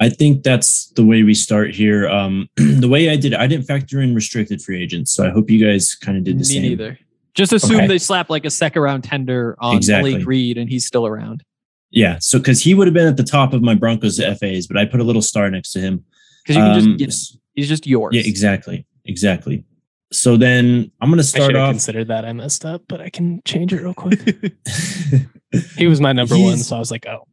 I 0.00 0.08
think 0.08 0.42
that's 0.42 0.86
the 0.96 1.06
way 1.06 1.22
we 1.22 1.34
start 1.34 1.72
here. 1.72 2.08
Um, 2.08 2.48
the 2.56 2.88
way 2.88 3.10
I 3.10 3.16
did, 3.16 3.32
I 3.32 3.46
didn't 3.46 3.66
factor 3.66 4.00
in 4.00 4.12
restricted 4.12 4.60
free 4.60 4.82
agents, 4.82 5.12
so 5.12 5.24
I 5.24 5.30
hope 5.30 5.48
you 5.50 5.64
guys 5.64 5.94
kind 5.94 6.18
of 6.18 6.24
did 6.24 6.34
the 6.34 6.38
Me 6.40 6.44
same. 6.44 6.62
Me 6.62 6.68
neither. 6.70 6.98
Just 7.34 7.52
assume 7.52 7.76
Okay. 7.76 7.86
they 7.86 7.98
slap 7.98 8.28
like 8.28 8.44
a 8.44 8.50
second 8.50 8.82
round 8.82 9.04
tender 9.04 9.54
on 9.60 9.76
Exactly. 9.76 10.14
Malik 10.14 10.26
Reed 10.26 10.58
and 10.58 10.68
he's 10.68 10.84
still 10.84 11.06
around. 11.06 11.44
Yeah, 11.92 12.18
so 12.18 12.38
because 12.40 12.60
he 12.60 12.74
would 12.74 12.88
have 12.88 12.94
been 12.94 13.06
at 13.06 13.16
the 13.16 13.22
top 13.22 13.52
of 13.52 13.62
my 13.62 13.76
Broncos 13.76 14.18
FAs, 14.18 14.66
but 14.66 14.76
I 14.76 14.84
put 14.84 14.98
a 14.98 15.04
little 15.04 15.22
star 15.22 15.48
next 15.48 15.70
to 15.74 15.80
him. 15.80 16.04
Because 16.42 16.56
you 16.56 16.62
can 16.62 16.72
Um, 16.72 16.80
just 16.80 16.98
get 16.98 17.36
him. 17.36 17.40
He's 17.54 17.68
just 17.68 17.86
yours. 17.86 18.16
Yeah, 18.16 18.22
exactly, 18.24 18.84
exactly. 19.04 19.62
So 20.12 20.36
then 20.36 20.90
I'm 21.00 21.08
going 21.08 21.18
to 21.18 21.24
start 21.24 21.54
have 21.54 21.62
off. 21.62 21.72
considered 21.72 22.08
that. 22.08 22.24
I 22.24 22.32
messed 22.32 22.64
up, 22.64 22.82
but 22.88 23.00
I 23.00 23.10
can 23.10 23.42
change 23.44 23.72
it 23.72 23.82
real 23.82 23.94
quick. 23.94 24.20
he 25.76 25.86
was 25.86 26.00
my 26.00 26.12
number 26.12 26.38
one, 26.38 26.58
so 26.58 26.76
I 26.76 26.78
was 26.78 26.90
like, 26.90 27.06
oh, 27.06 27.26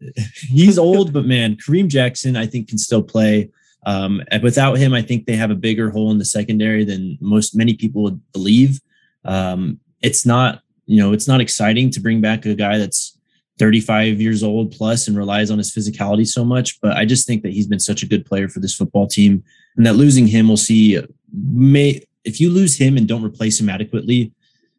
he's 0.48 0.78
old, 0.78 1.12
but 1.12 1.26
man, 1.26 1.56
Kareem 1.56 1.88
Jackson, 1.88 2.36
I 2.36 2.46
think, 2.46 2.68
can 2.68 2.78
still 2.78 3.02
play. 3.02 3.50
Um, 3.86 4.22
and 4.30 4.42
without 4.42 4.78
him, 4.78 4.92
I 4.92 5.02
think 5.02 5.26
they 5.26 5.36
have 5.36 5.50
a 5.50 5.56
bigger 5.56 5.90
hole 5.90 6.10
in 6.10 6.18
the 6.18 6.24
secondary 6.24 6.84
than 6.84 7.18
most 7.20 7.56
many 7.56 7.74
people 7.74 8.02
would 8.02 8.20
believe. 8.32 8.80
Um, 9.24 9.78
it's 10.02 10.26
not, 10.26 10.60
you 10.86 11.00
know, 11.00 11.12
it's 11.12 11.28
not 11.28 11.40
exciting 11.40 11.90
to 11.90 12.00
bring 12.00 12.20
back 12.20 12.44
a 12.46 12.54
guy 12.54 12.78
that's 12.78 13.16
35 13.58 14.20
years 14.20 14.42
old 14.42 14.72
plus 14.72 15.08
and 15.08 15.16
relies 15.16 15.50
on 15.50 15.58
his 15.58 15.72
physicality 15.72 16.26
so 16.26 16.44
much. 16.44 16.80
But 16.80 16.96
I 16.96 17.04
just 17.04 17.26
think 17.26 17.42
that 17.42 17.52
he's 17.52 17.66
been 17.66 17.80
such 17.80 18.02
a 18.02 18.08
good 18.08 18.26
player 18.26 18.48
for 18.48 18.60
this 18.60 18.74
football 18.74 19.06
team, 19.06 19.42
and 19.76 19.86
that 19.86 19.94
losing 19.94 20.26
him, 20.26 20.48
we'll 20.48 20.56
see. 20.56 21.00
May 21.36 22.02
if 22.24 22.40
you 22.40 22.50
lose 22.50 22.76
him 22.76 22.96
and 22.96 23.06
don't 23.06 23.24
replace 23.24 23.60
him 23.60 23.68
adequately, 23.68 24.32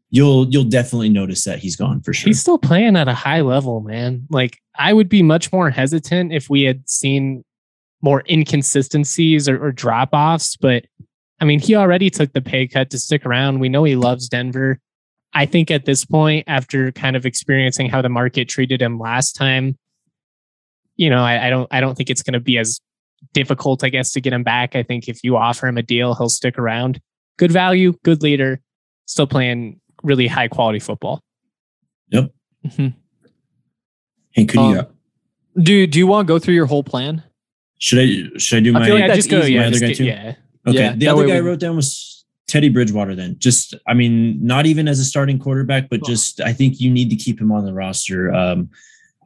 you'll 0.09 0.47
you'll 0.49 0.63
definitely 0.63 1.09
notice 1.09 1.43
that 1.45 1.59
he's 1.59 1.75
gone 1.75 2.01
for 2.01 2.13
sure. 2.13 2.29
he's 2.29 2.39
still 2.39 2.57
playing 2.57 2.95
at 2.95 3.07
a 3.07 3.13
high 3.13 3.41
level, 3.41 3.81
man. 3.81 4.25
Like 4.29 4.59
I 4.77 4.93
would 4.93 5.09
be 5.09 5.23
much 5.23 5.51
more 5.51 5.69
hesitant 5.69 6.33
if 6.33 6.49
we 6.49 6.63
had 6.63 6.87
seen 6.89 7.43
more 8.01 8.23
inconsistencies 8.29 9.49
or, 9.49 9.63
or 9.63 9.71
drop 9.71 10.09
offs. 10.13 10.55
But 10.55 10.85
I 11.39 11.45
mean, 11.45 11.59
he 11.59 11.75
already 11.75 12.09
took 12.09 12.33
the 12.33 12.41
pay 12.41 12.67
cut 12.67 12.89
to 12.91 12.99
stick 12.99 13.25
around. 13.25 13.59
We 13.59 13.69
know 13.69 13.83
he 13.83 13.95
loves 13.95 14.27
Denver. 14.27 14.79
I 15.33 15.45
think 15.45 15.69
at 15.69 15.85
this 15.85 16.05
point, 16.05 16.45
after 16.47 16.91
kind 16.91 17.15
of 17.15 17.25
experiencing 17.25 17.89
how 17.89 18.01
the 18.01 18.09
market 18.09 18.49
treated 18.49 18.81
him 18.81 18.97
last 18.97 19.33
time, 19.33 19.77
you 20.95 21.09
know, 21.09 21.23
I, 21.23 21.47
I 21.47 21.49
don't 21.49 21.67
I 21.71 21.79
don't 21.79 21.95
think 21.95 22.09
it's 22.09 22.23
going 22.23 22.33
to 22.33 22.39
be 22.39 22.57
as 22.57 22.79
difficult, 23.33 23.83
I 23.83 23.89
guess, 23.89 24.11
to 24.13 24.21
get 24.21 24.33
him 24.33 24.43
back. 24.43 24.75
I 24.75 24.83
think 24.83 25.07
if 25.07 25.23
you 25.23 25.37
offer 25.37 25.67
him 25.67 25.77
a 25.77 25.81
deal, 25.83 26.15
he'll 26.15 26.29
stick 26.29 26.57
around. 26.57 26.99
Good 27.37 27.51
value, 27.51 27.93
good 28.03 28.21
leader, 28.23 28.59
still 29.05 29.27
playing 29.27 29.79
really 30.03 30.27
high 30.27 30.47
quality 30.47 30.79
football. 30.79 31.21
Mhm. 32.65 32.93
Hey, 34.31 34.45
could 34.45 34.59
you? 34.59 34.79
Um, 34.79 34.87
Do 35.61 35.87
Do 35.87 35.99
you 35.99 36.07
want 36.07 36.27
to 36.27 36.33
go 36.33 36.39
through 36.39 36.55
your 36.55 36.65
whole 36.65 36.83
plan? 36.83 37.23
Should 37.79 37.99
I 37.99 38.37
should 38.39 38.57
I 38.57 38.61
do 38.61 38.71
my? 38.73 38.81
I 38.81 38.85
feel 38.85 38.95
like 38.95 39.07
that's 39.07 39.17
just 39.17 39.29
go. 39.29 39.41
Yeah, 39.43 39.59
My 39.61 39.65
other 39.67 39.71
just 39.79 39.81
guy 39.81 39.87
get- 39.89 39.97
too? 39.97 40.05
yeah. 40.05 40.35
Okay. 40.67 40.77
Yeah, 40.77 40.95
the 40.95 41.07
other 41.07 41.21
way 41.21 41.27
guy 41.29 41.35
I 41.37 41.39
wrote 41.39 41.59
down 41.59 41.75
was 41.75 42.25
Teddy 42.47 42.69
Bridgewater. 42.69 43.15
Then 43.15 43.35
just 43.39 43.75
I 43.87 43.93
mean, 43.93 44.43
not 44.45 44.65
even 44.65 44.87
as 44.87 44.99
a 44.99 45.05
starting 45.05 45.39
quarterback, 45.39 45.89
but 45.89 46.01
Cool. 46.01 46.07
just 46.09 46.41
I 46.41 46.53
think 46.53 46.79
you 46.81 46.89
need 46.91 47.09
to 47.11 47.15
keep 47.15 47.39
him 47.39 47.51
on 47.51 47.65
the 47.65 47.73
roster. 47.73 48.33
Um, 48.33 48.69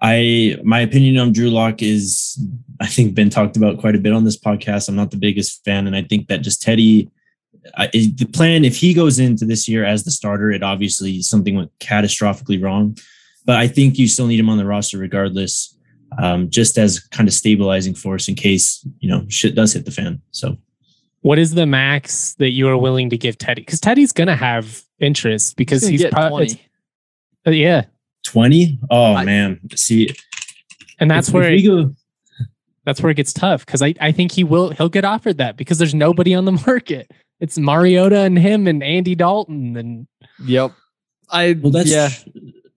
I 0.01 0.57
my 0.63 0.79
opinion 0.79 1.17
on 1.19 1.31
Drew 1.31 1.49
Lock 1.49 1.81
is 1.81 2.43
I 2.79 2.87
think 2.87 3.13
been 3.13 3.29
talked 3.29 3.55
about 3.55 3.79
quite 3.79 3.95
a 3.95 3.99
bit 3.99 4.13
on 4.13 4.23
this 4.23 4.37
podcast. 4.37 4.89
I'm 4.89 4.95
not 4.95 5.11
the 5.11 5.17
biggest 5.17 5.63
fan, 5.63 5.85
and 5.87 5.95
I 5.95 6.01
think 6.01 6.27
that 6.27 6.41
just 6.41 6.61
Teddy. 6.61 7.09
I, 7.77 7.87
the 7.87 8.27
plan, 8.33 8.65
if 8.65 8.75
he 8.75 8.91
goes 8.91 9.19
into 9.19 9.45
this 9.45 9.67
year 9.67 9.85
as 9.85 10.03
the 10.03 10.09
starter, 10.09 10.49
it 10.51 10.63
obviously 10.63 11.21
something 11.21 11.55
went 11.55 11.69
catastrophically 11.77 12.61
wrong. 12.61 12.97
But 13.45 13.57
I 13.57 13.67
think 13.67 13.99
you 13.99 14.07
still 14.07 14.25
need 14.25 14.39
him 14.39 14.49
on 14.49 14.57
the 14.57 14.65
roster 14.65 14.97
regardless, 14.97 15.77
um, 16.17 16.49
just 16.49 16.79
as 16.79 16.99
kind 16.99 17.29
of 17.29 17.35
stabilizing 17.35 17.93
force 17.93 18.27
in 18.27 18.33
case 18.33 18.83
you 18.99 19.07
know 19.07 19.25
shit 19.29 19.53
does 19.53 19.73
hit 19.73 19.85
the 19.85 19.91
fan. 19.91 20.21
So 20.31 20.57
What 21.21 21.37
is 21.37 21.53
the 21.53 21.67
max 21.67 22.33
that 22.35 22.49
you 22.49 22.67
are 22.67 22.77
willing 22.77 23.11
to 23.11 23.17
give 23.17 23.37
Teddy? 23.37 23.61
Because 23.61 23.79
Teddy's 23.79 24.11
gonna 24.11 24.35
have 24.35 24.81
interest 24.99 25.55
because 25.55 25.81
gonna 25.81 25.91
he's 25.91 26.05
probably 26.07 26.59
20. 27.43 27.57
yeah, 27.57 27.85
20 28.23 28.79
oh 28.89 29.13
I- 29.15 29.25
man 29.25 29.59
see 29.75 30.09
and 30.99 31.09
that's 31.09 31.27
if- 31.29 31.33
where 31.33 31.43
if 31.51 31.61
we 31.61 31.67
go 31.67 31.93
that's 32.83 32.99
where 33.01 33.11
it 33.11 33.15
gets 33.15 33.31
tough. 33.31 33.63
Because 33.63 33.83
I 33.83 33.93
I 34.01 34.11
think 34.11 34.31
he 34.31 34.43
will 34.43 34.71
he'll 34.71 34.89
get 34.89 35.05
offered 35.05 35.37
that 35.37 35.55
because 35.55 35.77
there's 35.77 35.93
nobody 35.93 36.33
on 36.33 36.45
the 36.45 36.51
market. 36.67 37.11
It's 37.39 37.57
Mariota 37.59 38.21
and 38.21 38.37
him 38.39 38.65
and 38.67 38.81
Andy 38.83 39.13
Dalton 39.13 39.77
and 39.77 40.07
Yep. 40.43 40.71
I 41.29 41.57
well 41.61 41.71
that's 41.71 41.91
yeah. 41.91 42.09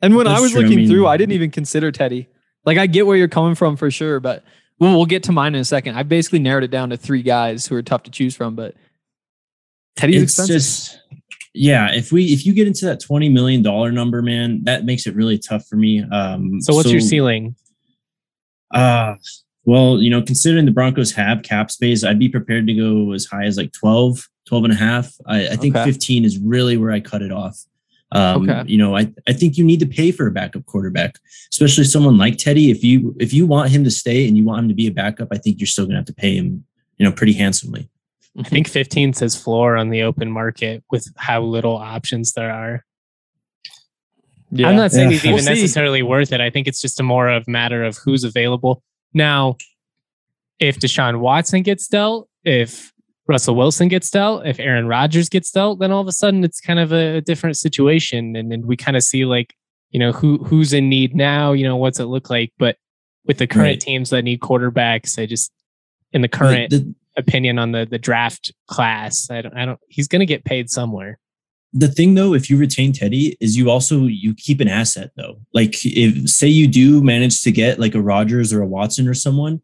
And 0.03 0.15
when 0.15 0.27
I 0.27 0.41
was 0.41 0.53
true. 0.53 0.61
I 0.61 0.65
looking 0.65 0.77
mean- 0.81 0.89
through, 0.91 1.07
I 1.07 1.17
didn't 1.17 1.33
even 1.33 1.51
consider 1.51 1.91
Teddy. 1.91 2.29
Like 2.67 2.77
I 2.77 2.87
get 2.87 3.07
where 3.07 3.17
you're 3.17 3.29
coming 3.29 3.55
from 3.55 3.77
for 3.79 3.91
sure, 3.91 4.21
but 4.21 4.45
we'll, 4.79 4.93
we'll 4.95 5.07
get 5.07 5.23
to 5.25 5.33
mine 5.33 5.55
in 5.55 5.61
a 5.63 5.65
second. 5.65 5.97
I 5.97 6.03
basically 6.03 6.39
narrowed 6.39 6.65
it 6.65 6.71
down 6.71 6.91
to 6.91 6.97
three 6.99 7.23
guys 7.23 7.67
who 7.67 7.75
are 7.77 7.83
tough 7.83 8.03
to 8.05 8.11
choose 8.11 8.37
from, 8.37 8.55
but 8.55 8.75
Teddy's 9.97 10.23
it's 10.23 10.33
expensive. 10.39 10.55
just 10.57 11.01
yeah 11.55 11.93
if 11.93 12.11
we 12.13 12.25
if 12.27 12.45
you 12.45 12.53
get 12.53 12.67
into 12.67 12.85
that 12.85 13.01
20 13.01 13.29
million 13.29 13.63
dollar 13.63 13.93
number 13.93 14.21
man 14.21 14.61
that 14.65 14.85
makes 14.85 15.07
it 15.07 15.15
really 15.15 15.39
tough 15.39 15.65
for 15.67 15.77
me 15.77 16.03
um 16.11 16.61
so 16.61 16.75
what's 16.75 16.91
your 16.91 17.01
ceiling? 17.01 17.55
uh 18.73 19.15
well 19.65 20.01
you 20.03 20.11
know 20.11 20.21
considering 20.21 20.65
the 20.67 20.73
broncos 20.73 21.13
have 21.13 21.43
cap 21.43 21.71
space 21.71 22.03
i'd 22.05 22.19
be 22.19 22.29
prepared 22.29 22.67
to 22.67 22.75
go 22.75 23.13
as 23.13 23.25
high 23.27 23.45
as 23.45 23.57
like 23.57 23.73
12 23.73 24.29
12 24.47 24.65
and 24.65 24.73
a 24.73 24.77
half 24.77 25.15
i, 25.27 25.49
I 25.49 25.57
think 25.57 25.77
Okay. 25.77 25.85
15 25.85 26.25
is 26.25 26.39
really 26.39 26.77
where 26.77 26.91
i 26.91 27.01
cut 27.01 27.23
it 27.23 27.31
off 27.33 27.57
um 28.13 28.49
Okay. 28.49 28.65
you 28.71 28.77
know 28.79 28.97
I, 28.97 29.13
I 29.29 29.33
think 29.33 29.57
you 29.57 29.65
need 29.65 29.81
to 29.81 29.87
pay 29.87 30.11
for 30.11 30.27
a 30.27 30.33
backup 30.33 30.67
quarterback 30.67 31.19
especially 31.53 31.85
someone 31.85 32.19
like 32.19 32.37
teddy 32.37 32.71
if 32.73 32.83
you 32.83 33.15
if 33.21 33.33
you 33.33 33.47
want 33.47 33.71
him 33.71 33.85
to 33.85 33.91
stay 33.93 34.27
and 34.27 34.37
you 34.37 34.45
want 34.45 34.59
him 34.65 34.69
to 34.69 34.75
be 34.75 34.89
a 34.89 34.93
backup 34.93 35.29
i 35.31 35.39
think 35.39 35.61
you're 35.61 35.67
still 35.69 35.87
gonna 35.87 35.99
have 35.99 36.07
to 36.07 36.15
pay 36.15 36.35
him 36.37 36.65
you 36.99 37.07
know 37.07 37.13
pretty 37.13 37.33
handsomely 37.33 37.89
I 38.39 38.43
think 38.43 38.69
15 38.69 39.13
says 39.15 39.37
floor 39.37 39.77
on 39.77 39.91
the 39.91 40.03
open 40.03 40.31
market 40.31 40.83
with 40.91 41.07
how 41.17 41.43
little 41.43 41.77
options 41.77 42.33
there 42.33 42.51
are. 42.53 42.85
yeah. 44.51 44.69
I'm 44.69 44.77
not 44.77 44.93
saying 44.93 45.09
Yeah. 45.11 45.13
he's 45.13 45.25
even 45.25 45.35
We'll 45.37 45.45
see. 45.45 45.51
necessarily 45.51 46.03
worth 46.03 46.33
it. 46.33 46.41
I 46.41 46.51
think 46.51 46.67
it's 46.67 46.81
just 46.81 47.01
a 47.01 47.03
more 47.03 47.29
of 47.29 47.47
matter 47.49 47.85
of 47.85 47.97
who's 47.99 48.25
available. 48.25 48.83
Now, 49.13 49.57
if 50.59 50.79
Deshaun 50.79 51.21
Watson 51.21 51.63
gets 51.63 51.87
dealt, 51.89 52.29
if 52.45 52.93
Russell 53.27 53.55
Wilson 53.57 53.89
gets 53.89 54.11
dealt, 54.11 54.47
if 54.47 54.59
Aaron 54.61 54.87
Rodgers 54.87 55.29
gets 55.29 55.51
dealt, 55.51 55.79
then 55.81 55.91
all 55.91 56.01
of 56.01 56.09
a 56.09 56.13
sudden 56.13 56.45
it's 56.45 56.61
kind 56.61 56.79
of 56.79 56.93
a, 56.93 57.21
different 57.21 57.57
situation. 57.57 58.37
And 58.37 58.51
then 58.53 58.67
we 58.67 58.77
kind 58.77 58.97
of 58.97 59.03
see 59.03 59.25
like, 59.25 59.55
you 59.91 59.99
know, 60.01 60.13
who 60.13 60.39
who's 60.45 60.73
in 60.73 60.89
need 60.89 61.15
now, 61.15 61.53
you 61.53 61.65
know, 61.65 61.77
what's 61.77 62.01
it 62.01 62.05
look 62.07 62.29
like? 62.31 62.53
But 62.59 62.77
with 63.25 63.39
the 63.39 63.47
current 63.47 63.67
Right. 63.69 63.81
teams 63.81 64.11
that 64.11 64.23
need 64.23 64.41
quarterbacks, 64.41 65.19
I 65.21 65.27
just 65.27 65.53
in 66.13 66.21
the 66.23 66.29
current 66.29 66.71
the, 66.71 66.95
opinion 67.17 67.59
on 67.59 67.73
the 67.73 67.87
the 67.91 67.99
draft 67.99 68.53
class, 68.69 69.29
I 69.31 69.43
don't 69.43 69.57
I 69.57 69.65
don't 69.67 69.81
he's 69.89 70.09
gonna 70.09 70.27
get 70.27 70.45
paid 70.45 70.71
somewhere. 70.71 71.19
the 71.73 71.89
thing 71.89 72.15
though 72.15 72.35
if 72.35 72.49
you 72.49 72.57
retain 72.57 72.93
teddy 72.93 73.37
is 73.41 73.57
you 73.57 73.69
also 73.71 74.05
you 74.07 74.33
keep 74.35 74.61
an 74.61 74.69
asset 74.69 75.11
though 75.17 75.41
like 75.53 75.75
if 75.85 76.29
say 76.31 76.47
you 76.47 76.69
do 76.69 77.03
manage 77.03 77.43
to 77.43 77.51
get 77.51 77.81
like 77.81 77.97
a 77.97 78.01
rogers 78.01 78.53
or 78.53 78.63
a 78.63 78.67
watson 78.67 79.09
or 79.09 79.15
someone 79.15 79.61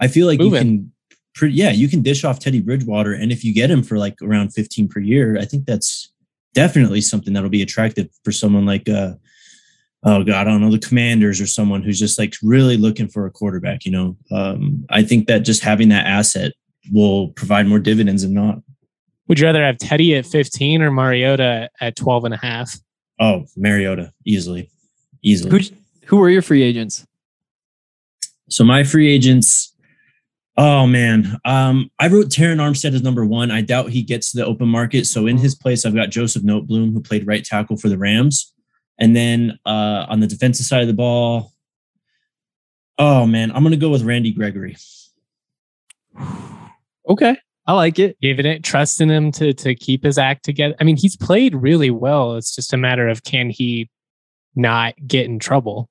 i 0.00 0.08
feel 0.08 0.26
like 0.26 0.40
Move 0.40 0.52
you 0.54 0.58
him. 0.58 0.62
can 0.66 0.92
pretty 1.36 1.54
yeah 1.54 1.70
you 1.70 1.86
can 1.88 2.02
dish 2.02 2.24
off 2.24 2.40
teddy 2.40 2.60
bridgewater 2.60 3.12
and 3.12 3.30
if 3.30 3.44
you 3.44 3.54
get 3.54 3.70
him 3.70 3.82
for 3.84 3.96
like 3.96 4.16
around 4.22 4.50
15 4.50 4.88
per 4.88 4.98
year 4.98 5.38
i 5.38 5.44
think 5.44 5.64
that's 5.64 6.12
definitely 6.52 7.00
something 7.00 7.32
that'll 7.32 7.48
be 7.48 7.62
attractive 7.62 8.08
for 8.24 8.32
someone 8.32 8.66
like 8.66 8.88
uh 8.88 9.14
oh 10.02 10.24
god 10.24 10.48
i 10.48 10.50
don't 10.50 10.60
know 10.62 10.70
the 10.70 10.78
commanders 10.88 11.40
or 11.40 11.46
someone 11.46 11.80
who's 11.84 11.98
just 12.00 12.18
like 12.18 12.34
really 12.42 12.76
looking 12.76 13.06
for 13.08 13.24
a 13.24 13.30
quarterback 13.30 13.84
you 13.84 13.92
know 13.92 14.16
um 14.32 14.84
i 14.90 15.00
think 15.00 15.28
that 15.28 15.40
just 15.40 15.62
having 15.62 15.90
that 15.90 16.06
asset 16.06 16.52
will 16.92 17.28
provide 17.28 17.66
more 17.66 17.78
dividends 17.78 18.22
than 18.22 18.34
not 18.34 18.58
Would 19.28 19.38
you 19.38 19.46
rather 19.46 19.62
have 19.62 19.78
Teddy 19.78 20.16
at 20.16 20.26
15 20.26 20.82
or 20.82 20.90
Mariota 20.90 21.70
at 21.80 21.96
12 21.96 22.24
and 22.24 22.34
a 22.34 22.38
half? 22.38 22.76
oh 23.20 23.44
mariota 23.56 24.12
easily 24.24 24.70
easily 25.22 25.50
who 25.50 25.76
who 26.12 26.18
were 26.18 26.28
your 26.28 26.42
free 26.42 26.62
agents? 26.62 27.06
So 28.48 28.64
my 28.64 28.84
free 28.84 29.10
agents, 29.10 29.74
oh 30.58 30.86
man, 30.86 31.38
um, 31.44 31.90
I 31.98 32.08
wrote 32.08 32.26
Terron 32.26 32.58
Armstead 32.58 32.92
as 32.92 33.02
number 33.02 33.24
one. 33.24 33.50
I 33.50 33.62
doubt 33.62 33.90
he 33.90 34.02
gets 34.02 34.32
to 34.32 34.38
the 34.38 34.44
open 34.44 34.68
market. 34.68 35.06
So 35.06 35.26
in 35.26 35.38
his 35.38 35.54
place, 35.54 35.86
I've 35.86 35.94
got 35.94 36.10
Joseph 36.10 36.42
Noteboom, 36.42 36.92
who 36.92 37.00
played 37.00 37.26
right 37.26 37.44
tackle 37.44 37.78
for 37.78 37.88
the 37.88 37.96
Rams, 37.96 38.52
and 38.98 39.16
then 39.16 39.58
uh, 39.64 40.04
on 40.08 40.20
the 40.20 40.26
defensive 40.26 40.66
side 40.66 40.82
of 40.82 40.88
the 40.88 40.92
ball, 40.92 41.52
oh 42.98 43.26
man, 43.26 43.50
I'm 43.52 43.62
gonna 43.62 43.76
go 43.76 43.90
with 43.90 44.02
Randy 44.02 44.32
Gregory. 44.32 44.76
Okay. 47.08 47.36
I 47.66 47.74
like 47.74 47.98
it. 47.98 48.18
Giving 48.20 48.46
it, 48.46 48.64
trusting 48.64 49.08
him 49.08 49.30
to 49.32 49.52
to 49.52 49.74
keep 49.74 50.04
his 50.04 50.18
act 50.18 50.44
together. 50.44 50.74
I 50.80 50.84
mean, 50.84 50.96
he's 50.96 51.16
played 51.16 51.54
really 51.54 51.90
well. 51.90 52.36
It's 52.36 52.54
just 52.54 52.72
a 52.72 52.76
matter 52.76 53.08
of 53.08 53.24
can 53.24 53.50
he 53.50 53.88
not 54.56 54.94
get 55.06 55.26
in 55.26 55.38
trouble. 55.38 55.88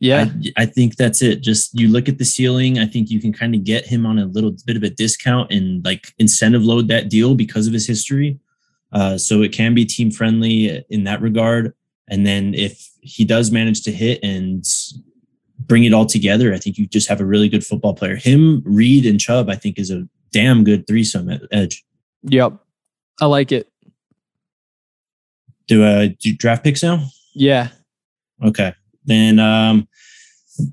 Yeah. 0.00 0.26
I, 0.56 0.62
I 0.62 0.66
think 0.66 0.96
that's 0.96 1.22
it. 1.22 1.42
Just 1.42 1.78
you 1.78 1.88
look 1.88 2.08
at 2.08 2.18
the 2.18 2.24
ceiling. 2.24 2.78
I 2.78 2.86
think 2.86 3.10
you 3.10 3.20
can 3.20 3.32
kind 3.32 3.54
of 3.54 3.64
get 3.64 3.84
him 3.84 4.06
on 4.06 4.18
a 4.18 4.26
little 4.26 4.54
bit 4.64 4.76
of 4.76 4.82
a 4.82 4.90
discount 4.90 5.52
and 5.52 5.84
like 5.84 6.14
incentive 6.18 6.64
load 6.64 6.88
that 6.88 7.08
deal 7.08 7.34
because 7.34 7.66
of 7.66 7.72
his 7.72 7.86
history. 7.86 8.38
Uh, 8.92 9.18
so 9.18 9.42
it 9.42 9.52
can 9.52 9.74
be 9.74 9.84
team 9.84 10.10
friendly 10.10 10.84
in 10.88 11.04
that 11.04 11.20
regard. 11.20 11.74
And 12.08 12.26
then 12.26 12.54
if 12.54 12.88
he 13.00 13.24
does 13.24 13.50
manage 13.50 13.82
to 13.82 13.92
hit 13.92 14.20
and 14.22 14.64
bring 15.58 15.84
it 15.84 15.92
all 15.92 16.06
together, 16.06 16.54
I 16.54 16.58
think 16.58 16.78
you 16.78 16.86
just 16.86 17.08
have 17.08 17.20
a 17.20 17.26
really 17.26 17.48
good 17.48 17.66
football 17.66 17.94
player. 17.94 18.16
Him, 18.16 18.62
Reed, 18.64 19.04
and 19.04 19.20
Chubb, 19.20 19.50
I 19.50 19.56
think 19.56 19.78
is 19.78 19.90
a 19.90 20.08
damn 20.32 20.64
good 20.64 20.86
threesome 20.86 21.30
at 21.30 21.42
edge. 21.50 21.84
Yep. 22.22 22.54
I 23.20 23.26
like 23.26 23.52
it. 23.52 23.70
Do 25.66 25.84
uh 25.84 26.08
do 26.18 26.34
draft 26.34 26.64
picks 26.64 26.82
now? 26.82 27.04
Yeah. 27.34 27.68
Okay. 28.44 28.72
Then 29.04 29.38
um 29.38 29.88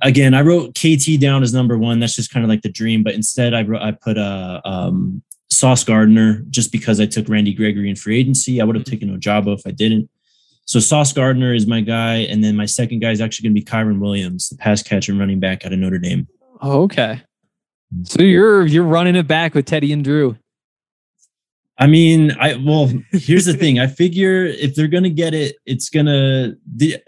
again, 0.01 0.33
I 0.33 0.41
wrote 0.41 0.75
KT 0.75 1.19
down 1.19 1.43
as 1.43 1.53
number 1.53 1.77
one. 1.77 1.99
That's 1.99 2.15
just 2.15 2.31
kind 2.31 2.43
of 2.43 2.49
like 2.49 2.61
the 2.61 2.71
dream, 2.71 3.03
but 3.03 3.13
instead 3.13 3.53
I 3.53 3.63
wrote 3.63 3.81
I 3.81 3.91
put 3.91 4.17
uh 4.17 4.61
um 4.63 5.21
Sauce 5.51 5.83
Gardner, 5.83 6.43
just 6.49 6.71
because 6.71 6.99
I 6.99 7.05
took 7.05 7.29
Randy 7.29 7.53
Gregory 7.53 7.89
in 7.89 7.95
free 7.95 8.19
agency. 8.19 8.59
I 8.59 8.65
would 8.65 8.75
have 8.75 8.85
taken 8.85 9.15
Ojabo 9.15 9.57
if 9.57 9.65
I 9.65 9.71
didn't. 9.71 10.09
So 10.65 10.79
Sauce 10.79 11.13
Gardner 11.13 11.53
is 11.53 11.67
my 11.67 11.81
guy, 11.81 12.17
and 12.17 12.43
then 12.43 12.55
my 12.55 12.65
second 12.65 12.99
guy 12.99 13.11
is 13.11 13.21
actually 13.21 13.47
going 13.47 13.55
to 13.55 13.61
be 13.61 13.65
Kyren 13.65 13.99
Williams, 13.99 14.49
the 14.49 14.57
pass 14.57 14.81
catcher 14.81 15.11
and 15.11 15.19
running 15.19 15.39
back 15.39 15.65
out 15.65 15.71
of 15.71 15.79
Notre 15.79 15.99
Dame. 15.99 16.27
Oh, 16.61 16.83
okay. 16.83 17.21
So 18.03 18.21
you're 18.21 18.65
you're 18.65 18.83
running 18.83 19.15
it 19.15 19.27
back 19.27 19.53
with 19.53 19.65
Teddy 19.65 19.93
and 19.93 20.03
Drew. 20.03 20.37
I 21.77 21.87
mean, 21.87 22.31
I 22.39 22.55
well, 22.55 22.91
here's 23.11 23.45
the 23.45 23.53
thing. 23.57 23.79
I 23.79 23.87
figure 23.87 24.45
if 24.45 24.75
they're 24.75 24.87
gonna 24.87 25.09
get 25.09 25.33
it, 25.33 25.57
it's 25.65 25.89
gonna. 25.89 26.55
The, 26.75 27.01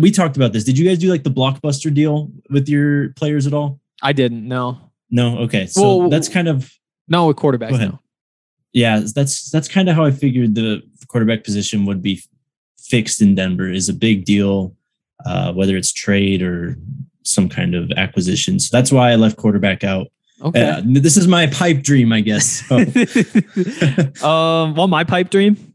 we 0.00 0.10
talked 0.10 0.36
about 0.36 0.52
this. 0.52 0.64
Did 0.64 0.78
you 0.78 0.88
guys 0.88 0.98
do 0.98 1.08
like 1.10 1.24
the 1.24 1.30
blockbuster 1.30 1.92
deal 1.92 2.30
with 2.50 2.68
your 2.68 3.10
players 3.10 3.46
at 3.46 3.54
all? 3.54 3.80
I 4.02 4.12
didn't. 4.12 4.46
No. 4.46 4.90
No. 5.10 5.38
Okay. 5.38 5.66
So 5.66 5.96
well, 5.96 6.08
that's 6.08 6.28
kind 6.28 6.48
of 6.48 6.72
no 7.08 7.26
with 7.26 7.36
quarterbacks. 7.36 7.78
No. 7.78 7.98
Yeah, 8.72 9.02
that's 9.14 9.50
that's 9.50 9.68
kind 9.68 9.88
of 9.88 9.94
how 9.94 10.04
I 10.04 10.10
figured 10.10 10.54
the 10.54 10.82
quarterback 11.08 11.44
position 11.44 11.84
would 11.86 12.02
be 12.02 12.22
fixed 12.78 13.22
in 13.22 13.34
Denver. 13.34 13.70
Is 13.70 13.88
a 13.88 13.94
big 13.94 14.24
deal, 14.24 14.74
uh, 15.24 15.52
whether 15.52 15.76
it's 15.76 15.92
trade 15.92 16.42
or 16.42 16.76
some 17.24 17.48
kind 17.48 17.74
of 17.74 17.90
acquisition. 17.96 18.60
So 18.60 18.76
that's 18.76 18.92
why 18.92 19.10
I 19.10 19.16
left 19.16 19.36
quarterback 19.36 19.82
out. 19.84 20.06
Okay. 20.42 20.62
Uh, 20.62 20.82
this 20.84 21.16
is 21.16 21.26
my 21.26 21.46
pipe 21.46 21.82
dream, 21.82 22.12
I 22.12 22.20
guess. 22.20 22.66
So. 22.66 22.76
um, 24.26 24.74
well, 24.74 24.88
my 24.88 25.04
pipe 25.04 25.30
dream. 25.30 25.74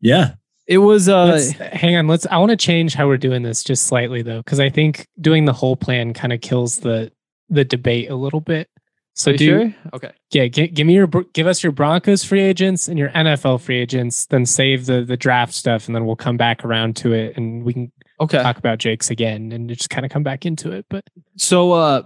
Yeah. 0.00 0.34
It 0.66 0.78
was 0.78 1.08
uh 1.08 1.26
let's, 1.26 1.52
hang 1.52 1.96
on, 1.96 2.08
let's 2.08 2.26
I 2.26 2.38
want 2.38 2.50
to 2.50 2.56
change 2.56 2.94
how 2.94 3.06
we're 3.06 3.18
doing 3.18 3.42
this 3.42 3.62
just 3.62 3.84
slightly 3.84 4.22
though 4.22 4.42
cuz 4.42 4.58
I 4.58 4.68
think 4.68 5.06
doing 5.20 5.44
the 5.44 5.52
whole 5.52 5.76
plan 5.76 6.12
kind 6.12 6.32
of 6.32 6.40
kills 6.40 6.80
the 6.80 7.12
the 7.48 7.64
debate 7.64 8.10
a 8.10 8.16
little 8.16 8.40
bit. 8.40 8.68
So 9.14 9.32
do 9.32 9.46
sure? 9.46 9.74
okay. 9.94 10.10
Yeah, 10.30 10.48
g- 10.48 10.66
give 10.66 10.86
me 10.86 10.94
your 10.94 11.06
give 11.06 11.46
us 11.46 11.62
your 11.62 11.72
Broncos 11.72 12.24
free 12.24 12.42
agents 12.42 12.88
and 12.88 12.98
your 12.98 13.10
NFL 13.10 13.60
free 13.60 13.78
agents, 13.78 14.26
then 14.26 14.44
save 14.44 14.86
the 14.86 15.04
the 15.04 15.16
draft 15.16 15.54
stuff 15.54 15.86
and 15.86 15.94
then 15.94 16.04
we'll 16.04 16.16
come 16.16 16.36
back 16.36 16.64
around 16.64 16.96
to 16.96 17.12
it 17.12 17.36
and 17.36 17.62
we 17.62 17.72
can 17.72 17.92
okay 18.20 18.42
talk 18.42 18.58
about 18.58 18.78
Jake's 18.78 19.10
again 19.10 19.52
and 19.52 19.68
just 19.68 19.90
kind 19.90 20.04
of 20.04 20.10
come 20.10 20.22
back 20.22 20.46
into 20.46 20.72
it. 20.72 20.86
But 20.88 21.04
so 21.36 21.72
uh 21.72 22.02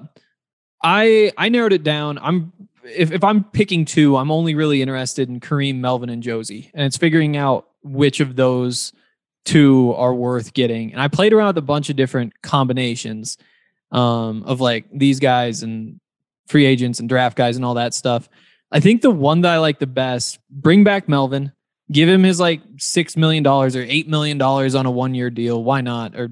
I 0.83 1.33
I 1.37 1.49
narrowed 1.49 1.73
it 1.73 1.83
down. 1.83 2.19
I'm 2.19 2.53
if, 2.85 3.13
if 3.13 3.23
I'm 3.23 3.45
picking 3.45 3.85
two, 3.85 4.17
I'm 4.17 4.31
only 4.31 4.55
really 4.55 4.83
interested 4.83 5.29
in 5.29 5.41
Kareem, 5.41 5.77
Melvin, 5.77 6.09
and 6.09 6.23
Josey, 6.23 6.71
And 6.75 6.87
it's 6.87 6.97
figuring 6.97 7.37
out 7.37 7.69
which 7.83 8.21
of 8.21 8.37
those 8.37 8.93
two 9.45 9.95
are 9.97 10.15
worth 10.15 10.55
getting. 10.55 10.93
And 10.93 11.01
I 11.01 11.09
played 11.09 11.33
around 11.33 11.49
with 11.49 11.59
a 11.59 11.63
bunch 11.63 11.91
of 11.91 11.97
different 11.97 12.41
combinations 12.43 13.39
um, 13.93 14.43
of 14.45 14.61
like 14.61 14.87
these 14.93 15.21
guys 15.21 15.63
and 15.63 16.01
free 16.47 16.67
agents 16.67 17.01
and 17.01 17.09
draft 17.09 17.37
guys 17.37 17.57
and 17.57 17.65
all 17.65 17.75
that 17.75 17.95
stuff. 17.95 18.29
I 18.73 18.81
think 18.81 19.03
the 19.03 19.11
one 19.11 19.41
that 19.43 19.53
I 19.53 19.59
like 19.59 19.79
the 19.79 19.87
best, 19.87 20.39
bring 20.51 20.85
back 20.85 21.09
Melvin, 21.09 21.53
give 21.91 22.09
him 22.09 22.23
his 22.23 22.41
like 22.41 22.61
six 22.79 23.17
million 23.17 23.43
dollars 23.43 23.77
or 23.77 23.83
eight 23.83 24.09
million 24.09 24.39
dollars 24.39 24.75
on 24.75 24.87
a 24.87 24.91
one 24.91 25.15
year 25.15 25.31
deal. 25.31 25.63
Why 25.63 25.81
not? 25.81 26.15
Or 26.17 26.31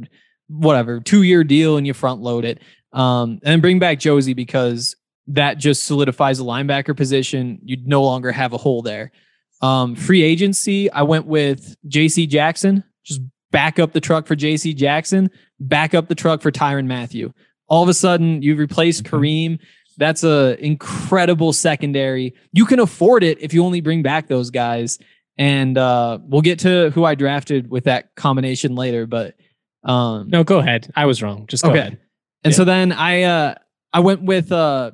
whatever, 0.48 1.00
two 1.00 1.22
year 1.22 1.44
deal 1.44 1.76
and 1.76 1.86
you 1.86 1.94
front 1.94 2.20
load 2.20 2.44
it. 2.44 2.60
Um, 2.92 3.38
and 3.44 3.60
bring 3.60 3.78
back 3.78 3.98
Josey 3.98 4.34
because 4.34 4.96
that 5.28 5.58
just 5.58 5.84
solidifies 5.84 6.38
the 6.38 6.44
linebacker 6.44 6.96
position. 6.96 7.58
You'd 7.62 7.86
no 7.86 8.02
longer 8.02 8.32
have 8.32 8.52
a 8.52 8.58
hole 8.58 8.82
there. 8.82 9.12
Um, 9.60 9.94
free 9.94 10.22
agency, 10.22 10.90
I 10.90 11.02
went 11.02 11.26
with 11.26 11.76
JC 11.86 12.28
Jackson. 12.28 12.84
Just 13.04 13.20
back 13.50 13.78
up 13.78 13.92
the 13.92 14.00
truck 14.00 14.26
for 14.26 14.36
JC 14.36 14.74
Jackson, 14.74 15.30
back 15.58 15.94
up 15.94 16.08
the 16.08 16.14
truck 16.14 16.42
for 16.42 16.50
Tyrann 16.50 16.86
Mathieu. 16.86 17.32
All 17.66 17.82
of 17.82 17.88
a 17.88 17.94
sudden, 17.94 18.42
you've 18.42 18.58
replaced 18.58 19.04
Kareem. 19.04 19.58
That's 19.96 20.22
a 20.22 20.56
incredible 20.64 21.52
secondary. 21.52 22.34
You 22.52 22.64
can 22.66 22.78
afford 22.78 23.24
it 23.24 23.38
if 23.40 23.52
you 23.52 23.64
only 23.64 23.80
bring 23.80 24.02
back 24.02 24.28
those 24.28 24.50
guys. 24.50 24.98
And 25.38 25.78
uh, 25.78 26.18
we'll 26.22 26.42
get 26.42 26.58
to 26.60 26.90
who 26.90 27.04
I 27.04 27.14
drafted 27.14 27.70
with 27.70 27.84
that 27.84 28.14
combination 28.16 28.74
later. 28.74 29.06
But 29.06 29.36
um, 29.84 30.28
no, 30.28 30.42
go 30.42 30.58
ahead. 30.58 30.90
I 30.96 31.06
was 31.06 31.22
wrong. 31.22 31.46
Just 31.46 31.62
go 31.62 31.70
okay. 31.70 31.78
ahead. 31.78 31.98
And 32.44 32.52
yeah. 32.52 32.56
so 32.56 32.64
then 32.64 32.92
I 32.92 33.22
uh 33.22 33.54
I 33.92 34.00
went 34.00 34.22
with 34.22 34.52
uh 34.52 34.92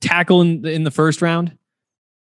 tackle 0.00 0.40
in 0.40 0.62
the, 0.62 0.72
in 0.72 0.84
the 0.84 0.90
first 0.90 1.22
round. 1.22 1.56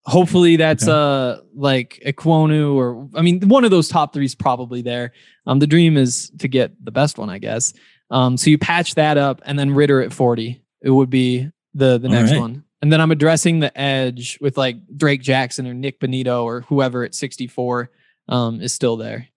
Hopefully 0.05 0.57
that's 0.57 0.89
okay. 0.89 0.93
uh 0.93 1.43
like 1.55 2.03
Ekwonu 2.05 2.75
or 2.75 3.09
I 3.15 3.23
mean 3.23 3.49
one 3.49 3.65
of 3.65 3.71
those 3.71 3.89
top 3.89 4.13
three 4.13 4.25
is 4.25 4.35
probably 4.35 4.83
there. 4.83 5.13
Um 5.47 5.59
the 5.59 5.67
dream 5.67 5.97
is 5.97 6.31
to 6.39 6.49
get 6.49 6.73
the 6.85 6.91
best 6.91 7.19
one, 7.19 7.31
I 7.31 7.39
guess. 7.39 7.75
Um 8.11 8.37
so 8.37 8.51
you 8.51 8.59
patch 8.59 8.95
that 8.95 9.17
up 9.17 9.43
and 9.45 9.59
then 9.59 9.73
Ridder 9.73 10.01
at 10.01 10.13
40. 10.13 10.63
It 10.83 10.91
would 10.91 11.11
be 11.11 11.51
the 11.75 11.99
the 11.99 12.09
next 12.09 12.33
right. 12.33 12.41
one. 12.41 12.65
And 12.83 12.93
then 12.93 13.01
I'm 13.01 13.13
addressing 13.13 13.61
the 13.61 13.77
edge 13.79 14.39
with 14.41 14.59
like 14.59 14.77
Drake 14.97 15.23
Jackson 15.23 15.67
or 15.67 15.73
Nik 15.73 16.01
Bonitto 16.01 16.43
or 16.43 16.63
whoever 16.63 17.05
at 17.05 17.15
64 17.15 17.91
um 18.29 18.61
is 18.61 18.73
still 18.73 18.97
there. 18.97 19.29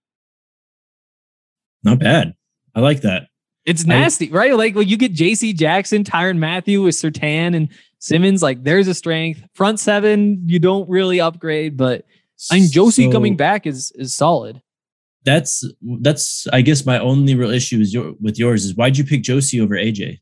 Not 1.84 2.00
bad. 2.00 2.34
I 2.74 2.82
like 2.82 3.02
that. 3.02 3.28
It's 3.66 3.86
nasty, 3.86 4.30
I, 4.32 4.34
right? 4.34 4.56
Like, 4.56 4.76
like 4.76 4.88
you 4.88 4.98
get 4.98 5.14
J.C. 5.14 5.54
Jackson, 5.54 6.04
Tyrann 6.04 6.38
Mathieu 6.38 6.84
with 6.84 6.96
Surtain 6.96 7.56
and 7.56 7.70
Simmons. 8.00 8.43
Like, 8.43 8.64
there's 8.64 8.88
a 8.88 8.93
strength. 8.93 9.43
Front 9.54 9.80
seven, 9.80 10.43
you 10.48 10.60
don't 10.60 10.88
really 10.88 11.20
upgrade, 11.20 11.76
but 11.76 12.06
I 12.52 12.60
mean, 12.60 12.70
Josey 12.70 13.06
so, 13.06 13.12
coming 13.12 13.36
back 13.36 13.66
is 13.66 13.91
is 13.96 14.14
solid. 14.14 14.62
That's 15.24 15.68
that's 16.02 16.48
I 16.54 16.62
guess 16.62 16.86
my 16.86 17.00
only 17.00 17.34
real 17.34 17.50
issue 17.50 17.80
is 17.80 17.93
your 17.93 18.14
with 18.22 18.38
yours 18.38 18.66
is 18.66 18.76
why'd 18.76 18.98
you 18.98 19.04
pick 19.04 19.24
Josey 19.24 19.60
over 19.60 19.76
AJ? 19.76 20.20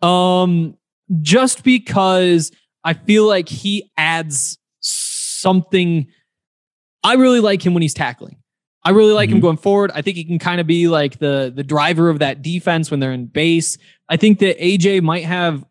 Um, 0.00 0.76
just 1.20 1.64
because 1.64 2.52
I 2.84 2.94
feel 2.94 3.26
like 3.26 3.48
he 3.48 3.90
adds 3.96 4.58
something. 4.80 6.06
I 7.02 7.14
really 7.14 7.40
like 7.40 7.64
him 7.64 7.74
when 7.74 7.82
he's 7.82 7.94
tackling. 7.94 8.36
I 8.82 8.90
really 8.90 9.12
like 9.12 9.28
mm-hmm. 9.28 9.36
him 9.36 9.42
going 9.42 9.56
forward. 9.58 9.90
I 9.94 10.02
think 10.02 10.16
he 10.16 10.24
can 10.24 10.38
kind 10.38 10.60
of 10.60 10.66
be 10.66 10.88
like 10.88 11.18
the 11.18 11.52
the 11.54 11.64
driver 11.64 12.08
of 12.08 12.20
that 12.20 12.42
defense 12.42 12.90
when 12.90 13.00
they're 13.00 13.12
in 13.12 13.26
base. 13.26 13.76
I 14.08 14.16
think 14.16 14.38
that 14.38 14.58
AJ 14.58 15.02
might 15.02 15.24
have 15.24 15.64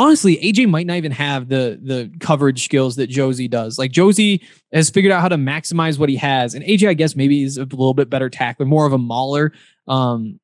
honestly, 0.00 0.38
AJ 0.38 0.68
might 0.68 0.86
not 0.86 0.96
even 0.96 1.12
have 1.12 1.48
the 1.48 1.78
the 1.82 2.10
coverage 2.20 2.64
skills 2.64 2.96
that 2.96 3.08
Josey 3.08 3.48
does. 3.48 3.78
Like 3.78 3.92
Josey 3.92 4.42
has 4.72 4.90
figured 4.90 5.12
out 5.12 5.20
how 5.20 5.28
to 5.28 5.36
maximize 5.36 5.98
what 5.98 6.08
he 6.08 6.16
has, 6.16 6.54
and 6.54 6.64
AJ, 6.64 6.88
I 6.88 6.94
guess, 6.94 7.14
maybe 7.14 7.42
is 7.42 7.58
a 7.58 7.64
little 7.64 7.94
bit 7.94 8.10
better 8.10 8.30
tackler, 8.30 8.66
more 8.66 8.86
of 8.86 8.92
a 8.92 8.98
mauler. 8.98 9.52
Um, 9.86 10.39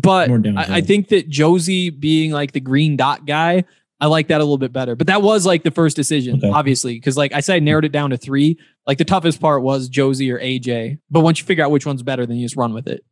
but 0.00 0.30
I, 0.30 0.76
I, 0.76 0.80
think 0.80 1.08
that 1.08 1.28
Josey 1.28 1.90
being 1.90 2.32
like 2.32 2.52
the 2.52 2.60
green 2.60 2.96
dot 2.96 3.26
guy 3.26 3.64
I 4.04 4.06
like 4.06 4.28
that 4.28 4.40
a 4.40 4.44
little 4.44 4.58
bit 4.58 4.72
better. 4.72 4.94
But 4.94 5.06
that 5.06 5.22
was 5.22 5.46
like 5.46 5.62
the 5.62 5.70
first 5.70 5.96
decision, 5.96 6.36
okay. 6.36 6.50
obviously, 6.50 6.94
because 6.94 7.16
like 7.16 7.32
I 7.32 7.40
said, 7.40 7.56
I 7.56 7.58
narrowed 7.60 7.86
it 7.86 7.92
down 7.92 8.10
to 8.10 8.18
three. 8.18 8.58
Like 8.86 8.98
the 8.98 9.04
toughest 9.04 9.40
part 9.40 9.62
was 9.62 9.88
Josey 9.88 10.30
or 10.30 10.38
AJ. 10.38 10.98
But 11.10 11.20
once 11.20 11.40
you 11.40 11.46
figure 11.46 11.64
out 11.64 11.70
which 11.70 11.86
one's 11.86 12.02
better, 12.02 12.26
then 12.26 12.36
you 12.36 12.44
just 12.44 12.56
run 12.56 12.74
with 12.74 12.86
it. 12.86 13.02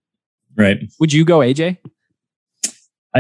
Right. 0.55 0.80
Would 1.01 1.12
you 1.12 1.24
go 1.24 1.39
AJ? 1.39 1.78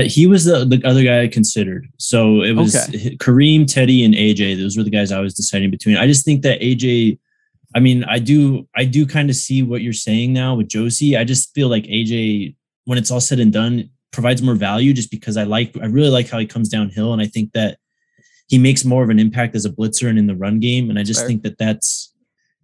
he 0.04 0.26
was 0.26 0.44
the, 0.44 0.64
the 0.64 0.82
other 0.86 1.02
guy 1.02 1.22
I 1.22 1.28
considered. 1.28 1.86
So 1.98 2.42
it 2.42 2.52
was 2.52 2.74
okay. 2.74 3.16
Kareem, 3.16 3.70
Teddy, 3.70 4.04
and 4.04 4.14
AJ. 4.14 4.56
Those 4.58 4.76
were 4.76 4.84
the 4.84 4.90
guys 4.90 5.12
I 5.12 5.20
was 5.20 5.34
deciding 5.34 5.70
between. 5.70 5.96
I 5.96 6.06
just 6.06 6.24
think 6.24 6.42
that 6.42 6.60
AJ. 6.60 7.18
I 7.74 7.80
mean, 7.80 8.04
I 8.04 8.18
do, 8.18 8.68
I 8.76 8.84
do 8.84 9.06
kind 9.06 9.30
of 9.30 9.36
see 9.36 9.62
what 9.62 9.80
you're 9.80 9.94
saying 9.94 10.34
now 10.34 10.54
with 10.54 10.68
Josey. 10.68 11.16
I 11.16 11.24
just 11.24 11.54
feel 11.54 11.68
like 11.68 11.84
AJ, 11.84 12.54
when 12.84 12.98
it's 12.98 13.10
all 13.10 13.20
said 13.20 13.38
and 13.38 13.52
done, 13.52 13.90
provides 14.12 14.42
more 14.42 14.54
value 14.54 14.92
just 14.92 15.10
because 15.10 15.36
I 15.36 15.44
like 15.44 15.76
I 15.80 15.86
really 15.86 16.10
like 16.10 16.28
how 16.28 16.38
he 16.38 16.46
comes 16.46 16.68
downhill 16.68 17.12
and 17.12 17.20
I 17.20 17.26
think 17.26 17.52
that 17.52 17.78
he 18.48 18.58
makes 18.58 18.84
more 18.84 19.02
of 19.02 19.10
an 19.10 19.18
impact 19.18 19.54
as 19.54 19.64
a 19.64 19.70
blitzer 19.70 20.08
and 20.08 20.18
in 20.18 20.26
the 20.26 20.36
run 20.36 20.60
game 20.60 20.90
and 20.90 20.98
I 20.98 21.02
just 21.02 21.20
Fair. 21.20 21.28
think 21.28 21.42
that 21.42 21.58
that's 21.58 22.14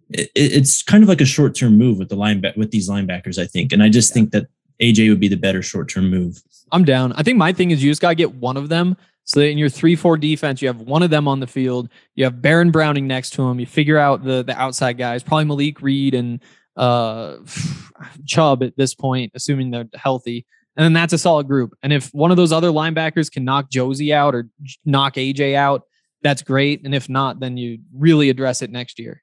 it, 0.09 0.29
it's 0.35 0.83
kind 0.83 1.03
of 1.03 1.09
like 1.09 1.21
a 1.21 1.25
short 1.25 1.55
term 1.55 1.77
move 1.77 1.97
with 1.97 2.09
the 2.09 2.15
line 2.15 2.43
with 2.55 2.71
these 2.71 2.87
linebackers 2.87 3.41
I 3.41 3.47
think 3.47 3.73
and 3.73 3.81
I 3.81 3.89
just 3.89 4.11
yeah. 4.11 4.13
think 4.13 4.31
that 4.31 4.47
AJ 4.79 5.09
would 5.09 5.19
be 5.19 5.27
the 5.27 5.35
better 5.35 5.61
short 5.61 5.89
term 5.89 6.09
move. 6.09 6.41
I'm 6.71 6.85
down. 6.85 7.13
I 7.13 7.23
think 7.23 7.37
my 7.37 7.51
thing 7.51 7.71
is 7.71 7.83
you 7.83 7.89
just 7.89 8.01
got 8.01 8.09
to 8.09 8.15
get 8.15 8.35
one 8.35 8.55
of 8.55 8.69
them 8.69 8.95
so 9.25 9.39
that 9.39 9.49
in 9.49 9.57
your 9.57 9.69
3-4 9.69 10.19
defense 10.19 10.61
you 10.61 10.67
have 10.67 10.81
one 10.81 11.03
of 11.03 11.09
them 11.09 11.27
on 11.27 11.39
the 11.39 11.47
field. 11.47 11.89
You 12.15 12.25
have 12.25 12.41
Baron 12.41 12.69
Browning 12.69 13.07
next 13.07 13.31
to 13.31 13.41
him. 13.47 13.59
You 13.59 13.65
figure 13.65 13.97
out 13.97 14.23
the 14.23 14.43
the 14.43 14.55
outside 14.55 14.99
guys, 14.99 15.23
probably 15.23 15.45
Malik 15.45 15.81
Reed 15.81 16.13
and 16.13 16.39
uh 16.79 17.37
Chubb 18.25 18.63
at 18.63 18.75
this 18.77 18.95
point 18.95 19.31
assuming 19.35 19.71
they're 19.71 19.89
healthy 19.93 20.45
and 20.79 20.85
then 20.85 20.93
that's 20.93 21.11
a 21.11 21.17
solid 21.17 21.45
group. 21.45 21.77
And 21.83 21.91
if 21.91 22.07
one 22.13 22.31
of 22.31 22.37
those 22.37 22.53
other 22.53 22.69
linebackers 22.69 23.29
can 23.29 23.43
knock 23.43 23.69
Josey 23.69 24.13
out 24.13 24.33
or 24.33 24.47
knock 24.85 25.15
AJ 25.15 25.53
out, 25.55 25.83
that's 26.21 26.41
great. 26.41 26.85
And 26.85 26.95
if 26.95 27.09
not, 27.09 27.41
then 27.41 27.57
you 27.57 27.79
really 27.93 28.29
address 28.29 28.61
it 28.61 28.71
next 28.71 28.97
year. 28.97 29.21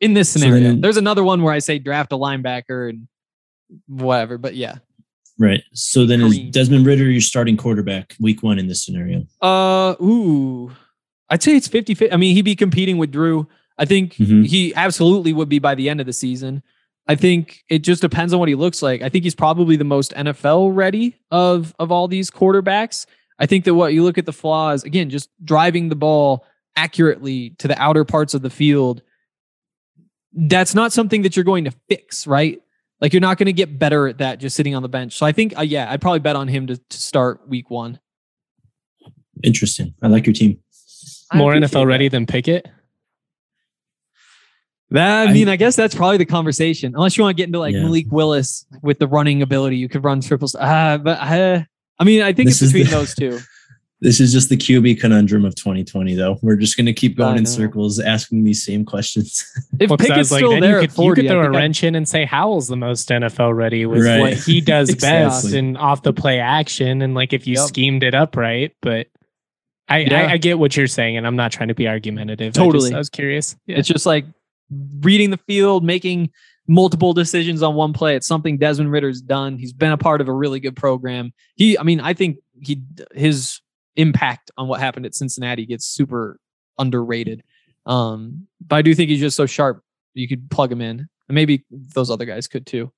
In 0.00 0.14
this 0.14 0.28
scenario, 0.28 0.60
so 0.60 0.68
then, 0.68 0.80
there's 0.80 0.96
another 0.96 1.24
one 1.24 1.42
where 1.42 1.52
I 1.52 1.58
say 1.58 1.80
draft 1.80 2.12
a 2.12 2.16
linebacker 2.16 2.88
and 2.88 3.08
whatever, 3.88 4.38
but 4.38 4.54
yeah. 4.54 4.76
Right. 5.40 5.62
So 5.72 6.06
then 6.06 6.20
is 6.20 6.38
Desmond 6.50 6.86
Ridder 6.86 7.10
your 7.10 7.20
starting 7.20 7.56
quarterback 7.56 8.14
week 8.20 8.44
one 8.44 8.60
in 8.60 8.68
this 8.68 8.84
scenario? 8.84 9.26
Uh, 9.42 9.96
ooh, 10.00 10.70
I'd 11.30 11.42
say 11.42 11.56
it's 11.56 11.66
50 11.66 11.94
50. 11.94 12.12
I 12.12 12.16
mean, 12.16 12.36
he'd 12.36 12.42
be 12.42 12.54
competing 12.54 12.96
with 12.96 13.10
Drew. 13.10 13.48
I 13.80 13.86
think 13.86 14.14
mm-hmm. 14.14 14.42
he 14.42 14.74
absolutely 14.74 15.32
would 15.32 15.48
be 15.48 15.58
by 15.58 15.74
the 15.74 15.88
end 15.88 16.00
of 16.00 16.06
the 16.06 16.12
season. 16.12 16.62
I 17.08 17.16
think 17.16 17.64
it 17.68 17.80
just 17.80 18.02
depends 18.02 18.32
on 18.32 18.38
what 18.38 18.48
he 18.48 18.54
looks 18.54 18.82
like. 18.82 19.02
I 19.02 19.08
think 19.08 19.24
he's 19.24 19.34
probably 19.34 19.76
the 19.76 19.84
most 19.84 20.12
NFL 20.12 20.76
ready 20.76 21.16
of 21.30 21.74
of 21.78 21.90
all 21.90 22.06
these 22.06 22.30
quarterbacks. 22.30 23.06
I 23.38 23.46
think 23.46 23.64
that 23.64 23.74
what 23.74 23.94
you 23.94 24.04
look 24.04 24.18
at 24.18 24.26
the 24.26 24.32
flaws 24.34 24.84
again, 24.84 25.08
just 25.08 25.30
driving 25.42 25.88
the 25.88 25.96
ball 25.96 26.44
accurately 26.76 27.50
to 27.58 27.66
the 27.66 27.80
outer 27.82 28.04
parts 28.04 28.34
of 28.34 28.42
the 28.42 28.50
field, 28.50 29.02
that's 30.32 30.74
not 30.74 30.92
something 30.92 31.22
that 31.22 31.34
you're 31.34 31.44
going 31.44 31.64
to 31.64 31.72
fix, 31.88 32.26
right? 32.26 32.60
Like 33.00 33.14
you're 33.14 33.20
not 33.20 33.38
going 33.38 33.46
to 33.46 33.52
get 33.52 33.78
better 33.78 34.06
at 34.06 34.18
that 34.18 34.38
just 34.38 34.54
sitting 34.54 34.74
on 34.74 34.82
the 34.82 34.88
bench. 34.88 35.16
So 35.16 35.24
I 35.24 35.32
think, 35.32 35.56
uh, 35.58 35.62
yeah, 35.62 35.90
I'd 35.90 36.02
probably 36.02 36.20
bet 36.20 36.36
on 36.36 36.48
him 36.48 36.66
to, 36.66 36.76
to 36.76 36.96
start 36.98 37.48
week 37.48 37.70
one. 37.70 37.98
Interesting. 39.42 39.94
I 40.02 40.08
like 40.08 40.26
your 40.26 40.34
team. 40.34 40.58
More 41.32 41.54
NFL 41.54 41.86
ready 41.86 42.08
than 42.08 42.26
Pickett. 42.26 42.68
That 44.90 45.28
I 45.28 45.32
mean, 45.32 45.48
I, 45.48 45.52
I, 45.52 45.56
guess 45.56 45.76
that's 45.76 45.94
probably 45.94 46.16
the 46.16 46.26
conversation. 46.26 46.94
Unless 46.96 47.16
you 47.16 47.22
want 47.22 47.36
to 47.36 47.40
get 47.40 47.48
into 47.48 47.60
like 47.60 47.74
yeah. 47.74 47.82
Malik 47.82 48.06
Willis 48.10 48.66
with 48.82 48.98
the 48.98 49.06
running 49.06 49.40
ability, 49.40 49.76
you 49.76 49.88
could 49.88 50.02
run 50.02 50.20
triples. 50.20 50.56
Uh, 50.56 50.98
but 50.98 51.18
uh, 51.18 51.62
I 51.98 52.04
mean, 52.04 52.22
I 52.22 52.32
think 52.32 52.48
this 52.48 52.60
it's 52.60 52.72
between 52.72 52.90
the, 52.90 52.96
those 52.96 53.14
two. 53.14 53.38
This 54.02 54.18
is 54.18 54.32
just 54.32 54.48
the 54.48 54.56
QB 54.56 54.98
conundrum 54.98 55.44
of 55.44 55.54
2020, 55.56 56.14
though. 56.14 56.38
We're 56.40 56.56
just 56.56 56.74
going 56.74 56.86
to 56.86 56.92
keep 56.94 57.18
going 57.18 57.36
in 57.36 57.44
circles, 57.44 58.00
asking 58.00 58.44
these 58.44 58.64
same 58.64 58.84
questions. 58.84 59.44
If 59.78 59.90
well, 59.90 59.98
Pickett's 59.98 60.30
like, 60.30 60.38
still 60.38 60.58
there, 60.58 60.80
you 60.80 60.88
could, 60.88 60.92
40, 60.94 61.22
you 61.22 61.28
could 61.28 61.34
throw 61.34 61.44
a 61.44 61.50
wrench 61.50 61.84
I, 61.84 61.88
in 61.88 61.94
and 61.94 62.08
say 62.08 62.24
Howell's 62.24 62.68
the 62.68 62.76
most 62.76 63.08
NFL 63.08 63.54
ready 63.54 63.84
with 63.86 64.04
right. 64.04 64.20
what 64.20 64.32
he 64.34 64.60
does 64.60 64.88
exactly. 64.90 65.50
best 65.50 65.54
and 65.54 65.76
off 65.76 66.02
the 66.02 66.14
play 66.14 66.38
action, 66.38 67.02
and 67.02 67.14
like 67.14 67.34
if 67.34 67.46
you 67.46 67.56
yep. 67.56 67.68
schemed 67.68 68.02
it 68.02 68.14
up 68.14 68.36
right. 68.36 68.74
But 68.80 69.08
I, 69.88 69.98
yeah. 69.98 70.22
I, 70.22 70.32
I, 70.32 70.36
get 70.38 70.58
what 70.58 70.76
you're 70.76 70.86
saying, 70.86 71.18
and 71.18 71.26
I'm 71.26 71.36
not 71.36 71.52
trying 71.52 71.68
to 71.68 71.74
be 71.74 71.86
argumentative. 71.86 72.54
Totally, 72.54 72.86
I, 72.86 72.88
just, 72.88 72.94
I 72.94 72.98
was 72.98 73.10
curious. 73.10 73.56
Yeah. 73.66 73.78
It's 73.78 73.88
just 73.88 74.06
like 74.06 74.24
reading 75.00 75.30
the 75.30 75.38
field, 75.38 75.84
making 75.84 76.30
multiple 76.66 77.12
decisions 77.12 77.62
on 77.62 77.74
one 77.74 77.92
play. 77.92 78.16
It's 78.16 78.26
something 78.26 78.56
Desmond 78.58 78.92
Ridder's 78.92 79.20
done. 79.20 79.58
He's 79.58 79.72
been 79.72 79.92
a 79.92 79.98
part 79.98 80.20
of 80.20 80.28
a 80.28 80.32
really 80.32 80.60
good 80.60 80.76
program. 80.76 81.32
He, 81.56 81.76
I 81.76 81.82
mean, 81.82 82.00
I 82.00 82.14
think 82.14 82.38
he 82.60 82.82
his 83.14 83.60
impact 83.96 84.50
on 84.56 84.68
what 84.68 84.80
happened 84.80 85.06
at 85.06 85.14
Cincinnati 85.14 85.66
gets 85.66 85.86
super 85.86 86.38
underrated. 86.78 87.42
Um, 87.86 88.46
but 88.66 88.76
I 88.76 88.82
do 88.82 88.94
think 88.94 89.10
he's 89.10 89.20
just 89.20 89.36
so 89.36 89.46
sharp. 89.46 89.82
You 90.14 90.28
could 90.28 90.50
plug 90.50 90.70
him 90.70 90.80
in, 90.80 91.08
and 91.28 91.34
maybe 91.34 91.64
those 91.70 92.10
other 92.10 92.24
guys 92.24 92.46
could 92.46 92.66
too. 92.66 92.92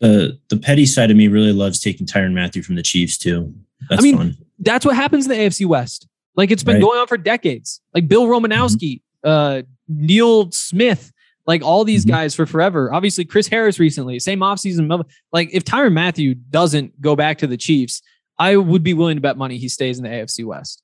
The 0.00 0.38
the 0.48 0.56
petty 0.56 0.86
side 0.86 1.10
of 1.10 1.16
me 1.16 1.28
really 1.28 1.52
loves 1.52 1.80
taking 1.80 2.06
Tyrann 2.06 2.32
Mathieu 2.32 2.62
from 2.62 2.76
the 2.76 2.82
Chiefs 2.82 3.18
too. 3.18 3.54
That's 3.88 4.00
I 4.00 4.02
mean, 4.02 4.16
fun. 4.16 4.36
That's 4.58 4.86
what 4.86 4.96
happens 4.96 5.26
in 5.26 5.30
the 5.30 5.36
AFC 5.36 5.66
West. 5.66 6.08
Like 6.36 6.50
it's 6.50 6.62
been 6.62 6.76
right. 6.76 6.82
going 6.82 7.00
on 7.00 7.06
for 7.06 7.16
decades. 7.16 7.80
Like 7.94 8.06
Bill 8.06 8.26
Romanowski, 8.26 8.76
mm-hmm. 8.94 9.07
Uh, 9.24 9.62
Neil 9.88 10.50
Smith, 10.52 11.12
like 11.46 11.62
all 11.62 11.84
these 11.84 12.04
mm-hmm. 12.04 12.14
guys 12.14 12.34
for 12.34 12.46
forever. 12.46 12.92
Obviously, 12.92 13.24
Chris 13.24 13.48
Harris 13.48 13.78
recently, 13.78 14.18
same 14.18 14.40
offseason. 14.40 15.04
Like 15.32 15.50
if 15.52 15.64
Tyrann 15.64 15.92
Mathieu 15.92 16.34
doesn't 16.34 17.00
go 17.00 17.16
back 17.16 17.38
to 17.38 17.46
the 17.46 17.56
Chiefs, 17.56 18.02
I 18.38 18.56
would 18.56 18.82
be 18.82 18.94
willing 18.94 19.16
to 19.16 19.20
bet 19.20 19.36
money 19.36 19.58
he 19.58 19.68
stays 19.68 19.98
in 19.98 20.04
the 20.04 20.10
AFC 20.10 20.44
West. 20.44 20.82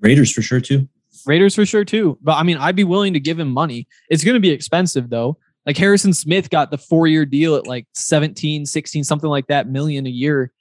Raiders 0.00 0.32
for 0.32 0.42
sure 0.42 0.60
too. 0.60 0.88
Raiders 1.26 1.54
for 1.54 1.66
sure 1.66 1.84
too. 1.84 2.18
But 2.22 2.36
I 2.36 2.42
mean, 2.42 2.56
I'd 2.56 2.76
be 2.76 2.84
willing 2.84 3.12
to 3.12 3.20
give 3.20 3.38
him 3.38 3.50
money. 3.50 3.86
It's 4.08 4.24
going 4.24 4.34
to 4.34 4.40
be 4.40 4.50
expensive 4.50 5.10
though. 5.10 5.38
Like 5.66 5.76
Harrison 5.76 6.12
Smith 6.12 6.50
got 6.50 6.70
the 6.70 6.78
four 6.78 7.06
year 7.06 7.24
deal 7.26 7.54
at 7.56 7.66
like 7.66 7.86
17, 7.94 8.66
16, 8.66 9.04
something 9.04 9.28
like 9.28 9.46
that 9.48 9.68
million 9.68 10.06
a 10.06 10.10
year 10.10 10.52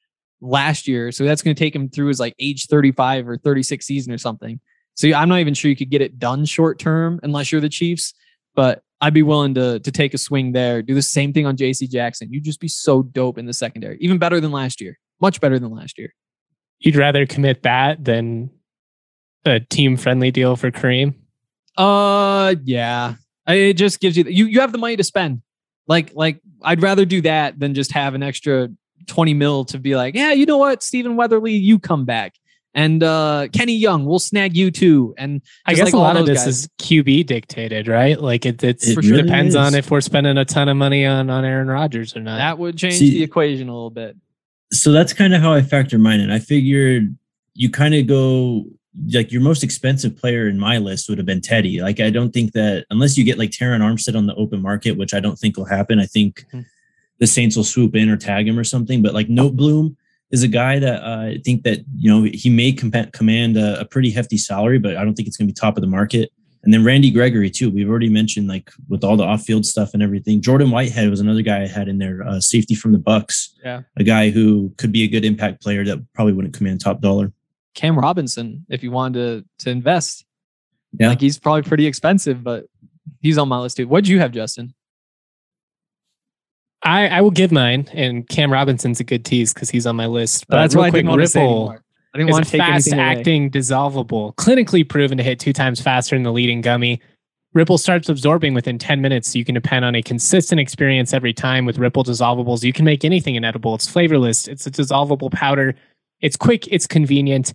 last 0.42 0.88
year. 0.88 1.12
So 1.12 1.24
that's 1.24 1.42
going 1.42 1.56
to 1.56 1.60
take 1.60 1.76
him 1.76 1.90
through 1.90 2.08
his 2.08 2.20
like 2.20 2.36
age 2.40 2.68
35 2.68 3.28
or 3.28 3.38
36 3.38 3.86
season 3.86 4.14
or 4.14 4.18
something. 4.18 4.60
So 5.00 5.14
I'm 5.14 5.30
not 5.30 5.40
even 5.40 5.54
sure 5.54 5.70
you 5.70 5.78
could 5.78 5.90
get 5.90 6.02
it 6.02 6.20
done 6.20 6.44
short 6.44 6.78
term 6.78 7.22
unless 7.24 7.54
you're 7.54 7.62
the 7.62 7.70
Chiefs, 7.70 8.14
but 8.54 8.84
I'd 9.00 9.14
be 9.14 9.24
willing 9.24 9.54
to 9.54 9.80
to 9.80 9.92
take 9.94 10.14
a 10.14 10.18
swing 10.18 10.52
there. 10.52 10.82
Do 10.82 10.94
the 10.94 11.02
same 11.02 11.32
thing 11.32 11.46
on 11.46 11.56
JC 11.56 11.90
Jackson. 11.90 12.28
You'd 12.34 12.44
just 12.44 12.60
be 12.60 12.68
so 12.68 13.04
dope 13.04 13.38
in 13.38 13.46
the 13.46 13.54
secondary, 13.54 13.98
even 14.02 14.18
better 14.18 14.42
than 14.42 14.52
last 14.52 14.82
year. 14.82 15.00
Much 15.22 15.40
better 15.40 15.58
than 15.58 15.72
last 15.72 15.98
year. 15.98 16.14
You'd 16.80 16.98
rather 16.98 17.26
commit 17.26 17.64
that 17.64 18.04
than 18.04 18.50
a 19.46 19.62
team 19.62 19.96
friendly 19.96 20.32
deal 20.32 20.58
for 20.58 20.70
Kareem? 20.70 21.16
Uh 21.78 22.56
yeah. 22.66 23.16
It 23.48 23.76
just 23.76 24.02
gives 24.02 24.18
you 24.18 24.26
you 24.26 24.48
you 24.48 24.60
have 24.60 24.74
the 24.74 24.78
money 24.78 24.98
to 24.98 25.04
spend. 25.06 25.44
Like 25.88 26.12
like 26.14 26.42
I'd 26.62 26.82
rather 26.82 27.06
do 27.06 27.22
that 27.22 27.58
than 27.58 27.74
just 27.74 27.94
have 27.94 28.16
an 28.16 28.24
extra 28.24 28.68
20 29.08 29.34
mil 29.34 29.64
to 29.64 29.80
be 29.80 29.96
like, 29.96 30.14
yeah, 30.14 30.34
you 30.34 30.46
know 30.46 30.58
what, 30.58 30.84
Stephen 30.84 31.16
Weatherly, 31.16 31.54
you 31.54 31.80
come 31.80 32.04
back 32.04 32.34
and 32.80 33.04
uh, 33.04 33.48
Kenny 33.52 33.76
Young, 33.76 34.06
we'll 34.06 34.20
snag 34.20 34.56
you 34.56 34.72
too. 34.72 35.14
And 35.18 35.42
I 35.66 35.74
guess 35.74 35.88
like 35.88 35.94
a 35.94 35.98
lot 35.98 36.16
of 36.16 36.26
this 36.26 36.46
guys. 36.46 36.48
is 36.48 36.70
QB 36.80 37.26
dictated, 37.26 37.90
right? 37.90 38.18
Like 38.18 38.46
it, 38.46 38.64
it's, 38.64 38.88
it 38.88 38.96
really 38.96 39.22
depends 39.22 39.50
is. 39.50 39.56
on 39.58 39.76
if 39.76 39.92
we're 39.92 40.00
spending 40.00 40.38
a 40.38 40.46
ton 40.46 40.70
of 40.70 40.78
money 40.78 41.06
on 41.06 41.30
on 41.30 41.44
Aaron 41.44 41.68
Rodgers 41.68 42.16
or 42.16 42.22
not. 42.22 42.38
That 42.38 42.58
would 42.58 42.78
change 42.78 42.96
See, 42.96 43.10
the 43.10 43.24
equation 43.24 43.68
a 43.68 43.74
little 43.74 43.90
bit. 43.90 44.16
So 44.72 44.94
that's 44.94 45.12
kind 45.12 45.34
of 45.34 45.42
how 45.42 45.52
I 45.52 45.62
factor 45.62 45.98
mine 45.98 46.22
in. 46.22 46.32
I 46.32 46.40
figured 46.40 47.18
you 47.54 47.70
kind 47.70 47.96
of 47.96 48.08
go 48.08 48.64
like 49.12 49.34
your 49.34 49.42
most 49.42 49.62
expensive 49.62 50.16
player 50.16 50.48
in 50.48 50.58
my 50.58 50.78
list 50.78 51.10
would 51.10 51.18
have 51.18 51.28
been 51.28 51.42
Teddy. 51.42 51.82
Like 51.82 52.00
I 52.00 52.10
don't 52.10 52.32
think 52.32 52.54
that 52.54 52.86
unless 52.92 53.18
you 53.18 53.26
get 53.26 53.38
like 53.38 53.50
Terron 53.50 53.82
Armstead 53.82 54.16
on 54.16 54.26
the 54.26 54.36
open 54.36 54.62
market, 54.62 54.98
which 54.98 55.14
I 55.14 55.20
don't 55.20 55.38
think 55.38 55.58
will 55.58 55.66
happen. 55.66 56.00
I 56.00 56.06
think 56.06 56.46
mm-hmm. 56.48 56.62
the 57.18 57.28
Saints 57.28 57.58
will 57.58 57.66
swoop 57.66 57.98
in 57.98 58.10
or 58.10 58.16
tag 58.16 58.48
him 58.48 58.58
or 58.58 58.64
something. 58.64 59.02
But 59.02 59.14
like 59.14 59.28
Noteboom 59.28 59.98
is 60.32 60.44
a 60.44 60.48
guy 60.48 60.80
that 60.80 61.04
uh, 61.04 61.30
I 61.32 61.40
think 61.44 61.64
that 61.64 61.80
you 61.96 62.10
know 62.10 62.30
he 62.32 62.50
may 62.50 62.72
comp- 62.72 63.14
command 63.14 63.58
a, 63.58 63.82
a, 63.82 63.86
pretty 63.86 64.12
hefty 64.12 64.38
salary, 64.38 64.80
but 64.80 64.96
I 64.96 65.04
don't 65.04 65.16
think 65.16 65.28
it's 65.28 65.38
going 65.38 65.48
to 65.48 65.54
be 65.54 65.60
top 65.60 65.78
of 65.78 65.82
the 65.82 65.88
market. 65.88 66.32
And 66.64 66.74
then 66.74 66.84
Randy 66.84 67.10
Gregory 67.10 67.50
too. 67.50 67.70
We've 67.70 67.90
already 67.90 68.10
mentioned 68.10 68.48
like 68.48 68.70
with 68.90 69.04
all 69.04 69.16
the 69.16 69.24
off-field 69.24 69.66
stuff 69.66 69.94
and 69.94 70.04
everything. 70.04 70.42
Jordan 70.42 70.72
Whitehead 70.72 71.10
was 71.10 71.22
another 71.22 71.42
guy 71.42 71.64
I 71.64 71.68
had 71.68 71.88
in 71.88 72.00
there, 72.00 72.22
uh, 72.28 72.42
safety 72.42 72.76
from 72.76 72.92
the 72.92 73.00
Bucks. 73.00 73.56
Yeah, 73.64 73.84
a 73.98 74.04
guy 74.04 74.30
who 74.30 74.74
could 74.78 74.92
be 74.92 75.04
a 75.04 75.08
good 75.08 75.26
impact 75.26 75.62
player 75.62 75.86
that 75.86 76.00
probably 76.14 76.34
wouldn't 76.34 76.54
command 76.54 76.82
top 76.82 77.02
dollar. 77.02 77.32
Cam 77.76 77.98
Robinson, 77.98 78.66
if 78.70 78.84
you 78.84 78.92
wanted 78.92 79.46
to 79.58 79.66
to 79.66 79.72
invest, 79.72 80.26
yeah, 81.00 81.10
like 81.10 81.22
he's 81.22 81.40
probably 81.40 81.64
pretty 81.64 81.88
expensive, 81.88 82.44
but 82.44 82.66
he's 83.22 83.38
on 83.38 83.48
my 83.48 83.60
list 83.60 83.78
too. 83.78 83.88
What 83.88 84.04
do 84.04 84.12
you 84.12 84.20
have, 84.20 84.32
Justin? 84.32 84.74
I, 86.84 87.08
I 87.08 87.22
will 87.22 87.32
give 87.32 87.52
mine, 87.52 87.88
and 87.94 88.28
Cam 88.28 88.52
Robinson's 88.54 89.00
a 89.00 89.04
good 89.04 89.26
tease 89.26 89.54
because 89.54 89.70
he's 89.70 89.86
on 89.86 89.96
my 89.96 90.06
list. 90.06 90.48
But 90.48 90.58
uh, 90.58 90.62
that's 90.62 90.76
why 90.76 90.88
I 90.88 90.90
didn't 90.90 91.14
Ripple 91.14 91.76
I 92.14 92.18
didn't 92.18 92.32
want 92.32 92.46
to 92.46 92.52
take 92.52 92.62
fast 92.62 92.92
acting 92.94 93.52
dissolvable, 93.52 94.36
clinically 94.36 94.88
proven 94.88 95.18
to 95.18 95.24
hit 95.24 95.40
two 95.40 95.54
times 95.54 95.80
faster 95.80 96.16
than 96.16 96.24
the 96.24 96.32
leading 96.32 96.62
gummy. 96.62 97.02
Ripple 97.54 97.78
starts 97.78 98.10
absorbing 98.10 98.54
within 98.54 98.78
10 98.78 99.02
minutes, 99.02 99.30
so 99.30 99.40
you 99.40 99.46
can 99.46 99.56
depend 99.56 99.84
on 99.84 99.96
a 99.96 100.02
consistent 100.02 100.60
experience 100.62 101.14
every 101.14 101.34
time 101.34 101.66
with 101.66 101.78
Ripple 101.78 102.04
dissolvables. 102.04 102.64
You 102.64 102.74
can 102.74 102.86
make 102.86 103.04
anything 103.04 103.36
inedible. 103.36 103.76
It's 103.76 103.88
flavorless. 103.88 104.48
It's 104.48 104.68
a 104.68 104.72
dissolvable 104.72 105.32
powder. 105.32 105.76
It's 106.22 106.36
quick. 106.36 106.68
It's 106.68 106.88
convenient. 106.88 107.54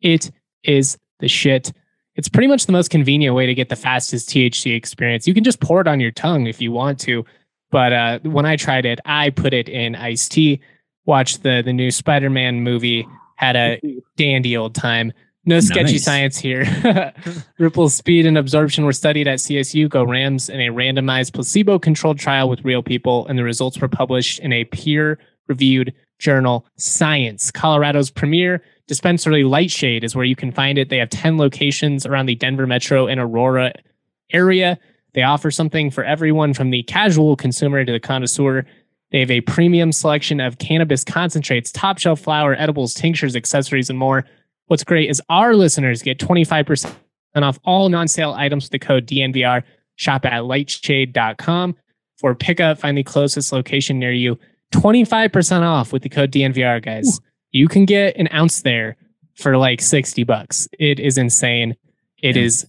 It 0.00 0.30
is 0.64 0.98
the 1.20 1.28
shit. 1.28 1.72
It's 2.16 2.28
pretty 2.28 2.48
much 2.48 2.66
the 2.66 2.72
most 2.72 2.90
convenient 2.90 3.34
way 3.34 3.46
to 3.46 3.54
get 3.54 3.68
the 3.68 3.76
fastest 3.76 4.30
THC 4.30 4.74
experience. 4.74 5.26
You 5.26 5.34
can 5.34 5.44
just 5.44 5.60
pour 5.60 5.80
it 5.80 5.86
on 5.86 6.00
your 6.00 6.12
tongue 6.12 6.46
if 6.46 6.60
you 6.60 6.72
want 6.72 6.98
to. 7.00 7.24
But 7.76 7.92
uh, 7.92 8.18
when 8.20 8.46
I 8.46 8.56
tried 8.56 8.86
it, 8.86 9.00
I 9.04 9.28
put 9.28 9.52
it 9.52 9.68
in 9.68 9.96
iced 9.96 10.32
tea. 10.32 10.62
Watched 11.04 11.42
the 11.42 11.60
the 11.62 11.74
new 11.74 11.90
Spider 11.90 12.30
Man 12.30 12.62
movie. 12.62 13.06
Had 13.34 13.54
a 13.54 13.78
dandy 14.16 14.56
old 14.56 14.74
time. 14.74 15.12
No 15.44 15.60
sketchy 15.60 15.92
nice. 15.92 16.04
science 16.04 16.38
here. 16.38 17.12
Ripple 17.58 17.90
speed 17.90 18.24
and 18.24 18.38
absorption 18.38 18.86
were 18.86 18.94
studied 18.94 19.28
at 19.28 19.40
CSU 19.40 19.90
Go 19.90 20.04
Rams 20.04 20.48
in 20.48 20.58
a 20.58 20.68
randomized 20.68 21.34
placebo 21.34 21.78
controlled 21.78 22.18
trial 22.18 22.48
with 22.48 22.64
real 22.64 22.82
people, 22.82 23.26
and 23.26 23.38
the 23.38 23.44
results 23.44 23.78
were 23.78 23.88
published 23.88 24.38
in 24.38 24.54
a 24.54 24.64
peer 24.64 25.18
reviewed 25.46 25.92
journal 26.18 26.64
Science. 26.78 27.50
Colorado's 27.50 28.10
premier 28.10 28.62
dispensary 28.86 29.44
Lightshade 29.44 30.02
is 30.02 30.16
where 30.16 30.24
you 30.24 30.34
can 30.34 30.50
find 30.50 30.78
it. 30.78 30.88
They 30.88 30.96
have 30.96 31.10
10 31.10 31.36
locations 31.36 32.06
around 32.06 32.24
the 32.24 32.36
Denver 32.36 32.66
metro 32.66 33.06
and 33.06 33.20
Aurora 33.20 33.74
area. 34.32 34.78
They 35.16 35.22
offer 35.22 35.50
something 35.50 35.90
for 35.90 36.04
everyone 36.04 36.52
from 36.52 36.68
the 36.68 36.82
casual 36.82 37.36
consumer 37.36 37.84
to 37.84 37.90
the 37.90 37.98
connoisseur. 37.98 38.66
They 39.10 39.20
have 39.20 39.30
a 39.30 39.40
premium 39.40 39.90
selection 39.90 40.40
of 40.40 40.58
cannabis 40.58 41.04
concentrates, 41.04 41.72
top 41.72 41.98
shelf 41.98 42.20
flower, 42.20 42.54
edibles, 42.54 42.92
tinctures, 42.92 43.34
accessories, 43.34 43.88
and 43.88 43.98
more. 43.98 44.26
What's 44.66 44.84
great 44.84 45.08
is 45.08 45.22
our 45.30 45.56
listeners 45.56 46.02
get 46.02 46.18
25% 46.18 46.94
off 47.34 47.58
all 47.64 47.88
non 47.88 48.08
sale 48.08 48.34
items 48.34 48.66
with 48.66 48.72
the 48.72 48.78
code 48.78 49.06
DNVR. 49.06 49.62
Shop 49.94 50.26
at 50.26 50.42
lightshade.com 50.42 51.76
for 52.18 52.34
pickup. 52.34 52.78
Find 52.78 52.98
the 52.98 53.02
closest 53.02 53.52
location 53.52 53.98
near 53.98 54.12
you. 54.12 54.38
25% 54.74 55.62
off 55.62 55.94
with 55.94 56.02
the 56.02 56.10
code 56.10 56.30
DNVR, 56.30 56.84
guys. 56.84 57.18
Ooh. 57.18 57.22
You 57.52 57.68
can 57.68 57.86
get 57.86 58.18
an 58.18 58.28
ounce 58.34 58.60
there 58.60 58.96
for 59.34 59.56
like 59.56 59.80
60 59.80 60.24
bucks. 60.24 60.68
It 60.78 61.00
is 61.00 61.16
insane. 61.16 61.74
It 62.22 62.36
yeah. 62.36 62.42
is 62.42 62.66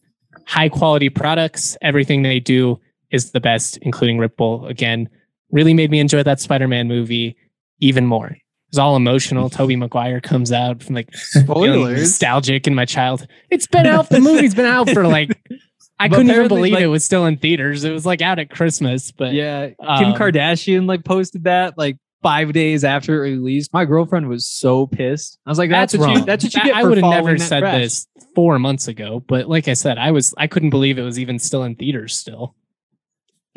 high 0.48 0.70
quality 0.70 1.10
products. 1.10 1.78
Everything 1.82 2.24
they 2.24 2.40
do 2.40 2.80
is 3.12 3.32
the 3.32 3.40
best, 3.40 3.78
including 3.82 4.18
Ripple. 4.18 4.66
Again, 4.66 5.10
really 5.52 5.74
made 5.74 5.92
me 5.92 6.00
enjoy 6.00 6.24
that 6.24 6.40
Spider 6.40 6.68
Man 6.68 6.88
movie 6.88 7.36
even 7.80 8.06
more. 8.06 8.28
It 8.28 8.42
was 8.72 8.80
all 8.80 8.96
emotional. 8.96 9.50
Tobey 9.52 9.76
Maguire 9.76 10.22
comes 10.22 10.52
out 10.52 10.82
from 10.82 10.96
like 10.96 11.10
Spoilers. 11.16 12.00
nostalgic 12.00 12.66
in 12.66 12.74
my 12.74 12.86
child. 12.86 13.28
It's 13.50 13.68
been 13.68 13.86
out. 13.86 14.10
The 14.10 14.20
movie's 14.20 14.56
been 14.56 14.66
out 14.66 14.90
for 14.90 15.06
like 15.06 15.38
I 16.00 16.10
couldn't 16.10 16.30
even 16.30 16.48
believe 16.48 16.74
like, 16.74 16.84
it 16.84 16.88
was 16.88 17.04
still 17.04 17.26
in 17.26 17.38
theaters. 17.38 17.84
It 17.84 17.92
was 17.92 18.06
like 18.06 18.22
out 18.22 18.38
at 18.38 18.52
Christmas, 18.52 19.12
but 19.12 19.34
yeah, 19.34 19.70
um, 19.80 20.00
Kim 20.00 20.14
Kardashian 20.14 20.88
like 20.88 21.04
posted 21.04 21.46
that 21.46 21.78
like 21.78 21.98
five 22.24 22.52
days 22.54 22.84
after 22.84 23.24
it 23.26 23.30
released. 23.32 23.74
My 23.74 23.86
girlfriend 23.86 24.28
was 24.30 24.46
so 24.46 24.88
pissed. 24.88 25.40
I 25.46 25.50
was 25.52 25.58
like, 25.58 25.70
"That's, 25.70 25.94
that's 25.94 26.00
what 26.00 26.06
wrong. 26.08 26.18
you. 26.20 26.26
That's 26.26 26.44
what 26.44 26.54
you 26.54 26.64
get." 26.64 26.76
I 26.76 26.84
would 26.84 26.98
have 26.98 27.10
never 27.10 27.38
said 27.38 27.64
this 27.64 28.08
four 28.36 28.60
months 28.60 28.88
ago. 28.88 29.24
But 29.28 29.48
like 29.48 29.68
I 29.68 29.74
said, 29.74 29.98
I 29.98 30.12
was 30.12 30.34
I 30.38 30.48
couldn't 30.48 30.70
believe 30.72 30.98
it 30.98 31.04
was 31.04 31.20
even 31.20 31.40
still 31.40 31.64
in 31.64 31.76
theaters 31.76 32.16
still. 32.16 32.56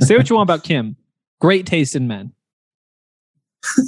Say 0.01 0.17
what 0.17 0.29
you 0.31 0.37
want 0.37 0.47
about 0.49 0.65
Kim. 0.65 0.97
Great 1.41 1.67
taste 1.67 1.95
in 1.97 2.07
men. 2.09 2.33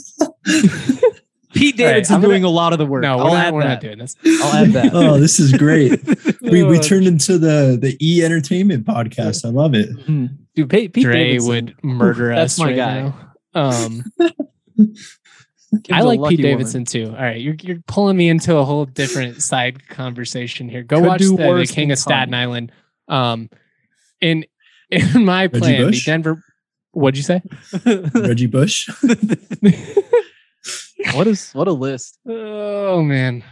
Pete 1.54 1.76
Davidson 1.76 2.14
I'm 2.16 2.20
gonna- 2.22 2.32
doing 2.32 2.44
a 2.44 2.48
lot 2.48 2.72
of 2.72 2.78
the 2.78 2.86
work. 2.86 3.02
No, 3.02 3.18
I'll 3.18 3.30
we're, 3.30 3.36
add 3.36 3.44
not, 3.44 3.54
we're 3.54 3.62
that. 3.62 3.68
not 3.68 3.80
doing 3.80 3.98
this. 3.98 4.16
I'll 4.24 4.54
add 4.64 4.72
that. 4.72 4.90
Oh, 4.94 5.18
this 5.20 5.38
is 5.38 5.52
great. 5.52 6.00
we 6.40 6.62
we 6.62 6.78
Oh, 6.78 6.82
turned 6.82 7.06
into 7.06 7.38
the 7.38 7.78
the 7.80 7.96
E 8.00 8.24
Entertainment 8.24 8.86
podcast. 8.86 9.44
I 9.44 9.48
love 9.50 9.74
it. 9.74 9.90
Mhm. 10.06 10.36
Dude, 10.54 10.70
Pete, 10.70 10.92
Pete 10.94 11.04
Dre 11.04 11.14
Davidson. 11.14 11.48
would 11.48 11.84
murder 11.84 12.30
Oof, 12.32 12.38
us. 12.38 12.56
that's 12.56 12.58
my 12.58 12.66
right 12.66 12.76
guy. 12.76 13.02
now. 13.02 13.32
Um, 13.54 14.04
Kim's 14.18 14.32
I 15.90 16.00
a 16.00 16.04
like 16.04 16.20
lucky 16.20 16.36
Pete 16.36 16.44
woman. 16.44 16.58
Davidson 16.58 16.84
too. 16.84 17.06
All 17.08 17.22
right, 17.22 17.40
you're 17.40 17.56
you're 17.62 17.80
pulling 17.86 18.16
me 18.16 18.28
into 18.28 18.56
a 18.56 18.64
whole 18.64 18.84
different 18.84 19.42
side 19.50 19.88
conversation 19.88 20.68
here. 20.68 20.82
Go 20.82 21.00
Could 21.00 21.06
watch 21.06 21.20
the, 21.20 21.36
the 21.36 21.72
King 21.72 21.92
of 21.92 21.98
Staten 21.98 22.32
Tom. 22.32 22.40
Island. 22.40 22.72
Um, 23.08 23.48
in 24.20 24.44
in 24.90 25.24
my 25.24 25.44
Reggie 25.44 25.58
plan, 25.60 25.90
the 25.90 26.02
Denver. 26.04 26.44
What'd 26.92 27.16
you 27.16 27.22
say? 27.22 27.42
Reggie 28.14 28.46
Bush. 28.46 28.90
what 31.14 31.26
is 31.26 31.52
what 31.52 31.68
a 31.68 31.72
list? 31.72 32.18
oh 32.28 33.02
man, 33.02 33.42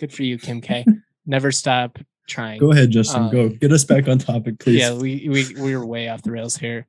good 0.00 0.12
for 0.12 0.24
you, 0.24 0.38
Kim 0.38 0.60
K. 0.60 0.84
Never 1.24 1.52
stop 1.52 1.98
trying. 2.26 2.58
Go 2.58 2.72
ahead, 2.72 2.90
Justin. 2.90 3.24
Um, 3.24 3.30
go 3.30 3.48
get 3.48 3.70
us 3.70 3.84
back 3.84 4.08
on 4.08 4.18
topic, 4.18 4.58
please. 4.58 4.80
Yeah, 4.80 4.94
we, 4.94 5.28
we 5.28 5.54
we 5.54 5.76
were 5.76 5.86
way 5.86 6.08
off 6.08 6.22
the 6.22 6.32
rails 6.32 6.56
here. 6.56 6.88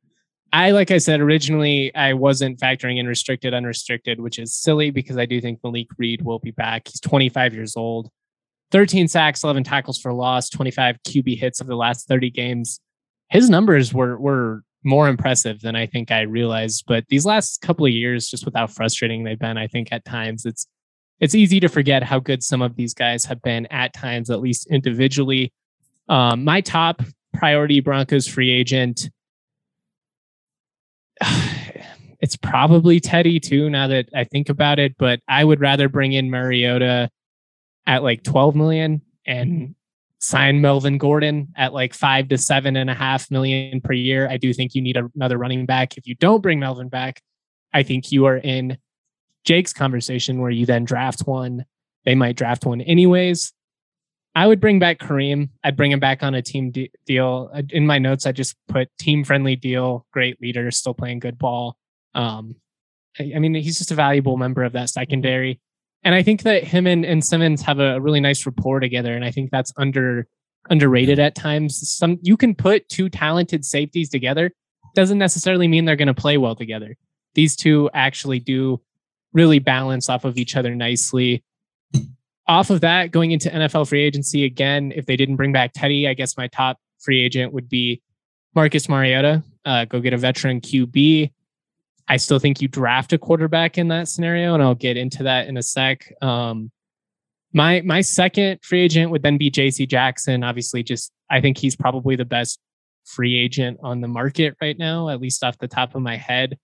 I 0.54 0.72
like 0.72 0.92
I 0.92 0.98
said 0.98 1.22
originally, 1.22 1.96
I 1.96 2.14
wasn't 2.14 2.60
factoring 2.60 3.00
in 3.00 3.08
restricted, 3.08 3.54
unrestricted, 3.54 4.20
which 4.20 4.38
is 4.38 4.54
silly 4.54 4.92
because 4.92 5.18
I 5.18 5.26
do 5.26 5.40
think 5.40 5.60
Malik 5.64 5.88
Reed 5.98 6.22
will 6.24 6.40
be 6.40 6.52
back. 6.52 6.90
He's 6.90 7.00
25 7.00 7.54
years 7.54 7.78
old, 7.78 8.10
13 8.72 9.08
sacks, 9.08 9.44
11 9.44 9.64
tackles 9.64 10.00
for 10.00 10.12
loss, 10.14 10.50
25 10.50 10.98
QB 11.08 11.40
hits 11.40 11.62
of 11.62 11.68
the 11.68 11.76
last 11.76 12.08
30 12.08 12.30
games. 12.32 12.80
His 13.30 13.50
numbers 13.50 13.94
were 13.94 14.18
were 14.18 14.64
more 14.84 15.08
impressive 15.08 15.62
than 15.62 15.76
I 15.76 15.86
think 15.86 16.12
I 16.12 16.22
realized. 16.22 16.86
But 16.88 17.06
these 17.08 17.26
last 17.26 17.62
couple 17.62 17.86
of 17.86 17.92
years, 17.92 18.28
just 18.28 18.46
with 18.46 18.56
how 18.56 18.68
frustrating 18.68 19.24
they've 19.24 19.40
been, 19.40 19.58
I 19.58 19.68
think 19.68 19.90
at 19.92 20.06
times 20.06 20.46
it's 20.46 20.68
it's 21.20 21.36
easy 21.36 21.60
to 21.60 21.70
forget 21.70 22.04
how 22.04 22.20
good 22.20 22.44
some 22.44 22.62
of 22.62 22.76
these 22.76 22.94
guys 22.94 23.26
have 23.26 23.42
been 23.42 23.68
at 23.68 23.94
times, 23.94 24.30
at 24.30 24.42
least 24.42 24.68
individually. 24.68 25.54
Um, 26.10 26.44
my 26.44 26.62
top 26.62 27.04
priority 27.34 27.80
Broncos 27.80 28.28
free 28.28 28.50
agent. 28.50 29.10
It's 32.24 32.38
probably 32.38 33.00
Teddy 33.00 33.40
too, 33.40 33.68
now 33.72 33.88
that 33.88 34.08
I 34.16 34.26
think 34.26 34.50
about 34.50 34.78
it, 34.78 34.96
but 35.00 35.22
I 35.28 35.44
would 35.44 35.60
rather 35.60 35.90
bring 35.90 36.14
in 36.14 36.30
Mariota 36.30 37.10
at 37.88 38.04
like 38.04 38.22
12 38.22 38.56
million 38.56 39.02
and 39.26 39.74
sign 40.20 40.62
Melvin 40.62 41.00
Gordon 41.00 41.48
at 41.58 41.74
like 41.74 41.96
five 41.96 42.28
to 42.30 42.38
seven 42.38 42.76
and 42.76 42.92
a 42.92 42.94
half 42.94 43.32
million 43.32 43.82
per 43.82 43.94
year. 43.94 44.30
I 44.30 44.38
do 44.38 44.54
think 44.54 44.76
you 44.76 44.82
need 44.84 44.98
another 45.16 45.40
running 45.40 45.66
back. 45.66 45.98
If 45.98 46.08
you 46.08 46.14
don't 46.14 46.42
bring 46.42 46.60
Melvin 46.60 46.90
back, 46.90 47.22
I 47.74 47.82
think 47.82 48.12
you 48.12 48.26
are 48.26 48.38
in 48.38 48.78
Jake's 49.44 49.74
conversation 49.74 50.40
where 50.40 50.52
you 50.52 50.68
then 50.68 50.86
draft 50.86 51.22
one. 51.22 51.66
They 52.06 52.14
might 52.14 52.36
draft 52.36 52.66
one 52.66 52.82
anyways. 52.82 53.52
I 54.34 54.48
would 54.48 54.62
bring 54.62 54.80
back 54.80 55.00
Kareem. 55.00 55.50
I'd 55.64 55.76
bring 55.76 55.92
him 55.92 56.00
back 56.00 56.24
on 56.24 56.34
a 56.34 56.42
team 56.42 56.72
de- 56.72 56.92
deal. 57.06 57.52
In 57.70 57.86
my 57.86 58.00
notes, 58.00 58.26
I 58.26 58.32
just 58.32 58.56
put 58.68 58.88
team 58.98 59.24
friendly 59.24 59.56
deal, 59.56 60.06
great 60.14 60.42
leader, 60.42 60.72
still 60.72 60.94
playing 60.94 61.20
good 61.20 61.38
ball. 61.38 61.76
Um, 62.16 62.56
I, 63.20 63.34
I 63.36 63.40
mean, 63.40 63.54
he's 63.56 63.78
just 63.78 63.92
a 63.92 63.96
valuable 63.96 64.38
member 64.38 64.64
of 64.64 64.74
that 64.74 64.90
secondary. 64.90 65.60
And 66.04 66.16
I 66.16 66.24
think 66.24 66.44
that 66.44 66.64
him 66.64 66.88
and, 66.88 67.06
and 67.06 67.24
Simmons 67.24 67.62
have 67.64 67.80
a 67.80 68.00
really 68.00 68.22
nice 68.22 68.46
rapport 68.46 68.80
together. 68.80 69.14
And 69.14 69.26
I 69.26 69.32
think 69.32 69.52
that's 69.52 69.74
under 69.78 70.28
underrated 70.70 71.20
at 71.20 71.36
times. 71.36 71.90
Some 71.90 72.20
you 72.22 72.38
can 72.38 72.56
put 72.56 72.88
two 72.88 73.10
talented 73.10 73.66
safeties 73.66 74.10
together. 74.10 74.52
Doesn't 74.96 75.18
necessarily 75.18 75.68
mean 75.68 75.86
they're 75.86 75.96
going 75.96 76.08
to 76.08 76.14
play 76.14 76.38
well 76.38 76.56
together. 76.56 76.96
These 77.36 77.56
two 77.56 77.90
actually 77.94 78.40
do 78.40 78.82
really 79.34 79.60
balance 79.60 80.10
off 80.10 80.26
of 80.26 80.38
each 80.38 80.56
other 80.56 80.76
nicely 80.76 81.44
off 82.48 82.70
of 82.70 82.82
that, 82.82 83.12
going 83.12 83.32
into 83.32 83.50
NFL 83.50 83.88
free 83.88 84.04
agency 84.04 84.46
again, 84.46 84.92
if 84.96 85.06
they 85.06 85.16
didn't 85.16 85.36
bring 85.36 85.52
back 85.52 85.72
Teddy, 85.74 86.08
I 86.08 86.14
guess 86.14 86.38
my 86.38 86.48
top 86.48 86.78
free 87.00 87.22
agent 87.22 87.54
would 87.54 87.70
be 87.70 88.02
Marcus 88.56 88.90
Mariota. 88.90 89.44
Uh, 89.66 89.86
go 89.86 90.00
get 90.00 90.14
a 90.14 90.18
veteran 90.18 90.60
QB. 90.60 91.32
I 92.08 92.18
still 92.18 92.40
think 92.40 92.62
you 92.62 92.68
draft 92.68 93.14
a 93.14 93.18
quarterback 93.18 93.78
in 93.78 93.88
that 93.90 94.08
scenario, 94.08 94.54
and 94.54 94.62
I'll 94.62 94.76
get 94.76 94.98
into 94.98 95.24
that 95.24 95.48
in 95.48 95.58
a 95.58 95.64
sec. 95.64 96.12
Um, 96.22 96.72
my 97.54 97.82
my 97.82 98.02
second 98.02 98.60
free 98.64 98.82
agent 98.82 99.12
would 99.12 99.24
then 99.24 99.38
be 99.38 99.50
J.C. 99.50 99.86
Jackson. 99.86 100.44
Obviously, 100.44 100.84
just 100.84 101.12
I 101.30 101.42
think 101.42 101.58
he's 101.58 101.76
probably 101.76 102.16
the 102.16 102.26
best 102.26 102.60
free 103.06 103.38
agent 103.38 103.80
on 103.84 104.02
the 104.02 104.08
market 104.08 104.56
right 104.62 104.78
now, 104.78 105.10
at 105.10 105.22
least 105.22 105.44
off 105.44 105.58
the 105.58 105.68
top 105.68 105.96
of 105.96 106.02
my 106.02 106.18
head. 106.18 106.58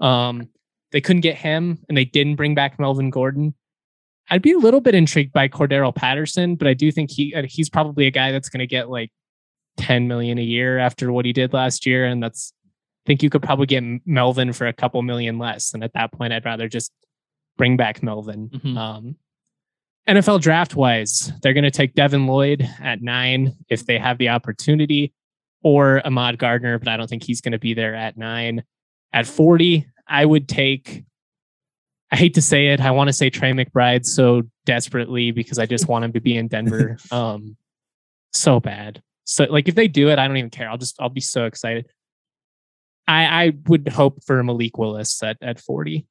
Um, 0.00 0.48
they 0.92 1.00
couldn't 1.00 1.22
get 1.22 1.36
him, 1.36 1.78
and 1.88 1.98
they 1.98 2.04
didn't 2.04 2.36
bring 2.36 2.54
back 2.54 2.78
Melvin 2.78 3.10
Gordon. 3.10 3.54
I'd 4.30 4.42
be 4.42 4.52
a 4.52 4.58
little 4.58 4.80
bit 4.80 4.94
intrigued 4.94 5.32
by 5.32 5.48
Cordarrelle 5.48 5.94
Patterson, 5.94 6.56
but 6.56 6.66
I 6.66 6.74
do 6.74 6.90
think 6.90 7.10
he 7.10 7.34
uh, 7.34 7.42
he's 7.46 7.68
probably 7.68 8.06
a 8.06 8.10
guy 8.10 8.32
that's 8.32 8.48
going 8.48 8.60
to 8.60 8.66
get 8.66 8.88
like 8.88 9.10
10 9.76 10.08
million 10.08 10.38
a 10.38 10.42
year 10.42 10.78
after 10.78 11.12
what 11.12 11.24
he 11.24 11.32
did 11.32 11.52
last 11.52 11.84
year, 11.86 12.06
and 12.06 12.22
that's 12.22 12.52
I 12.64 13.06
think 13.06 13.22
you 13.22 13.28
could 13.30 13.42
probably 13.42 13.66
get 13.66 13.84
Melvin 14.06 14.52
for 14.54 14.66
a 14.66 14.72
couple 14.72 15.02
million 15.02 15.38
less. 15.38 15.74
And 15.74 15.84
at 15.84 15.92
that 15.92 16.12
point, 16.12 16.32
I'd 16.32 16.44
rather 16.46 16.68
just 16.68 16.90
bring 17.58 17.76
back 17.76 18.02
Melvin. 18.02 18.48
Mhm. 18.48 18.76
Um, 18.78 19.16
NFL 20.08 20.40
draft 20.40 20.74
wise, 20.74 21.32
they're 21.42 21.54
going 21.54 21.64
to 21.64 21.70
take 21.70 21.94
Devin 21.94 22.26
Lloyd 22.26 22.68
at 22.80 23.02
nine 23.02 23.54
if 23.68 23.86
they 23.86 23.98
have 23.98 24.18
the 24.18 24.28
opportunity, 24.30 25.12
or 25.62 26.06
Ahmad 26.06 26.38
Gardner, 26.38 26.78
but 26.78 26.88
I 26.88 26.96
don't 26.96 27.08
think 27.08 27.24
he's 27.24 27.40
going 27.40 27.52
to 27.52 27.58
be 27.58 27.74
there 27.74 27.94
at 27.94 28.16
nine. 28.18 28.64
At 29.12 29.26
40, 29.26 29.86
I 30.06 30.24
would 30.24 30.48
take, 30.48 31.04
I 32.14 32.16
hate 32.16 32.34
to 32.34 32.42
say 32.42 32.68
it, 32.68 32.80
I 32.80 32.92
want 32.92 33.08
to 33.08 33.12
say 33.12 33.28
Trey 33.28 33.50
McBride 33.50 34.06
so 34.06 34.42
desperately 34.66 35.32
because 35.32 35.58
I 35.58 35.66
just 35.66 35.88
want 35.88 36.04
him 36.04 36.12
to 36.12 36.20
be 36.20 36.36
in 36.36 36.46
Denver. 36.46 36.96
um, 37.10 37.56
so 38.32 38.60
bad. 38.60 39.02
So 39.24 39.46
like 39.50 39.66
if 39.66 39.74
they 39.74 39.88
do 39.88 40.10
it, 40.10 40.20
I 40.20 40.28
don't 40.28 40.36
even 40.36 40.50
care. 40.50 40.70
I'll 40.70 40.78
just 40.78 40.94
I'll 41.00 41.08
be 41.08 41.20
so 41.20 41.46
excited. 41.46 41.88
I 43.08 43.24
I 43.24 43.52
would 43.66 43.88
hope 43.88 44.22
for 44.22 44.40
Malik 44.44 44.78
Willis 44.78 45.20
at 45.24 45.38
at 45.42 45.58
40. 45.58 46.06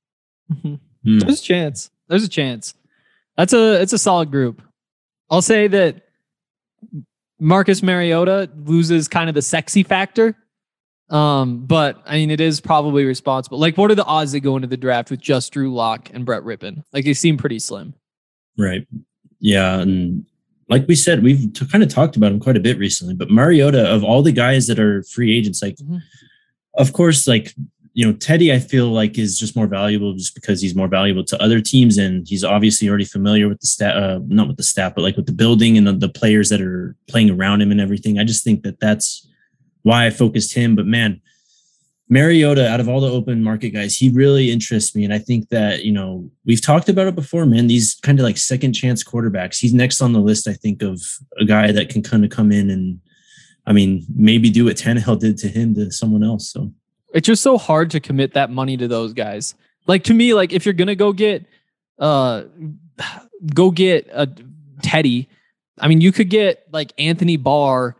Hmm. 0.61 0.75
There's 1.05 1.39
a 1.39 1.43
chance. 1.43 1.89
There's 2.09 2.25
a 2.25 2.29
chance. 2.29 2.73
That's 3.37 3.53
a 3.53 3.81
it's 3.81 3.93
a 3.93 3.97
solid 3.97 4.29
group. 4.29 4.61
I'll 5.29 5.41
say 5.41 5.67
that 5.67 6.01
Marcus 7.39 7.81
Mariota 7.81 8.49
loses 8.65 9.07
kind 9.07 9.29
of 9.29 9.35
the 9.35 9.41
sexy 9.41 9.83
factor. 9.83 10.35
Um, 11.13 11.65
but 11.65 12.01
I 12.05 12.15
mean, 12.15 12.31
it 12.31 12.41
is 12.41 12.59
probably 12.59 13.05
responsible. 13.05 13.59
Like, 13.59 13.77
what 13.77 13.91
are 13.91 13.95
the 13.95 14.03
odds 14.05 14.31
they 14.31 14.39
go 14.39 14.55
into 14.55 14.67
the 14.67 14.77
draft 14.77 15.11
with 15.11 15.21
just 15.21 15.53
Drew 15.53 15.71
Lock 15.73 16.09
and 16.11 16.25
Brett 16.25 16.41
Rypien? 16.43 16.83
Like, 16.91 17.05
they 17.05 17.13
seem 17.13 17.37
pretty 17.37 17.59
slim. 17.59 17.93
Right. 18.57 18.87
Yeah. 19.39 19.79
And 19.79 20.25
like 20.69 20.87
we 20.87 20.95
said, 20.95 21.21
we've 21.21 21.53
t- 21.53 21.67
kind 21.67 21.83
of 21.83 21.89
talked 21.89 22.15
about 22.15 22.31
him 22.31 22.39
quite 22.39 22.57
a 22.57 22.61
bit 22.61 22.79
recently, 22.79 23.13
but 23.13 23.29
Mariota, 23.29 23.93
of 23.93 24.03
all 24.03 24.23
the 24.23 24.31
guys 24.31 24.65
that 24.67 24.79
are 24.79 25.03
free 25.03 25.37
agents, 25.37 25.61
like, 25.61 25.75
Mhm. 25.77 26.01
of 26.77 26.93
course, 26.93 27.27
like, 27.27 27.53
you 27.93 28.03
know, 28.05 28.13
Teddy, 28.13 28.51
I 28.51 28.57
feel 28.57 28.87
like 28.89 29.19
is 29.19 29.37
just 29.37 29.55
more 29.55 29.67
valuable 29.67 30.13
just 30.15 30.33
because 30.33 30.61
he's 30.63 30.73
more 30.73 30.87
valuable 30.87 31.23
to 31.25 31.39
other 31.43 31.61
teams. 31.61 31.99
And 31.99 32.27
he's 32.27 32.43
obviously 32.43 32.89
already 32.89 33.05
familiar 33.05 33.47
with 33.47 33.59
the 33.59 33.67
stat, 33.67 33.95
uh, 33.95 34.19
not 34.27 34.47
with 34.47 34.57
the 34.57 34.63
staff, 34.63 34.95
but 34.95 35.03
like 35.03 35.15
with 35.15 35.27
the 35.27 35.31
building 35.31 35.77
and 35.77 35.85
the, 35.85 35.93
the 35.93 36.09
players 36.09 36.49
that 36.49 36.59
are 36.61 36.95
playing 37.07 37.29
around 37.29 37.61
him 37.61 37.69
and 37.69 37.79
everything. 37.79 38.17
I 38.17 38.23
just 38.23 38.43
think 38.43 38.63
that 38.63 38.79
that's 38.79 39.27
why 39.83 40.05
I 40.05 40.09
focused 40.09 40.53
him. 40.53 40.75
But 40.75 40.87
man, 40.87 41.21
Mariota, 42.09 42.67
out 42.67 42.79
of 42.79 42.89
all 42.89 43.01
the 43.01 43.09
open 43.09 43.43
market 43.43 43.69
guys, 43.69 43.95
he 43.95 44.09
really 44.09 44.51
interests 44.51 44.95
me. 44.95 45.03
And 45.05 45.13
I 45.13 45.19
think 45.19 45.49
that, 45.49 45.83
you 45.83 45.91
know, 45.91 46.29
we've 46.45 46.61
talked 46.61 46.89
about 46.89 47.07
it 47.07 47.15
before, 47.15 47.45
man. 47.45 47.67
These 47.67 47.95
kind 48.01 48.19
of 48.19 48.23
like 48.23 48.37
second 48.37 48.73
chance 48.73 49.03
quarterbacks. 49.03 49.57
He's 49.59 49.73
next 49.73 50.01
on 50.01 50.13
the 50.13 50.19
list, 50.19 50.47
I 50.47 50.53
think, 50.53 50.81
of 50.81 51.01
a 51.39 51.45
guy 51.45 51.71
that 51.71 51.89
can 51.89 52.01
kind 52.01 52.25
of 52.25 52.31
come 52.31 52.51
in 52.51 52.69
and, 52.69 52.99
I 53.65 53.71
mean, 53.71 54.05
maybe 54.13 54.49
do 54.49 54.65
what 54.65 54.75
Tannehill 54.75 55.19
did 55.19 55.37
to 55.39 55.47
him 55.47 55.73
to 55.75 55.91
someone 55.91 56.23
else. 56.23 56.51
So, 56.51 56.73
It's 57.13 57.25
just 57.25 57.41
so 57.41 57.57
hard 57.57 57.89
to 57.91 57.99
commit 57.99 58.33
that 58.33 58.49
money 58.49 58.75
to 58.77 58.87
those 58.87 59.13
guys. 59.13 59.55
Like 59.87 60.03
to 60.05 60.13
me, 60.13 60.33
like 60.33 60.51
if 60.51 60.65
you're 60.65 60.73
gonna 60.73 60.95
go 60.95 61.13
get, 61.13 61.45
uh, 61.99 62.43
go 63.53 63.71
get 63.71 64.09
a 64.11 64.27
Teddy. 64.81 65.29
I 65.79 65.87
mean, 65.87 66.01
you 66.01 66.11
could 66.11 66.29
get 66.29 66.67
like 66.71 66.93
Anthony 66.97 67.37
Barr 67.37 67.95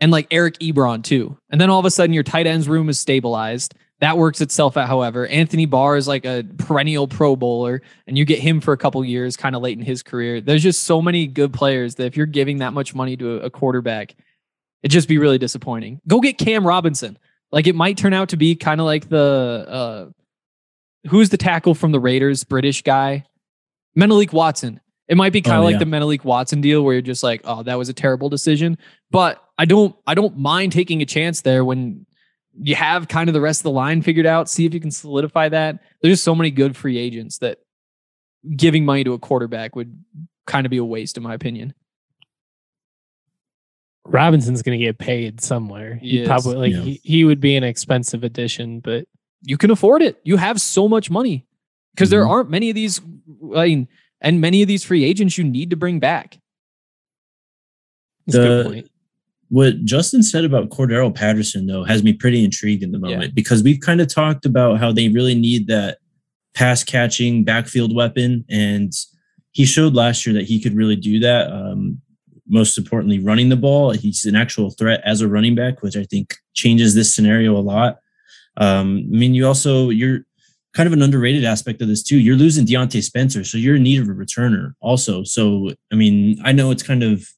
and 0.00 0.10
like 0.12 0.26
Eric 0.30 0.58
Ebron 0.58 1.02
too, 1.02 1.36
and 1.50 1.60
then 1.60 1.70
all 1.70 1.80
of 1.80 1.84
a 1.84 1.90
sudden 1.90 2.12
your 2.12 2.22
tight 2.22 2.46
ends 2.46 2.68
room 2.68 2.88
is 2.88 2.98
stabilized. 2.98 3.74
That 4.00 4.16
works 4.16 4.40
itself 4.40 4.76
out. 4.76 4.86
However, 4.86 5.26
Anthony 5.26 5.66
Barr 5.66 5.96
is 5.96 6.06
like 6.06 6.24
a 6.24 6.44
perennial 6.58 7.08
Pro 7.08 7.34
Bowler, 7.34 7.82
and 8.06 8.16
you 8.16 8.24
get 8.24 8.38
him 8.38 8.60
for 8.60 8.72
a 8.72 8.76
couple 8.76 9.04
years, 9.04 9.36
kind 9.36 9.56
of 9.56 9.62
late 9.62 9.76
in 9.76 9.84
his 9.84 10.04
career. 10.04 10.40
There's 10.40 10.62
just 10.62 10.84
so 10.84 11.02
many 11.02 11.26
good 11.26 11.52
players 11.52 11.96
that 11.96 12.04
if 12.04 12.16
you're 12.16 12.26
giving 12.26 12.58
that 12.58 12.72
much 12.72 12.94
money 12.94 13.16
to 13.16 13.38
a, 13.40 13.50
quarterback, 13.50 14.14
it'd 14.84 14.92
just 14.92 15.08
be 15.08 15.18
really 15.18 15.38
disappointing. 15.38 16.00
Go 16.06 16.20
get 16.20 16.38
Cam 16.38 16.64
Robinson. 16.64 17.18
Like 17.50 17.66
it 17.66 17.74
might 17.74 17.96
turn 17.96 18.12
out 18.12 18.28
to 18.28 18.36
be 18.36 18.54
kind 18.54 18.80
of 18.80 18.84
like 18.84 19.08
the 19.08 19.66
uh 19.68 20.10
who's 21.08 21.30
the 21.30 21.36
tackle 21.36 21.74
from 21.74 21.90
the 21.90 21.98
Raiders, 21.98 22.44
British 22.44 22.82
guy, 22.82 23.24
Menelik 23.96 24.32
Watson. 24.32 24.80
It 25.08 25.16
might 25.16 25.32
be 25.32 25.40
kind 25.40 25.56
of 25.56 25.62
Oh, 25.62 25.64
like 25.64 25.72
yeah. 25.74 25.78
the 25.78 25.86
Menelik 25.86 26.24
Watson 26.24 26.60
deal 26.60 26.82
where 26.84 26.92
you're 26.94 27.02
just 27.02 27.22
like, 27.24 27.40
oh, 27.44 27.62
that 27.64 27.78
was 27.78 27.88
a 27.88 27.94
terrible 27.94 28.28
decision. 28.28 28.78
But 29.10 29.42
I 29.58 29.64
don't 29.64 29.94
I 30.06 30.14
don't 30.14 30.38
mind 30.38 30.72
taking 30.72 31.02
a 31.02 31.06
chance 31.06 31.40
there 31.42 31.64
when 31.64 32.06
you 32.60 32.74
have 32.76 33.08
kind 33.08 33.28
of 33.28 33.34
the 33.34 33.40
rest 33.40 33.60
of 33.60 33.64
the 33.64 33.70
line 33.72 34.02
figured 34.02 34.26
out. 34.26 34.48
See 34.48 34.64
if 34.66 34.72
you 34.74 34.80
can 34.80 34.90
solidify 34.90 35.48
that. 35.50 35.80
There's 36.00 36.12
just 36.14 36.24
so 36.24 36.34
many 36.34 36.50
good 36.50 36.76
free 36.76 36.96
agents 36.98 37.38
that 37.38 37.58
giving 38.56 38.84
money 38.84 39.04
to 39.04 39.12
a 39.12 39.18
quarterback 39.18 39.74
would 39.76 40.02
kind 40.46 40.64
of 40.66 40.70
be 40.70 40.76
a 40.78 40.84
waste, 40.84 41.16
in 41.16 41.22
my 41.22 41.34
opinion. 41.34 41.74
Robinson's 44.06 44.62
going 44.62 44.78
to 44.78 44.84
get 44.84 44.98
paid 44.98 45.40
somewhere. 45.42 45.96
He 45.96 46.20
He 46.20 46.26
probably 46.26 46.56
like 46.56 46.72
Yeah. 46.72 46.80
he, 46.80 47.00
he 47.04 47.24
would 47.24 47.40
be 47.40 47.56
an 47.56 47.64
expensive 47.64 48.24
addition, 48.24 48.80
but 48.80 49.04
You 49.42 49.56
can 49.56 49.70
afford 49.70 50.02
it. 50.02 50.18
You 50.24 50.36
have 50.36 50.60
so 50.60 50.88
much 50.88 51.10
money 51.10 51.46
because 51.94 52.10
there 52.10 52.24
Mhm. 52.24 52.28
aren't 52.30 52.50
many 52.50 52.70
of 52.70 52.74
these. 52.74 53.00
I 53.54 53.66
mean, 53.66 53.88
and 54.20 54.40
many 54.40 54.62
of 54.62 54.68
these 54.68 54.82
free 54.82 55.04
agents 55.04 55.38
you 55.38 55.44
need 55.44 55.70
to 55.70 55.76
bring 55.76 56.00
back. 56.00 56.38
it's 58.26 58.34
a 58.36 58.38
good 58.40 58.64
The- 58.66 58.68
point. 58.70 58.90
What 59.50 59.84
Justin 59.84 60.22
said 60.22 60.44
about 60.44 60.68
Cordarrelle 60.68 61.14
Patterson, 61.14 61.66
though, 61.66 61.84
has 61.84 62.02
me 62.02 62.12
pretty 62.12 62.44
intrigued 62.44 62.82
in 62.82 62.92
the 62.92 62.98
Yeah. 62.98 63.14
moment 63.14 63.34
because 63.34 63.62
we've 63.62 63.80
kind 63.80 64.00
of 64.00 64.08
talked 64.08 64.44
about 64.44 64.78
how 64.78 64.92
they 64.92 65.08
really 65.08 65.34
need 65.34 65.66
that 65.68 65.98
pass 66.54 66.84
catching 66.84 67.44
backfield 67.44 67.94
weapon. 67.94 68.44
And 68.48 68.92
he 69.52 69.64
showed 69.64 69.94
last 69.94 70.26
year 70.26 70.34
that 70.34 70.46
he 70.46 70.60
could 70.60 70.74
really 70.74 70.96
do 70.96 71.18
that. 71.20 71.50
Um, 71.50 72.00
most 72.50 72.78
importantly, 72.78 73.18
running 73.18 73.50
the 73.50 73.56
ball. 73.56 73.90
He's 73.90 74.24
an 74.24 74.34
actual 74.34 74.70
threat 74.70 75.02
as 75.04 75.20
a 75.20 75.28
running 75.28 75.54
back, 75.54 75.82
which 75.82 75.96
I 75.96 76.04
think 76.04 76.34
changes 76.54 76.94
this 76.94 77.14
scenario 77.14 77.54
a 77.56 77.60
lot. 77.60 77.98
Um, 78.56 79.06
I 79.12 79.16
mean, 79.18 79.34
you 79.34 79.46
also, 79.46 79.90
you're 79.90 80.20
kind 80.72 80.86
of 80.86 80.94
an 80.94 81.02
underrated 81.02 81.44
aspect 81.44 81.82
of 81.82 81.88
this 81.88 82.02
too. 82.02 82.18
You're 82.18 82.36
losing 82.36 82.64
Diontae 82.66 83.02
Spencer, 83.02 83.44
so 83.44 83.58
you're 83.58 83.76
in 83.76 83.82
need 83.82 84.00
of 84.00 84.08
a 84.08 84.12
returner 84.12 84.72
also. 84.80 85.24
So, 85.24 85.72
I 85.92 85.94
mean, 85.96 86.38
I 86.42 86.52
know 86.52 86.70
it's 86.70 86.82
kind 86.82 87.02
of 87.02 87.28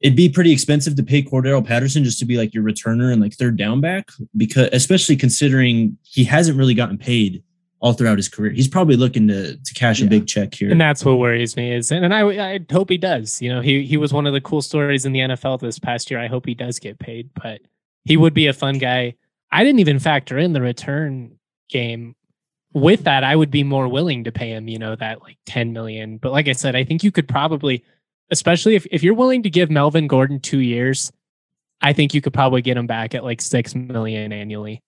it'd 0.00 0.16
be 0.16 0.28
pretty 0.28 0.52
expensive 0.52 0.96
to 0.96 1.02
pay 1.02 1.22
Cordarrelle 1.22 1.66
Patterson 1.66 2.04
just 2.04 2.18
to 2.18 2.24
be 2.24 2.36
like 2.36 2.52
your 2.52 2.62
returner 2.64 3.12
and 3.12 3.20
like 3.22 3.34
third 3.34 3.56
down 3.56 3.80
back 3.80 4.10
because 4.36 4.68
especially 4.72 5.16
considering 5.16 5.96
he 6.02 6.24
hasn't 6.24 6.58
really 6.58 6.74
gotten 6.74 6.98
paid 6.98 7.42
all 7.80 7.92
throughout 7.92 8.16
his 8.16 8.28
career. 8.28 8.50
He's 8.50 8.68
probably 8.68 8.96
looking 8.96 9.28
to 9.28 9.56
to 9.56 9.74
cash 9.74 10.00
Yeah. 10.00 10.06
a 10.06 10.10
big 10.10 10.26
check 10.26 10.54
here. 10.54 10.70
And 10.70 10.80
that's 10.80 11.04
what 11.04 11.18
worries 11.18 11.54
me 11.56 11.72
is, 11.72 11.92
and, 11.92 12.04
and 12.04 12.14
I, 12.14 12.52
I 12.54 12.60
hope 12.72 12.88
he 12.88 12.96
does. 12.98 13.42
You 13.42 13.52
know, 13.52 13.60
he 13.60 13.84
he 13.84 13.96
was 13.96 14.12
one 14.12 14.26
of 14.26 14.32
the 14.32 14.40
cool 14.40 14.62
stories 14.62 15.04
in 15.04 15.12
the 15.12 15.20
NFL 15.20 15.60
this 15.60 15.78
past 15.78 16.10
year. 16.10 16.18
I 16.20 16.26
hope 16.26 16.46
he 16.46 16.54
does 16.54 16.78
get 16.78 16.98
paid, 16.98 17.30
but 17.42 17.60
he 18.04 18.16
would 18.16 18.32
be 18.34 18.46
a 18.46 18.52
fun 18.52 18.78
guy. 18.78 19.14
I 19.52 19.62
didn't 19.64 19.80
even 19.80 19.98
factor 19.98 20.38
in 20.38 20.52
the 20.52 20.60
return 20.62 21.38
game. 21.68 22.14
With 22.72 23.04
that, 23.04 23.22
I 23.22 23.36
would 23.36 23.52
be 23.52 23.62
more 23.62 23.86
willing 23.86 24.24
to 24.24 24.32
pay 24.32 24.48
him, 24.50 24.66
you 24.66 24.78
know, 24.80 24.96
that 24.96 25.22
like 25.22 25.36
10 25.46 25.72
million. 25.72 26.16
But 26.18 26.32
like 26.32 26.48
I 26.48 26.52
said, 26.52 26.74
I 26.74 26.82
think 26.82 27.04
you 27.04 27.12
could 27.12 27.28
probably, 27.28 27.84
especially 28.30 28.74
if, 28.74 28.86
if 28.90 29.02
you're 29.02 29.14
willing 29.14 29.42
to 29.42 29.50
give 29.50 29.70
Melvin 29.70 30.06
Gordon 30.06 30.40
two 30.40 30.60
years, 30.60 31.12
I 31.80 31.92
think 31.92 32.14
you 32.14 32.20
could 32.20 32.32
probably 32.32 32.62
get 32.62 32.76
him 32.76 32.86
back 32.86 33.14
at 33.14 33.24
like 33.24 33.40
six 33.40 33.74
million 33.74 34.32
annually. 34.32 34.80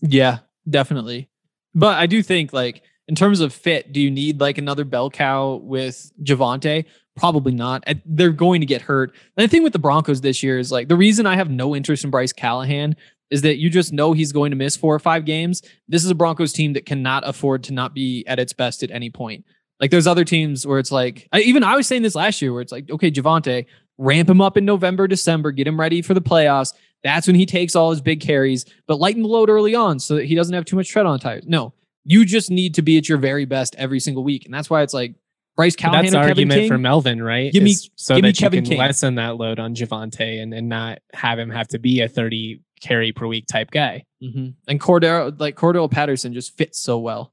Yeah, 0.00 0.38
definitely. 0.68 1.28
But 1.74 1.98
I 1.98 2.06
do 2.06 2.22
think 2.22 2.52
like 2.52 2.82
in 3.08 3.14
terms 3.14 3.40
of 3.40 3.52
fit, 3.52 3.92
do 3.92 4.00
you 4.00 4.10
need 4.10 4.40
like 4.40 4.58
another 4.58 4.84
bell 4.84 5.10
cow 5.10 5.56
with 5.56 6.12
Javonte? 6.22 6.84
Probably 7.16 7.52
not. 7.52 7.84
They're 8.06 8.30
going 8.30 8.60
to 8.60 8.66
get 8.66 8.82
hurt. 8.82 9.12
And 9.36 9.44
the 9.44 9.48
thing 9.48 9.62
with 9.62 9.72
the 9.72 9.78
Broncos 9.78 10.20
this 10.20 10.42
year 10.42 10.58
is 10.58 10.72
like 10.72 10.88
the 10.88 10.96
reason 10.96 11.26
I 11.26 11.36
have 11.36 11.50
no 11.50 11.74
interest 11.76 12.04
in 12.04 12.10
Bryce 12.10 12.32
Callahan 12.32 12.96
is 13.30 13.42
that 13.42 13.58
you 13.58 13.70
just 13.70 13.92
know 13.92 14.12
he's 14.12 14.32
going 14.32 14.50
to 14.50 14.56
miss 14.56 14.76
four 14.76 14.94
or 14.94 14.98
five 14.98 15.24
games. 15.24 15.62
This 15.88 16.04
is 16.04 16.10
a 16.10 16.14
Broncos 16.14 16.52
team 16.52 16.74
that 16.74 16.86
cannot 16.86 17.26
afford 17.26 17.64
to 17.64 17.72
not 17.72 17.94
be 17.94 18.24
at 18.26 18.38
its 18.38 18.52
best 18.52 18.82
at 18.82 18.90
any 18.90 19.10
point. 19.10 19.44
Like 19.82 19.90
there's 19.90 20.06
other 20.06 20.24
teams 20.24 20.66
where 20.66 20.78
it's 20.78 20.92
like, 20.92 21.28
I, 21.32 21.40
even 21.40 21.62
I 21.64 21.74
was 21.76 21.86
saying 21.88 22.02
this 22.02 22.14
last 22.14 22.40
year 22.40 22.52
where 22.52 22.62
it's 22.62 22.70
like, 22.72 22.88
okay, 22.90 23.10
Javonte, 23.10 23.66
ramp 23.98 24.30
him 24.30 24.40
up 24.40 24.56
in 24.56 24.64
November, 24.64 25.06
December, 25.08 25.50
get 25.50 25.66
him 25.66 25.78
ready 25.78 26.00
for 26.02 26.14
the 26.14 26.22
playoffs. 26.22 26.72
That's 27.02 27.26
when 27.26 27.34
he 27.36 27.44
takes 27.44 27.74
all 27.74 27.90
his 27.90 28.00
big 28.00 28.20
carries, 28.20 28.64
but 28.86 29.00
lighten 29.00 29.22
the 29.22 29.28
load 29.28 29.50
early 29.50 29.74
on 29.74 29.98
so 29.98 30.14
that 30.14 30.24
he 30.24 30.34
doesn't 30.36 30.54
have 30.54 30.64
too 30.64 30.76
much 30.76 30.88
tread 30.88 31.04
on 31.04 31.14
the 31.14 31.18
tires. 31.18 31.44
No, 31.48 31.74
you 32.04 32.24
just 32.24 32.48
need 32.48 32.74
to 32.76 32.82
be 32.82 32.96
at 32.96 33.08
your 33.08 33.18
very 33.18 33.44
best 33.44 33.74
every 33.76 33.98
single 34.00 34.22
week. 34.22 34.44
And 34.44 34.54
that's 34.54 34.70
why 34.70 34.82
it's 34.82 34.94
like 34.94 35.16
Bryce 35.56 35.74
Callahan 35.74 36.04
that's 36.04 36.14
Kevin 36.14 36.28
argument 36.28 36.60
King. 36.60 36.68
for 36.68 36.78
Melvin, 36.78 37.20
right? 37.22 37.52
Give 37.52 37.64
me- 37.64 37.72
Is 37.72 37.90
so 37.96 38.14
give 38.14 38.22
me 38.22 38.28
that 38.30 38.40
you 38.40 38.50
can 38.50 38.64
King. 38.64 38.78
lessen 38.78 39.16
that 39.16 39.36
load 39.36 39.58
on 39.58 39.74
Javonte 39.74 40.40
and, 40.40 40.54
and 40.54 40.68
not 40.68 41.00
have 41.12 41.38
him 41.40 41.50
have 41.50 41.66
to 41.68 41.80
be 41.80 42.00
a 42.02 42.08
30 42.08 42.60
carry 42.80 43.10
per 43.12 43.26
week 43.26 43.46
type 43.48 43.72
guy. 43.72 44.04
Mhm. 44.22 44.54
And 44.68 44.80
Cordarrelle, 44.80 45.38
like 45.40 45.56
Cordarrelle 45.56 45.90
Patterson 45.90 46.32
just 46.32 46.56
fits 46.56 46.78
so 46.78 46.98
well. 46.98 47.31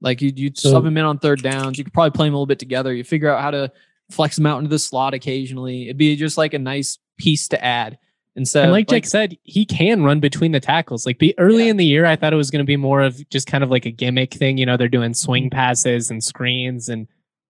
Like 0.00 0.20
you, 0.22 0.32
you 0.34 0.50
So- 0.54 0.70
sub 0.70 0.84
him 0.86 0.96
in 0.96 1.04
on 1.04 1.18
third 1.18 1.42
downs. 1.42 1.78
You 1.78 1.84
could 1.84 1.92
probably 1.92 2.12
play 2.16 2.26
him 2.28 2.34
a 2.34 2.36
little 2.36 2.46
bit 2.46 2.58
together. 2.58 2.94
You 2.94 3.04
figure 3.04 3.30
out 3.30 3.42
how 3.42 3.50
to 3.50 3.72
flex 4.10 4.38
him 4.38 4.46
out 4.46 4.58
into 4.58 4.70
the 4.70 4.78
slot 4.78 5.14
occasionally. 5.14 5.84
It'd 5.84 5.96
be 5.98 6.16
just 6.16 6.38
like 6.38 6.54
a 6.54 6.58
nice 6.58 6.98
piece 7.18 7.48
to 7.48 7.62
add 7.64 7.98
and 8.36 8.46
of, 8.54 8.70
like 8.70 8.88
Jake 8.88 9.04
said, 9.04 9.36
he 9.42 9.66
can 9.66 10.04
run 10.04 10.20
between 10.20 10.52
the 10.52 10.60
tackles. 10.60 11.04
Like 11.04 11.18
be 11.18 11.36
early 11.38 11.64
Yeah. 11.64 11.70
in 11.70 11.76
the 11.76 11.84
year, 11.84 12.06
I 12.06 12.14
thought 12.14 12.32
it 12.32 12.36
was 12.36 12.52
going 12.52 12.64
to 12.64 12.66
be 12.66 12.76
more 12.76 13.00
of 13.02 13.28
just 13.30 13.48
kind 13.48 13.64
of 13.64 13.70
like 13.70 13.84
a 13.84 13.90
gimmick 13.90 14.32
thing. 14.32 14.58
You 14.58 14.64
know, 14.66 14.76
they're 14.76 14.88
doing 14.88 15.12
swing 15.12 15.46
Mm-hmm. 15.46 15.56
passes 15.56 16.08
and 16.08 16.22
screens, 16.22 16.88
and 16.88 17.08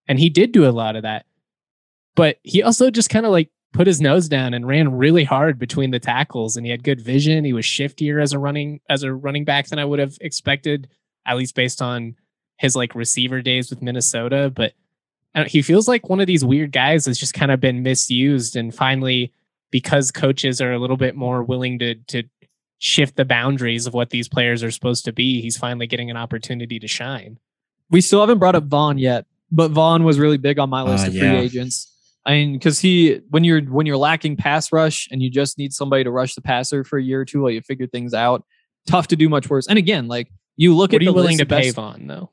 and 0.08 0.18
he 0.18 0.30
did 0.30 0.50
do 0.52 0.66
a 0.66 0.72
lot 0.72 0.96
of 0.96 1.02
that. 1.02 1.26
But 2.16 2.38
he 2.42 2.62
also 2.62 2.90
just 2.90 3.10
kind 3.10 3.26
of 3.26 3.32
like 3.32 3.50
put 3.74 3.86
his 3.86 4.00
nose 4.00 4.28
down 4.30 4.54
and 4.54 4.66
ran 4.66 4.90
really 4.92 5.24
hard 5.24 5.58
between 5.58 5.90
the 5.90 6.00
tackles, 6.00 6.56
and 6.56 6.64
he 6.64 6.70
had 6.72 6.82
good 6.82 7.02
vision. 7.02 7.44
He 7.44 7.52
was 7.52 7.66
shiftier 7.66 8.22
as 8.22 8.32
a 8.32 8.38
running 8.38 8.80
as 8.88 9.02
a 9.02 9.12
running 9.12 9.44
back 9.44 9.66
than 9.68 9.78
I 9.78 9.84
would 9.84 9.98
have 9.98 10.16
expected, 10.22 10.88
at 11.26 11.36
least 11.36 11.54
based 11.54 11.82
on 11.82 12.16
his 12.58 12.76
like 12.76 12.94
receiver 12.94 13.40
days 13.42 13.70
with 13.70 13.80
Minnesota. 13.82 14.52
But 14.54 14.72
I 15.34 15.40
don't- 15.40 15.48
he 15.50 15.62
feels 15.62 15.88
like 15.88 16.08
one 16.08 16.20
of 16.20 16.26
these 16.26 16.44
weird 16.44 16.72
guys 16.72 17.04
that's 17.04 17.18
just 17.18 17.34
kind 17.34 17.50
of 17.50 17.60
been 17.60 17.82
misused, 17.82 18.56
and 18.56 18.74
finally 18.74 19.32
because 19.70 20.10
coaches 20.10 20.60
are 20.60 20.72
a 20.72 20.78
little 20.78 20.96
bit 20.96 21.14
more 21.16 21.42
willing 21.42 21.78
to 21.78 21.94
to 21.94 22.22
shift 22.78 23.16
the 23.16 23.24
boundaries 23.24 23.86
of 23.88 23.92
what 23.94 24.10
these 24.10 24.28
players 24.28 24.62
are 24.62 24.70
supposed 24.70 25.04
to 25.04 25.12
be, 25.12 25.40
he's 25.42 25.56
finally 25.56 25.86
getting 25.86 26.10
an 26.10 26.16
opportunity 26.16 26.78
to 26.78 26.86
shine. 26.86 27.38
we 27.90 28.00
still 28.00 28.20
haven't 28.20 28.38
brought 28.38 28.54
up 28.54 28.64
Von 28.64 28.98
yet, 28.98 29.24
but 29.50 29.70
Von 29.70 30.04
was 30.04 30.18
really 30.18 30.36
big 30.36 30.58
on 30.58 30.68
my 30.70 30.82
list 30.82 31.04
Ah, 31.04 31.08
of 31.08 31.12
free 31.14 31.22
yeah. 31.22 31.40
agents. 31.40 31.90
I 32.26 32.32
mean, 32.32 32.52
because 32.52 32.78
he 32.80 33.20
when 33.30 33.42
you're 33.44 33.62
when 33.62 33.86
you're 33.86 33.96
lacking 33.96 34.36
pass 34.36 34.70
rush 34.72 35.08
and 35.10 35.22
you 35.22 35.30
just 35.30 35.56
need 35.58 35.72
somebody 35.72 36.04
to 36.04 36.10
rush 36.10 36.34
the 36.34 36.42
passer 36.42 36.84
for 36.84 36.98
a 36.98 37.02
year 37.02 37.20
or 37.20 37.24
two 37.24 37.40
while 37.42 37.50
you 37.50 37.60
figure 37.62 37.86
things 37.86 38.12
out, 38.14 38.44
tough 38.86 39.08
to 39.08 39.16
do 39.16 39.28
much 39.28 39.48
worse. 39.50 39.66
And 39.66 39.78
again, 39.78 40.06
like 40.06 40.28
you 40.56 40.76
look 40.76 40.92
What 40.92 40.96
at 40.96 41.00
are 41.00 41.04
you 41.04 41.10
the 41.10 41.14
willing 41.14 41.38
list 41.38 41.38
to 41.38 41.42
of 41.44 41.48
pay 41.60 41.68
best- 41.68 41.76
Von 41.76 42.06
though? 42.06 42.30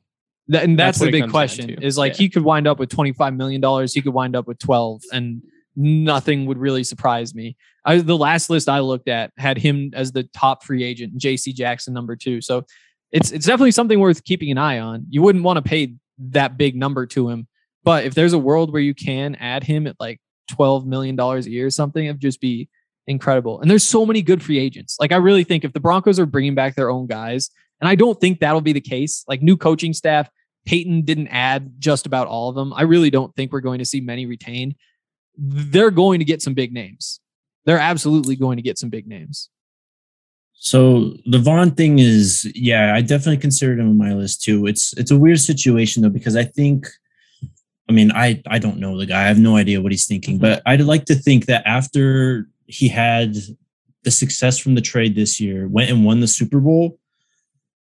And 0.52 0.78
that's, 0.78 0.98
That's 0.98 1.10
the 1.10 1.10
big 1.10 1.30
question 1.30 1.82
is 1.82 1.98
like 1.98 2.12
Yeah. 2.12 2.18
he 2.18 2.28
could 2.28 2.44
wind 2.44 2.68
up 2.68 2.78
with 2.78 2.88
$25 2.90 3.36
million. 3.36 3.60
He 3.92 4.00
could 4.00 4.14
wind 4.14 4.36
up 4.36 4.46
with 4.46 4.58
12 4.58 5.02
and 5.12 5.42
nothing 5.74 6.46
would 6.46 6.58
really 6.58 6.84
surprise 6.84 7.34
me. 7.34 7.56
I, 7.84 7.98
the 7.98 8.16
last 8.16 8.48
list 8.48 8.68
I 8.68 8.80
looked 8.80 9.08
at 9.08 9.32
had 9.38 9.58
him 9.58 9.90
as 9.94 10.12
the 10.12 10.22
top 10.22 10.64
free 10.64 10.84
agent, 10.84 11.18
JC 11.18 11.52
Jackson 11.54 11.92
number 11.94 12.16
two. 12.16 12.40
So 12.40 12.64
it's, 13.12 13.32
it's 13.32 13.46
definitely 13.46 13.72
something 13.72 13.98
worth 13.98 14.24
keeping 14.24 14.50
an 14.50 14.58
eye 14.58 14.78
on. 14.78 15.06
You 15.10 15.22
wouldn't 15.22 15.44
want 15.44 15.56
to 15.56 15.62
pay 15.62 15.94
that 16.30 16.56
big 16.56 16.76
number 16.76 17.06
to 17.06 17.28
him, 17.28 17.46
but 17.84 18.04
if 18.04 18.14
there's 18.14 18.32
a 18.32 18.38
world 18.38 18.72
where 18.72 18.82
you 18.82 18.94
can 18.94 19.34
add 19.36 19.64
him 19.64 19.86
at 19.86 19.96
like 20.00 20.20
$12 20.52 20.86
million 20.86 21.18
a 21.18 21.40
year 21.40 21.66
or 21.66 21.70
something, 21.70 22.06
it'd 22.06 22.20
just 22.20 22.40
be 22.40 22.68
incredible. 23.06 23.60
And 23.60 23.70
there's 23.70 23.84
so 23.84 24.06
many 24.06 24.22
good 24.22 24.42
free 24.42 24.58
agents. 24.58 24.96
Like 24.98 25.12
I 25.12 25.16
really 25.16 25.44
think 25.44 25.64
if 25.64 25.72
the 25.72 25.80
Broncos 25.80 26.18
are 26.18 26.26
bringing 26.26 26.54
back 26.54 26.74
their 26.74 26.90
own 26.90 27.06
guys, 27.06 27.50
and 27.80 27.88
I 27.88 27.94
don't 27.94 28.20
think 28.20 28.40
that'll 28.40 28.60
be 28.60 28.72
the 28.72 28.80
case, 28.80 29.24
like 29.28 29.42
new 29.42 29.56
coaching 29.56 29.92
staff, 29.92 30.28
Peyton 30.66 31.02
didn't 31.02 31.28
add 31.28 31.72
just 31.78 32.06
about 32.06 32.26
all 32.26 32.48
of 32.48 32.54
them. 32.54 32.72
I 32.74 32.82
really 32.82 33.10
don't 33.10 33.34
think 33.36 33.52
we're 33.52 33.60
going 33.60 33.78
to 33.78 33.84
see 33.84 34.00
many 34.00 34.26
retained. 34.26 34.74
They're 35.36 35.90
going 35.90 36.18
to 36.18 36.24
get 36.24 36.42
some 36.42 36.54
big 36.54 36.72
names. 36.72 37.20
They're 37.64 37.78
absolutely 37.78 38.36
going 38.36 38.56
to 38.56 38.62
get 38.62 38.78
some 38.78 38.90
big 38.90 39.06
names. 39.06 39.50
So 40.54 41.14
the 41.26 41.38
Von 41.38 41.72
thing 41.72 41.98
is, 41.98 42.50
yeah, 42.54 42.94
I 42.94 43.02
definitely 43.02 43.36
considered 43.36 43.78
him 43.78 43.88
on 43.88 43.98
my 43.98 44.14
list 44.14 44.42
too. 44.42 44.66
It's 44.66 44.92
it's 44.94 45.10
a 45.10 45.18
weird 45.18 45.40
situation 45.40 46.02
though 46.02 46.08
because 46.08 46.34
I 46.34 46.44
think, 46.44 46.88
I 47.88 47.92
mean, 47.92 48.10
I 48.12 48.42
I 48.46 48.58
don't 48.58 48.78
know 48.78 48.98
the 48.98 49.06
guy. 49.06 49.24
I 49.24 49.28
have 49.28 49.38
no 49.38 49.56
idea 49.56 49.82
what 49.82 49.92
he's 49.92 50.06
thinking, 50.06 50.36
mm-hmm. 50.36 50.42
but 50.42 50.62
I'd 50.64 50.80
like 50.80 51.04
to 51.06 51.14
think 51.14 51.46
that 51.46 51.62
after 51.66 52.48
he 52.66 52.88
had 52.88 53.36
the 54.02 54.10
success 54.10 54.58
from 54.58 54.74
the 54.74 54.80
trade 54.80 55.14
this 55.14 55.38
year, 55.38 55.68
went 55.68 55.90
and 55.90 56.04
won 56.04 56.20
the 56.20 56.26
Super 56.26 56.58
Bowl, 56.58 56.98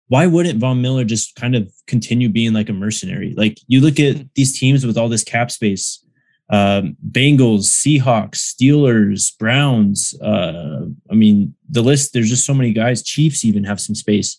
why 0.07 0.27
wouldn't 0.27 0.59
Von 0.59 0.81
Miller 0.81 1.03
just 1.03 1.35
kind 1.35 1.55
of 1.55 1.71
continue 1.87 2.29
being 2.29 2.53
like 2.53 2.69
a 2.69 2.73
mercenary? 2.73 3.33
Like 3.35 3.59
you 3.67 3.81
look 3.81 3.99
at 3.99 4.33
these 4.35 4.57
teams 4.59 4.85
with 4.85 4.97
all 4.97 5.09
this 5.09 5.23
cap 5.23 5.49
space, 5.49 6.05
um, 6.49 6.95
Bengals, 7.11 7.65
Seahawks, 7.65 8.35
Steelers, 8.35 9.35
Browns. 9.37 10.13
Uh, 10.21 10.85
I 11.09 11.15
mean, 11.15 11.55
the 11.69 11.81
list, 11.81 12.13
there's 12.13 12.29
just 12.29 12.45
so 12.45 12.53
many 12.53 12.71
guys. 12.71 13.01
Chiefs 13.01 13.43
even 13.43 13.63
have 13.63 13.81
some 13.81 13.95
space. 13.95 14.37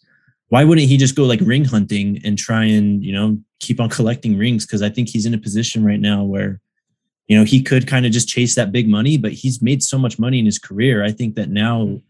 Why 0.49 0.63
wouldn't 0.63 0.89
he 0.89 0.97
just 0.97 1.17
go 1.17 1.25
like 1.25 1.41
ring 1.41 1.65
hunting 1.65 2.21
and 2.25 2.39
try 2.39 2.65
and, 2.65 3.03
you 3.03 3.13
know, 3.13 3.39
keep 3.59 3.81
on 3.81 3.89
collecting 3.89 4.39
rings? 4.39 4.65
Because 4.65 4.83
I 4.83 4.89
think 4.89 5.09
he's 5.09 5.27
in 5.27 5.35
a 5.35 5.39
position 5.39 5.85
right 5.85 5.99
now 5.99 6.23
where, 6.23 6.61
you 7.27 7.37
know, 7.37 7.43
he 7.43 7.61
could 7.61 7.89
kind 7.89 8.07
of 8.07 8.13
just 8.13 8.29
chase 8.29 8.55
that 8.55 8.71
big 8.71 8.89
money, 8.89 9.19
but 9.19 9.33
he's 9.33 9.61
made 9.61 9.83
so 9.83 9.99
much 9.99 10.17
money 10.21 10.39
in 10.39 10.47
his 10.47 10.61
career. 10.61 11.03
I 11.03 11.11
think 11.11 11.35
that 11.35 11.51
now, 11.51 12.01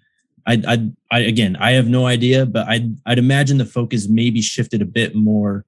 I, 0.47 0.63
I, 0.67 0.91
I 1.11 1.19
again, 1.21 1.57
I 1.57 1.73
have 1.73 1.89
no 1.89 2.07
idea, 2.07 2.47
but 2.47 2.67
I'd, 2.69 2.97
I'd 3.05 3.19
imagine 3.19 3.59
the 3.59 3.65
focus 3.67 4.09
maybe 4.09 4.41
shifted 4.41 4.81
a 4.81 4.85
bit 4.87 5.15
more 5.15 5.65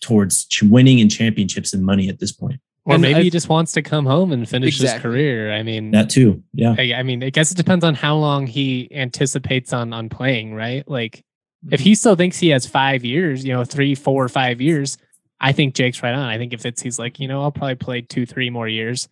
towards 0.00 0.46
winning 0.62 1.00
and 1.00 1.10
championships 1.10 1.72
and 1.72 1.84
money 1.84 2.08
at 2.08 2.18
this 2.18 2.32
point. 2.32 2.60
Or 2.84 2.94
And 2.94 3.02
maybe 3.02 3.20
I- 3.20 3.22
he 3.22 3.30
just 3.30 3.48
wants 3.48 3.72
to 3.72 3.82
come 3.82 4.06
home 4.06 4.32
and 4.32 4.48
finish 4.48 4.80
his 4.80 4.92
career. 4.94 5.52
I 5.52 5.62
mean, 5.62 5.92
That 5.92 6.10
too. 6.10 6.42
Yeah. 6.52 6.74
I, 6.76 6.94
I 6.94 7.02
mean, 7.04 7.22
I 7.22 7.30
guess 7.30 7.52
it 7.52 7.56
depends 7.56 7.84
on 7.84 7.94
how 7.94 8.16
long 8.16 8.46
he 8.46 8.88
anticipates 8.92 9.72
on 9.72 9.92
on 9.92 10.08
playing, 10.08 10.54
right? 10.54 10.86
Like, 10.88 11.22
if 11.70 11.78
he 11.78 11.94
still 11.94 12.16
thinks 12.16 12.38
he 12.38 12.48
has 12.48 12.66
five 12.66 13.04
years, 13.04 13.44
you 13.44 13.52
know, 13.52 13.62
three, 13.64 13.94
four, 13.94 14.28
five 14.28 14.60
years, 14.60 14.98
I 15.40 15.52
think 15.52 15.74
Jake's 15.74 16.02
right 16.02 16.14
on. 16.14 16.28
I 16.28 16.36
think 16.38 16.52
if 16.52 16.66
it's 16.66 16.82
he's 16.82 16.98
like, 16.98 17.20
you 17.20 17.28
know, 17.28 17.40
I'll 17.42 17.52
probably 17.52 17.76
play 17.76 18.00
two, 18.00 18.26
three 18.26 18.50
more 18.50 18.66
years. 18.66 19.08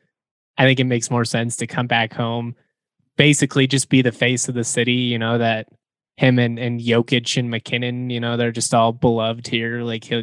I 0.58 0.64
think 0.64 0.80
it 0.80 0.84
makes 0.84 1.10
more 1.10 1.24
sense 1.24 1.56
to 1.58 1.68
come 1.68 1.86
back 1.86 2.12
home, 2.12 2.56
basically 3.20 3.66
just 3.66 3.90
be 3.90 4.00
the 4.02 4.12
face 4.12 4.48
of 4.48 4.54
the 4.54 4.64
city. 4.64 4.92
You 5.12 5.18
know 5.18 5.36
that 5.38 5.68
him 6.16 6.38
and 6.38 6.58
and 6.58 6.80
Jokic 6.80 7.36
and 7.36 7.50
MacKinnon, 7.50 8.10
you 8.10 8.18
know, 8.20 8.36
they're 8.36 8.50
just 8.50 8.72
all 8.74 8.92
beloved 8.92 9.46
here. 9.46 9.82
Like 9.82 10.04
he'll. 10.04 10.22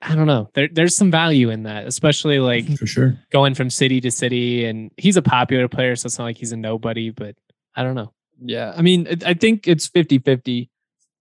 I 0.00 0.14
don't 0.14 0.26
know. 0.26 0.50
There, 0.54 0.68
there's 0.70 0.94
some 0.94 1.10
value 1.10 1.48
in 1.50 1.62
that, 1.62 1.86
especially 1.86 2.38
like 2.38 2.66
For 2.78 2.86
sure. 2.86 3.18
going 3.32 3.54
from 3.54 3.70
city 3.70 4.00
to 4.02 4.10
city 4.10 4.66
and 4.66 4.90
he's 4.98 5.16
a 5.16 5.22
popular 5.22 5.66
player 5.66 5.96
so 5.96 6.06
it's 6.06 6.18
not 6.18 6.26
like 6.26 6.36
he's 6.36 6.52
a 6.52 6.58
nobody 6.58 7.08
but 7.08 7.34
i 7.74 7.82
don't 7.82 7.94
know 7.94 8.12
Yeah. 8.38 8.74
I 8.76 8.82
mean, 8.82 9.06
I 9.24 9.32
think 9.32 9.66
it's 9.66 9.86
50 9.86 10.18
50, 10.18 10.68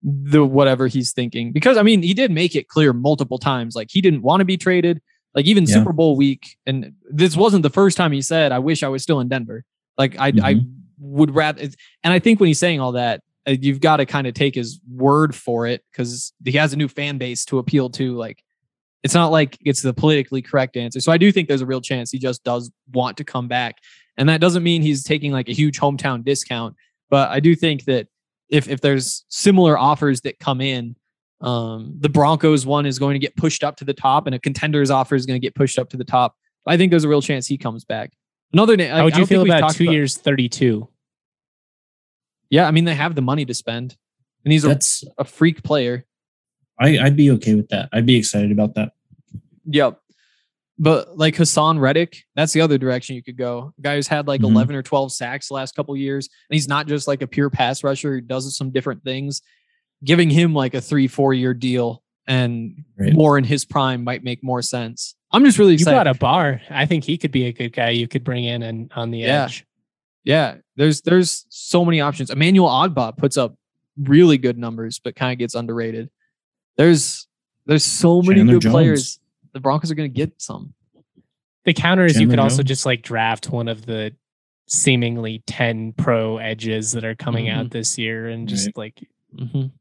the 0.03 0.43
whatever 0.43 0.87
he's 0.87 1.13
thinking. 1.13 1.53
Because, 1.53 1.77
I 1.77 1.83
mean, 1.83 2.01
he 2.01 2.13
did 2.13 2.29
make 2.31 2.55
it 2.57 2.67
clear 2.67 2.91
multiple 2.91 3.37
times. 3.39 3.73
Like, 3.73 3.87
he 3.89 4.01
didn't 4.01 4.21
want 4.21 4.41
to 4.41 4.45
be 4.45 4.57
traded. 4.57 5.01
Like, 5.33 5.45
even 5.45 5.63
Yeah. 5.63 5.75
Super 5.75 5.93
Bowl 5.93 6.17
week. 6.17 6.57
And 6.65 6.93
this 7.09 7.37
wasn't 7.37 7.63
the 7.63 7.69
first 7.69 7.95
time 7.95 8.11
he 8.11 8.21
said, 8.21 8.51
I 8.51 8.59
wish 8.59 8.83
I 8.83 8.89
was 8.89 9.01
still 9.01 9.21
in 9.21 9.29
Denver. 9.29 9.63
Like, 9.97 10.17
I, 10.19 10.33
I 10.41 10.55
would 10.99 11.33
rather. 11.35 11.61
And 12.03 12.13
I 12.13 12.19
think 12.19 12.39
when 12.39 12.47
he's 12.47 12.59
saying 12.59 12.79
all 12.79 12.93
that, 12.93 13.21
uh, 13.47 13.55
you've 13.59 13.81
got 13.81 13.97
to 13.97 14.05
kind 14.05 14.27
of 14.27 14.33
take 14.33 14.55
his 14.55 14.79
word 14.89 15.35
for 15.35 15.67
it 15.67 15.83
because 15.91 16.33
he 16.43 16.53
has 16.53 16.73
a 16.73 16.77
new 16.77 16.87
fan 16.87 17.17
base 17.17 17.45
to 17.45 17.59
appeal 17.59 17.89
to. 17.91 18.15
Like, 18.15 18.43
it's 19.03 19.13
not 19.13 19.31
like 19.31 19.57
it's 19.61 19.81
the 19.81 19.93
politically 19.93 20.41
correct 20.41 20.77
answer. 20.77 20.99
So 20.99 21.11
I 21.11 21.17
do 21.17 21.31
think 21.31 21.47
there's 21.47 21.61
a 21.61 21.65
real 21.65 21.81
chance 21.81 22.09
he 22.09 22.19
just 22.19 22.43
does 22.43 22.71
want 22.93 23.17
to 23.17 23.23
come 23.23 23.47
back. 23.47 23.77
And 24.17 24.29
that 24.29 24.39
doesn't 24.41 24.63
mean 24.63 24.81
he's 24.81 25.03
taking 25.03 25.31
like 25.31 25.49
a 25.49 25.53
huge 25.53 25.79
hometown 25.79 26.23
discount. 26.23 26.75
But 27.09 27.29
I 27.29 27.39
do 27.39 27.55
think 27.55 27.85
that 27.85 28.07
if 28.49 28.69
if 28.69 28.81
there's 28.81 29.25
similar 29.29 29.77
offers 29.77 30.21
that 30.21 30.39
come 30.39 30.61
in, 30.61 30.95
um, 31.41 31.95
the 31.99 32.09
Broncos 32.09 32.65
one 32.65 32.85
is 32.85 32.97
going 32.97 33.13
to 33.13 33.19
get 33.19 33.35
pushed 33.35 33.63
up 33.63 33.75
to 33.77 33.85
the 33.85 33.93
top, 33.93 34.25
and 34.25 34.35
a 34.35 34.39
contenders 34.39 34.89
offer 34.89 35.15
is 35.15 35.25
going 35.25 35.39
to 35.39 35.45
get 35.45 35.55
pushed 35.55 35.77
up 35.77 35.89
to 35.89 35.97
the 35.97 36.05
top. 36.05 36.35
I 36.65 36.77
think 36.77 36.91
there's 36.91 37.03
a 37.03 37.09
real 37.09 37.21
chance 37.21 37.45
he 37.45 37.57
comes 37.57 37.83
back. 37.83 38.13
Another 38.53 38.77
name. 38.77 38.91
how 38.91 39.03
would 39.03 39.17
you 39.17 39.25
feel 39.25 39.41
about 39.43 39.73
two 39.73 39.85
years 39.85 40.15
32 40.17 40.87
Yeah, 42.49 42.67
I 42.67 42.71
mean 42.71 42.85
they 42.85 42.95
have 42.95 43.15
the 43.15 43.21
money 43.21 43.45
to 43.45 43.53
spend, 43.53 43.97
and 44.45 44.51
he's 44.51 44.63
a, 44.63 44.69
That's 44.69 45.03
a 45.17 45.23
freak 45.23 45.63
player. 45.63 46.05
I, 46.79 46.97
I'd 46.99 47.15
be 47.15 47.31
okay 47.31 47.55
with 47.55 47.69
that. 47.69 47.89
I'd 47.93 48.05
be 48.05 48.15
excited 48.15 48.51
about 48.51 48.75
that. 48.75 48.93
Yep. 49.65 49.99
But 50.79 51.17
like 51.17 51.35
Haason 51.35 51.79
Reddick, 51.79 52.23
that's 52.35 52.51
the 52.51 52.61
other 52.61 52.77
direction 52.79 53.15
you 53.15 53.23
could 53.23 53.37
go. 53.37 53.73
A 53.77 53.81
guy 53.81 53.95
who's 53.95 54.07
had 54.07 54.27
like 54.27 54.41
Mhm. 54.41 54.51
11 54.51 54.75
or 54.75 54.81
12 54.81 55.11
sacks 55.13 55.47
the 55.47 55.53
last 55.53 55.75
couple 55.75 55.95
years, 55.95 56.27
and 56.49 56.55
he's 56.55 56.67
not 56.67 56.87
just 56.87 57.07
like 57.07 57.21
a 57.21 57.27
pure 57.27 57.49
pass 57.49 57.83
rusher. 57.83 58.15
He 58.15 58.21
does 58.21 58.55
some 58.57 58.71
different 58.71 59.03
things. 59.03 59.41
Giving 60.03 60.29
him 60.29 60.53
like 60.53 60.73
a 60.73 60.81
three, 60.81 61.07
four 61.07 61.33
year 61.33 61.53
deal 61.53 62.03
and 62.27 62.83
Right. 62.97 63.13
more 63.13 63.37
in 63.37 63.43
his 63.43 63.65
prime 63.65 64.03
might 64.03 64.23
make 64.23 64.43
more 64.43 64.61
sense. 64.61 65.15
I'm 65.33 65.43
just 65.43 65.57
really 65.57 65.73
excited. 65.73 65.97
you 65.97 66.03
got 66.03 66.07
a 66.15 66.19
bar 66.19 66.61
i 66.69 66.85
think 66.85 67.03
he 67.03 67.17
could 67.17 67.31
be 67.31 67.45
a 67.47 67.51
good 67.51 67.73
guy 67.73 67.89
you 67.89 68.07
could 68.07 68.23
bring 68.23 68.43
in 68.45 68.61
and 68.63 68.91
on 68.95 69.11
the 69.11 69.19
Yeah. 69.19 69.45
edge 69.45 69.65
yeah, 70.25 70.55
there's 70.77 71.01
there's 71.01 71.45
so 71.49 71.83
many 71.83 71.99
options. 71.99 72.29
Emmanuel 72.29 72.69
Ogbah 72.69 73.17
puts 73.17 73.35
up 73.35 73.57
really 73.97 74.37
good 74.37 74.57
numbers, 74.57 74.97
but 74.97 75.17
kind 75.17 75.33
of 75.33 75.37
gets 75.37 75.53
underrated. 75.53 76.09
There's 76.77 77.27
there's 77.65 77.83
so 77.83 78.21
many 78.21 78.35
Chandler 78.39 78.53
good 78.53 78.61
Jones. 78.61 78.71
players. 78.73 79.19
The 79.51 79.59
Broncos 79.59 79.91
are 79.91 79.95
going 79.95 80.09
to 80.09 80.15
get 80.15 80.41
some. 80.41 80.73
the 81.65 81.73
counter 81.73 82.05
is 82.05 82.13
you 82.13 82.19
Chandler 82.21 82.35
could 82.37 82.39
also 82.43 82.63
just 82.63 82.85
like 82.85 83.01
draft 83.01 83.49
one 83.49 83.67
of 83.67 83.85
the 83.85 84.15
seemingly 84.67 85.43
10 85.45 85.91
pro 85.91 86.37
edges 86.37 86.93
that 86.93 87.03
are 87.03 87.15
coming 87.15 87.49
out 87.49 87.71
this 87.71 87.97
year 87.97 88.29
and 88.29 88.47
just 88.47 88.67
Right. 88.67 88.77
like 88.77 89.07
Mhm. 89.35 89.71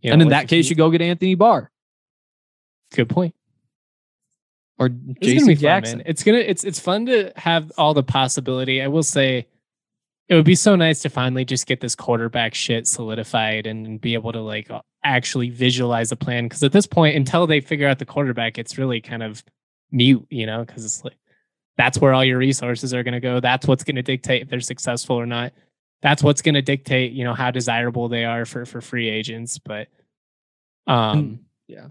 you 0.00 0.12
and 0.12 0.22
in 0.22 0.28
that 0.28 0.46
case, 0.46 0.70
you 0.70 0.76
go 0.76 0.90
get 0.92 1.00
Anthony 1.02 1.34
Barr 1.34 1.72
good 2.94 3.08
point 3.08 3.34
or 4.78 4.88
Jason 4.88 5.48
be 5.48 5.54
fun, 5.54 5.60
Jackson. 5.60 6.02
It's 6.06 6.22
gonna 6.22 6.38
it's 6.38 6.64
it's 6.64 6.78
fun 6.78 7.06
to 7.06 7.32
have 7.36 7.72
all 7.76 7.94
the 7.94 8.02
possibility. 8.02 8.80
I 8.80 8.86
will 8.86 9.02
say 9.02 9.46
it 10.28 10.34
would 10.34 10.44
be 10.44 10.54
so 10.54 10.76
nice 10.76 11.00
to 11.02 11.08
finally 11.08 11.44
just 11.44 11.66
get 11.66 11.80
this 11.80 11.94
quarterback 11.94 12.54
shit 12.54 12.86
solidified 12.86 13.66
and 13.66 14.00
be 14.00 14.14
able 14.14 14.32
to 14.32 14.40
like 14.40 14.70
actually 15.02 15.50
visualize 15.50 16.12
a 16.12 16.16
plan. 16.16 16.44
Because 16.44 16.62
at 16.62 16.72
this 16.72 16.86
point, 16.86 17.16
until 17.16 17.46
they 17.46 17.60
figure 17.60 17.88
out 17.88 17.98
the 17.98 18.04
quarterback, 18.04 18.58
it's 18.58 18.78
really 18.78 19.00
kind 19.00 19.22
of 19.22 19.42
mute, 19.90 20.26
you 20.30 20.46
know, 20.46 20.64
because 20.64 20.84
it's 20.84 21.02
like 21.02 21.16
that's 21.76 21.98
where 21.98 22.12
all 22.12 22.24
your 22.24 22.38
resources 22.38 22.94
are 22.94 23.02
gonna 23.02 23.20
go. 23.20 23.40
That's 23.40 23.66
what's 23.66 23.84
gonna 23.84 24.02
dictate 24.02 24.42
if 24.42 24.48
they're 24.48 24.60
successful 24.60 25.16
or 25.16 25.26
not. 25.26 25.52
That's 26.02 26.22
what's 26.22 26.42
gonna 26.42 26.62
dictate, 26.62 27.12
you 27.12 27.24
know, 27.24 27.34
how 27.34 27.50
desirable 27.50 28.08
they 28.08 28.24
are 28.24 28.44
for 28.44 28.64
for 28.64 28.80
free 28.80 29.08
agents. 29.08 29.58
But 29.58 29.88
um 30.86 31.40
yeah. 31.66 31.88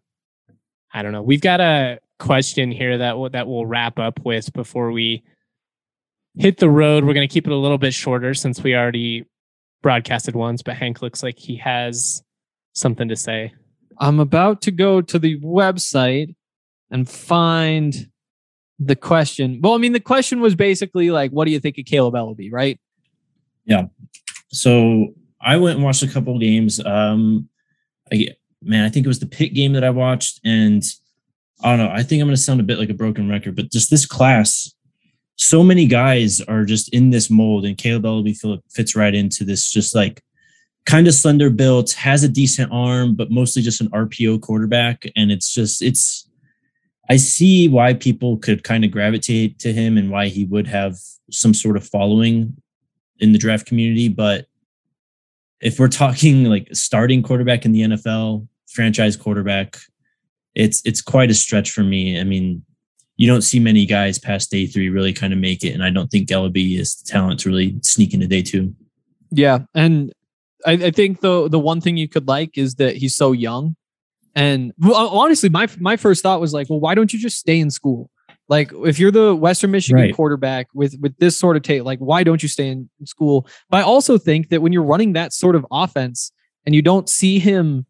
I 0.94 1.02
don't 1.02 1.12
know. 1.12 1.22
We've 1.22 1.42
got 1.42 1.60
a 1.60 2.00
question 2.20 2.72
here 2.72 2.98
that 2.98 3.18
will, 3.18 3.30
that 3.30 3.48
we'll 3.48 3.66
wrap 3.66 4.00
up 4.00 4.20
with 4.26 4.52
before 4.54 4.92
we 4.92 5.24
hit 6.38 6.58
the 6.58 6.70
road. 6.70 7.04
We're 7.04 7.14
going 7.14 7.28
to 7.28 7.34
keep 7.34 7.48
it 7.48 7.54
a 7.54 7.58
little 7.58 7.78
bit 7.78 7.94
shorter 7.94 8.34
since 8.34 8.62
we 8.62 8.76
already 8.76 9.26
broadcasted 9.82 10.36
once, 10.36 10.62
but 10.62 10.76
Hank 10.76 11.02
looks 11.02 11.24
like 11.24 11.38
he 11.38 11.56
has 11.58 12.24
something 12.74 13.08
to 13.08 13.16
say. 13.16 13.54
I'm 14.00 14.20
about 14.20 14.62
to 14.64 14.72
go 14.72 15.02
to 15.02 15.20
the 15.20 15.40
website 15.40 16.36
and 16.92 17.10
find 17.10 18.10
the 18.80 18.96
question. 18.96 19.60
Well, 19.62 19.74
I 19.74 19.78
mean, 19.78 19.94
the 19.94 20.00
question 20.00 20.40
was 20.40 20.56
basically 20.56 21.10
like, 21.10 21.32
what 21.32 21.46
do 21.46 21.52
you 21.52 21.60
think 21.60 21.78
of 21.78 21.86
Kaleb 21.86 22.14
Eleby, 22.14 22.52
right? 22.52 22.80
Yeah. 23.66 23.86
So 24.50 25.14
I 25.42 25.58
went 25.58 25.76
and 25.76 25.84
watched 25.84 26.04
a 26.04 26.08
couple 26.08 26.36
of 26.36 26.42
games. 26.42 26.84
Um, 26.86 27.50
I, 28.12 28.30
man, 28.62 28.86
I 28.86 28.90
think 28.90 29.06
it 29.06 29.10
was 29.10 29.20
the 29.20 29.26
Pitt 29.26 29.54
game 29.54 29.74
that 29.74 29.84
I 29.84 29.90
watched, 29.90 30.40
and 30.44 30.84
I 31.64 31.76
don't 31.76 31.86
know. 31.86 31.92
I 31.92 32.04
think 32.04 32.22
I'm 32.22 32.28
going 32.28 32.36
to 32.36 32.42
sound 32.42 32.60
a 32.60 32.64
bit 32.64 32.78
like 32.78 32.90
a 32.90 32.94
broken 32.94 33.30
record, 33.30 33.56
but 33.56 33.72
just 33.72 33.90
this 33.90 34.06
class, 34.06 34.74
so 35.36 35.64
many 35.64 35.86
guys 35.88 36.42
are 36.42 36.66
just 36.66 36.94
in 36.94 37.10
this 37.10 37.30
mold, 37.30 37.66
and 37.66 37.78
Kaleb 37.78 38.04
Eleby 38.04 38.62
fits 38.70 38.96
right 38.96 39.14
into 39.14 39.44
this. 39.44 39.72
Just 39.72 39.96
like 39.96 40.22
kind 40.86 41.08
of 41.08 41.14
slender 41.14 41.50
built, 41.50 41.92
has 41.94 42.24
a 42.24 42.30
decent 42.30 42.72
arm, 42.72 43.16
but 43.16 43.32
mostly 43.32 43.62
just 43.62 43.82
an 43.82 43.90
RPO 43.90 44.42
quarterback, 44.42 45.06
and 45.16 45.32
it's 45.32 45.54
just 45.54 45.82
it's. 45.82 46.30
I 47.10 47.16
see 47.16 47.70
why 47.70 47.94
people 47.94 48.38
could 48.38 48.66
kind 48.66 48.84
of 48.84 48.92
gravitate 48.92 49.60
to 49.60 49.72
him 49.72 49.98
and 49.98 50.12
why 50.12 50.28
he 50.28 50.44
would 50.44 50.68
have 50.68 50.98
some 51.32 51.54
sort 51.54 51.78
of 51.78 51.88
following 51.88 52.62
in 53.20 53.32
the 53.32 53.38
draft 53.38 53.66
community, 53.66 54.10
but 54.10 54.46
if 55.62 55.80
we're 55.80 55.88
talking 55.88 56.46
like 56.46 56.68
starting 56.74 57.24
quarterback 57.24 57.66
in 57.66 57.72
the 57.72 57.82
NFL, 57.82 58.48
franchise 58.68 59.16
quarterback, 59.16 59.78
it's 60.58 60.82
it's 60.86 61.02
quite 61.02 61.30
a 61.30 61.36
stretch 61.36 61.72
for 61.72 61.84
me. 61.84 62.20
I 62.20 62.24
mean, 62.24 62.64
you 63.16 63.28
don't 63.28 63.44
see 63.44 63.60
many 63.60 63.86
guys 63.86 64.18
past 64.18 64.50
day 64.52 64.66
three 64.66 64.90
really 64.90 65.14
kind 65.14 65.32
of 65.32 65.40
make 65.40 65.64
it, 65.64 65.74
and 65.74 65.84
I 65.84 65.90
don't 65.90 66.10
think 66.10 66.28
Eleby 66.30 66.80
is 66.80 66.96
the 66.96 67.10
talent 67.10 67.40
to 67.42 67.50
really 67.50 67.80
sneak 67.84 68.14
into 68.14 68.28
day 68.28 68.42
two. 68.42 68.76
Yeah, 69.30 69.60
and 69.76 70.12
I, 70.66 70.74
I 70.74 70.92
think 70.92 71.22
the 71.22 71.48
the 71.48 71.60
one 71.60 71.80
thing 71.80 71.96
you 71.98 72.10
could 72.10 72.28
like 72.28 72.58
is 72.58 72.76
that 72.76 72.98
he's 72.98 73.16
so 73.16 73.32
young. 73.32 73.76
And 74.36 74.74
well, 74.80 75.10
honestly, 75.10 75.50
my 75.50 75.68
my 75.80 75.96
first 75.96 76.24
thought 76.24 76.42
was 76.42 76.54
like, 76.54 76.70
well, 76.70 76.80
why 76.80 76.96
don't 76.96 77.14
you 77.14 77.20
just 77.20 77.38
stay 77.38 77.60
in 77.60 77.70
school? 77.70 78.10
Like, 78.50 78.72
if 78.74 78.98
you're 78.98 79.12
the 79.12 79.36
Western 79.36 79.72
Michigan 79.72 80.02
Right. 80.02 80.16
quarterback 80.16 80.68
with 80.74 80.96
with 81.02 81.18
this 81.18 81.38
sort 81.38 81.58
of 81.58 81.64
tape, 81.64 81.84
like, 81.84 82.00
why 82.00 82.24
don't 82.24 82.42
you 82.42 82.50
stay 82.50 82.70
in 82.70 82.90
school? 83.04 83.48
But 83.70 83.78
I 83.78 83.82
also 83.82 84.18
think 84.18 84.50
that 84.50 84.62
when 84.62 84.74
you're 84.74 84.84
running 84.84 85.14
that 85.14 85.34
sort 85.34 85.56
of 85.56 85.66
offense 85.72 86.32
and 86.66 86.74
you 86.74 86.82
don't 86.82 87.10
see 87.10 87.40
him, 87.40 87.87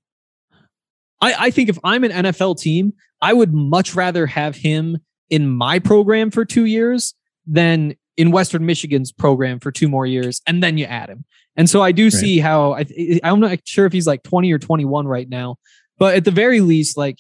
I 1.22 1.34
I 1.48 1.52
think 1.52 1.70
if 1.70 1.80
I'm 1.84 2.04
an 2.04 2.12
NFL 2.12 2.60
team, 2.60 2.94
I 3.22 3.34
would 3.34 3.54
much 3.54 3.96
rather 3.96 4.26
have 4.28 4.56
him 4.56 4.98
in 5.30 5.50
my 5.50 5.80
program 5.80 6.32
for 6.32 6.46
two 6.46 6.66
years 6.66 7.14
than 7.46 7.96
in 8.16 8.32
Western 8.32 8.66
Michigan's 8.66 9.12
program 9.12 9.60
for 9.60 9.72
two 9.72 9.88
more 9.88 10.06
years, 10.06 10.42
and 10.48 10.64
then 10.64 10.78
you 10.78 10.86
add 10.86 11.10
him. 11.10 11.26
And 11.56 11.70
so 11.70 11.82
I 11.82 11.92
do 11.92 12.10
see 12.12 12.40
how 12.40 12.74
I, 12.74 12.86
I'm 13.24 13.40
not 13.40 13.60
sure 13.66 13.86
if 13.86 13.94
he's 13.94 14.08
like 14.08 14.24
20 14.24 14.52
or 14.52 14.60
21 14.60 15.08
right 15.08 15.28
now, 15.28 15.58
but 15.98 16.16
at 16.16 16.26
the 16.26 16.32
very 16.32 16.62
least, 16.62 16.98
like 16.98 17.20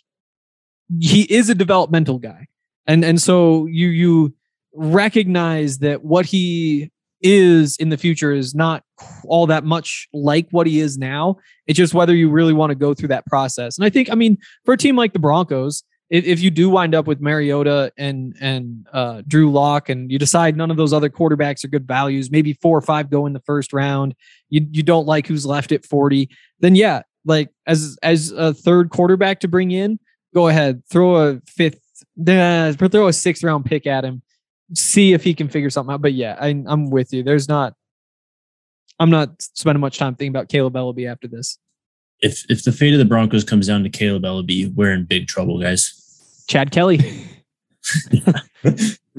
he 0.99 1.21
is 1.23 1.49
a 1.49 1.55
developmental 1.55 2.19
guy, 2.19 2.47
and 2.85 3.03
and 3.03 3.21
so 3.21 3.65
you 3.65 3.87
you 3.87 4.35
recognize 4.73 5.79
that 5.79 6.03
what 6.03 6.25
he 6.27 6.91
is 7.21 7.75
in 7.77 7.89
the 7.89 7.97
future 7.97 8.31
is 8.31 8.53
not 8.53 8.83
all 9.25 9.47
that 9.47 9.63
much 9.63 10.07
like 10.13 10.47
what 10.51 10.67
he 10.67 10.79
is 10.79 10.97
now. 10.97 11.37
It's 11.65 11.77
just 11.77 11.93
whether 11.93 12.15
you 12.15 12.29
really 12.29 12.53
want 12.53 12.71
to 12.71 12.75
go 12.75 12.93
through 12.93 13.09
that 13.09 13.25
process. 13.25 13.77
And 13.77 13.85
I 13.85 13.89
think, 13.89 14.11
I 14.11 14.15
mean, 14.15 14.37
for 14.65 14.73
a 14.73 14.77
team 14.77 14.95
like 14.95 15.13
the 15.13 15.19
Broncos, 15.19 15.83
if, 16.09 16.25
if 16.25 16.39
you 16.39 16.49
do 16.49 16.69
wind 16.69 16.95
up 16.95 17.07
with 17.07 17.19
Mariota 17.19 17.91
and 17.97 18.35
and 18.39 18.87
uh, 18.93 19.23
Drew 19.27 19.51
Lock, 19.51 19.89
and 19.89 20.11
you 20.11 20.17
decide 20.17 20.55
none 20.55 20.71
of 20.71 20.77
those 20.77 20.93
other 20.93 21.09
quarterbacks 21.09 21.65
are 21.65 21.67
good 21.67 21.87
values, 21.87 22.31
maybe 22.31 22.53
four 22.53 22.77
or 22.77 22.81
five 22.81 23.09
go 23.09 23.25
in 23.25 23.33
the 23.33 23.41
first 23.41 23.73
round. 23.73 24.15
You 24.49 24.65
you 24.71 24.83
don't 24.83 25.05
like 25.05 25.27
who's 25.27 25.45
left 25.45 25.71
at 25.71 25.85
forty, 25.85 26.29
then 26.59 26.75
yeah, 26.75 27.01
like 27.25 27.49
as 27.65 27.97
as 28.03 28.31
a 28.31 28.53
third 28.53 28.89
quarterback 28.89 29.41
to 29.41 29.47
bring 29.47 29.71
in, 29.71 29.99
go 30.33 30.47
ahead, 30.47 30.81
throw 30.89 31.17
a 31.17 31.41
fifth, 31.45 31.81
throw 32.25 33.07
a 33.07 33.13
sixth 33.13 33.43
round 33.43 33.65
pick 33.65 33.85
at 33.85 34.05
him, 34.05 34.21
see 34.73 35.13
if 35.13 35.23
he 35.23 35.33
can 35.33 35.47
figure 35.49 35.69
something 35.69 35.93
out. 35.93 36.01
But 36.01 36.13
yeah, 36.13 36.37
I, 36.39 36.47
I'm 36.47 36.89
with 36.89 37.13
you. 37.13 37.23
There's 37.23 37.47
not, 37.47 37.73
I'm 38.99 39.09
not 39.09 39.41
spending 39.41 39.81
much 39.81 39.97
time 39.97 40.15
thinking 40.15 40.31
about 40.31 40.49
Kaleb 40.49 40.73
Eleby 40.73 41.09
after 41.09 41.27
this. 41.27 41.57
If 42.19 42.49
if 42.49 42.63
the 42.63 42.71
fate 42.71 42.93
of 42.93 42.99
the 42.99 43.05
Broncos 43.05 43.43
comes 43.43 43.67
down 43.67 43.83
to 43.83 43.89
Kaleb 43.89 44.23
Eleby, 44.23 44.73
we're 44.73 44.91
in 44.91 45.05
big 45.05 45.27
trouble, 45.27 45.59
guys. 45.59 46.45
Chad 46.47 46.71
Kelly. 46.71 46.99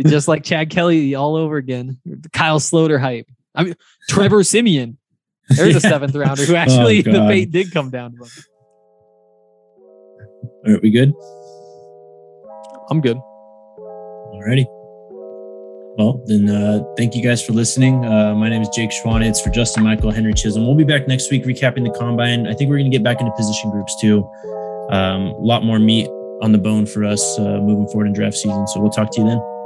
Just 0.06 0.28
like 0.28 0.44
Chad 0.44 0.70
Kelly 0.70 1.14
all 1.14 1.36
over 1.36 1.56
again. 1.56 1.98
Kyle 2.32 2.58
Sloter 2.58 3.00
hype. 3.00 3.28
I 3.54 3.64
mean, 3.64 3.74
Trevor 4.08 4.42
Siemian. 4.42 4.98
There's 5.48 5.70
yeah. 5.70 5.76
a 5.76 5.80
seventh 5.80 6.14
rounder 6.14 6.44
who 6.44 6.54
oh, 6.54 6.56
actually 6.56 7.00
oh, 7.00 7.12
the 7.12 7.26
fate 7.28 7.50
did 7.50 7.72
come 7.72 7.90
down 7.90 8.12
to 8.12 8.24
him. 8.24 8.30
Are 10.66 10.80
we 10.80 10.90
good? 10.90 11.12
I'm 12.90 13.00
good. 13.00 13.16
Alrighty. 13.16 14.66
Well, 15.98 16.22
then 16.26 16.48
uh, 16.48 16.84
thank 16.96 17.16
you 17.16 17.22
guys 17.24 17.44
for 17.44 17.52
listening. 17.52 18.04
Uh, 18.04 18.32
my 18.32 18.48
name 18.48 18.62
is 18.62 18.68
Jake 18.68 18.90
Schwanitz 18.90 19.42
for 19.42 19.50
Justin 19.50 19.82
Michael, 19.82 20.12
Henry 20.12 20.32
Chisholm. 20.32 20.64
We'll 20.64 20.76
be 20.76 20.84
back 20.84 21.08
next 21.08 21.28
week 21.28 21.42
recapping 21.44 21.82
the 21.82 21.90
combine. 21.98 22.46
I 22.46 22.54
think 22.54 22.70
we're 22.70 22.78
going 22.78 22.88
to 22.88 22.96
get 22.96 23.02
back 23.02 23.20
into 23.20 23.32
position 23.32 23.72
groups 23.72 24.00
too. 24.00 24.18
Um, 24.90 25.26
a 25.26 25.40
lot 25.40 25.64
more 25.64 25.80
meat 25.80 26.06
on 26.40 26.52
the 26.52 26.58
bone 26.58 26.86
for 26.86 27.04
us 27.04 27.36
uh, 27.40 27.58
moving 27.60 27.88
forward 27.88 28.06
in 28.06 28.12
draft 28.12 28.36
season. 28.36 28.64
So 28.68 28.80
we'll 28.80 28.92
talk 28.92 29.10
to 29.10 29.20
you 29.20 29.26
then. 29.26 29.57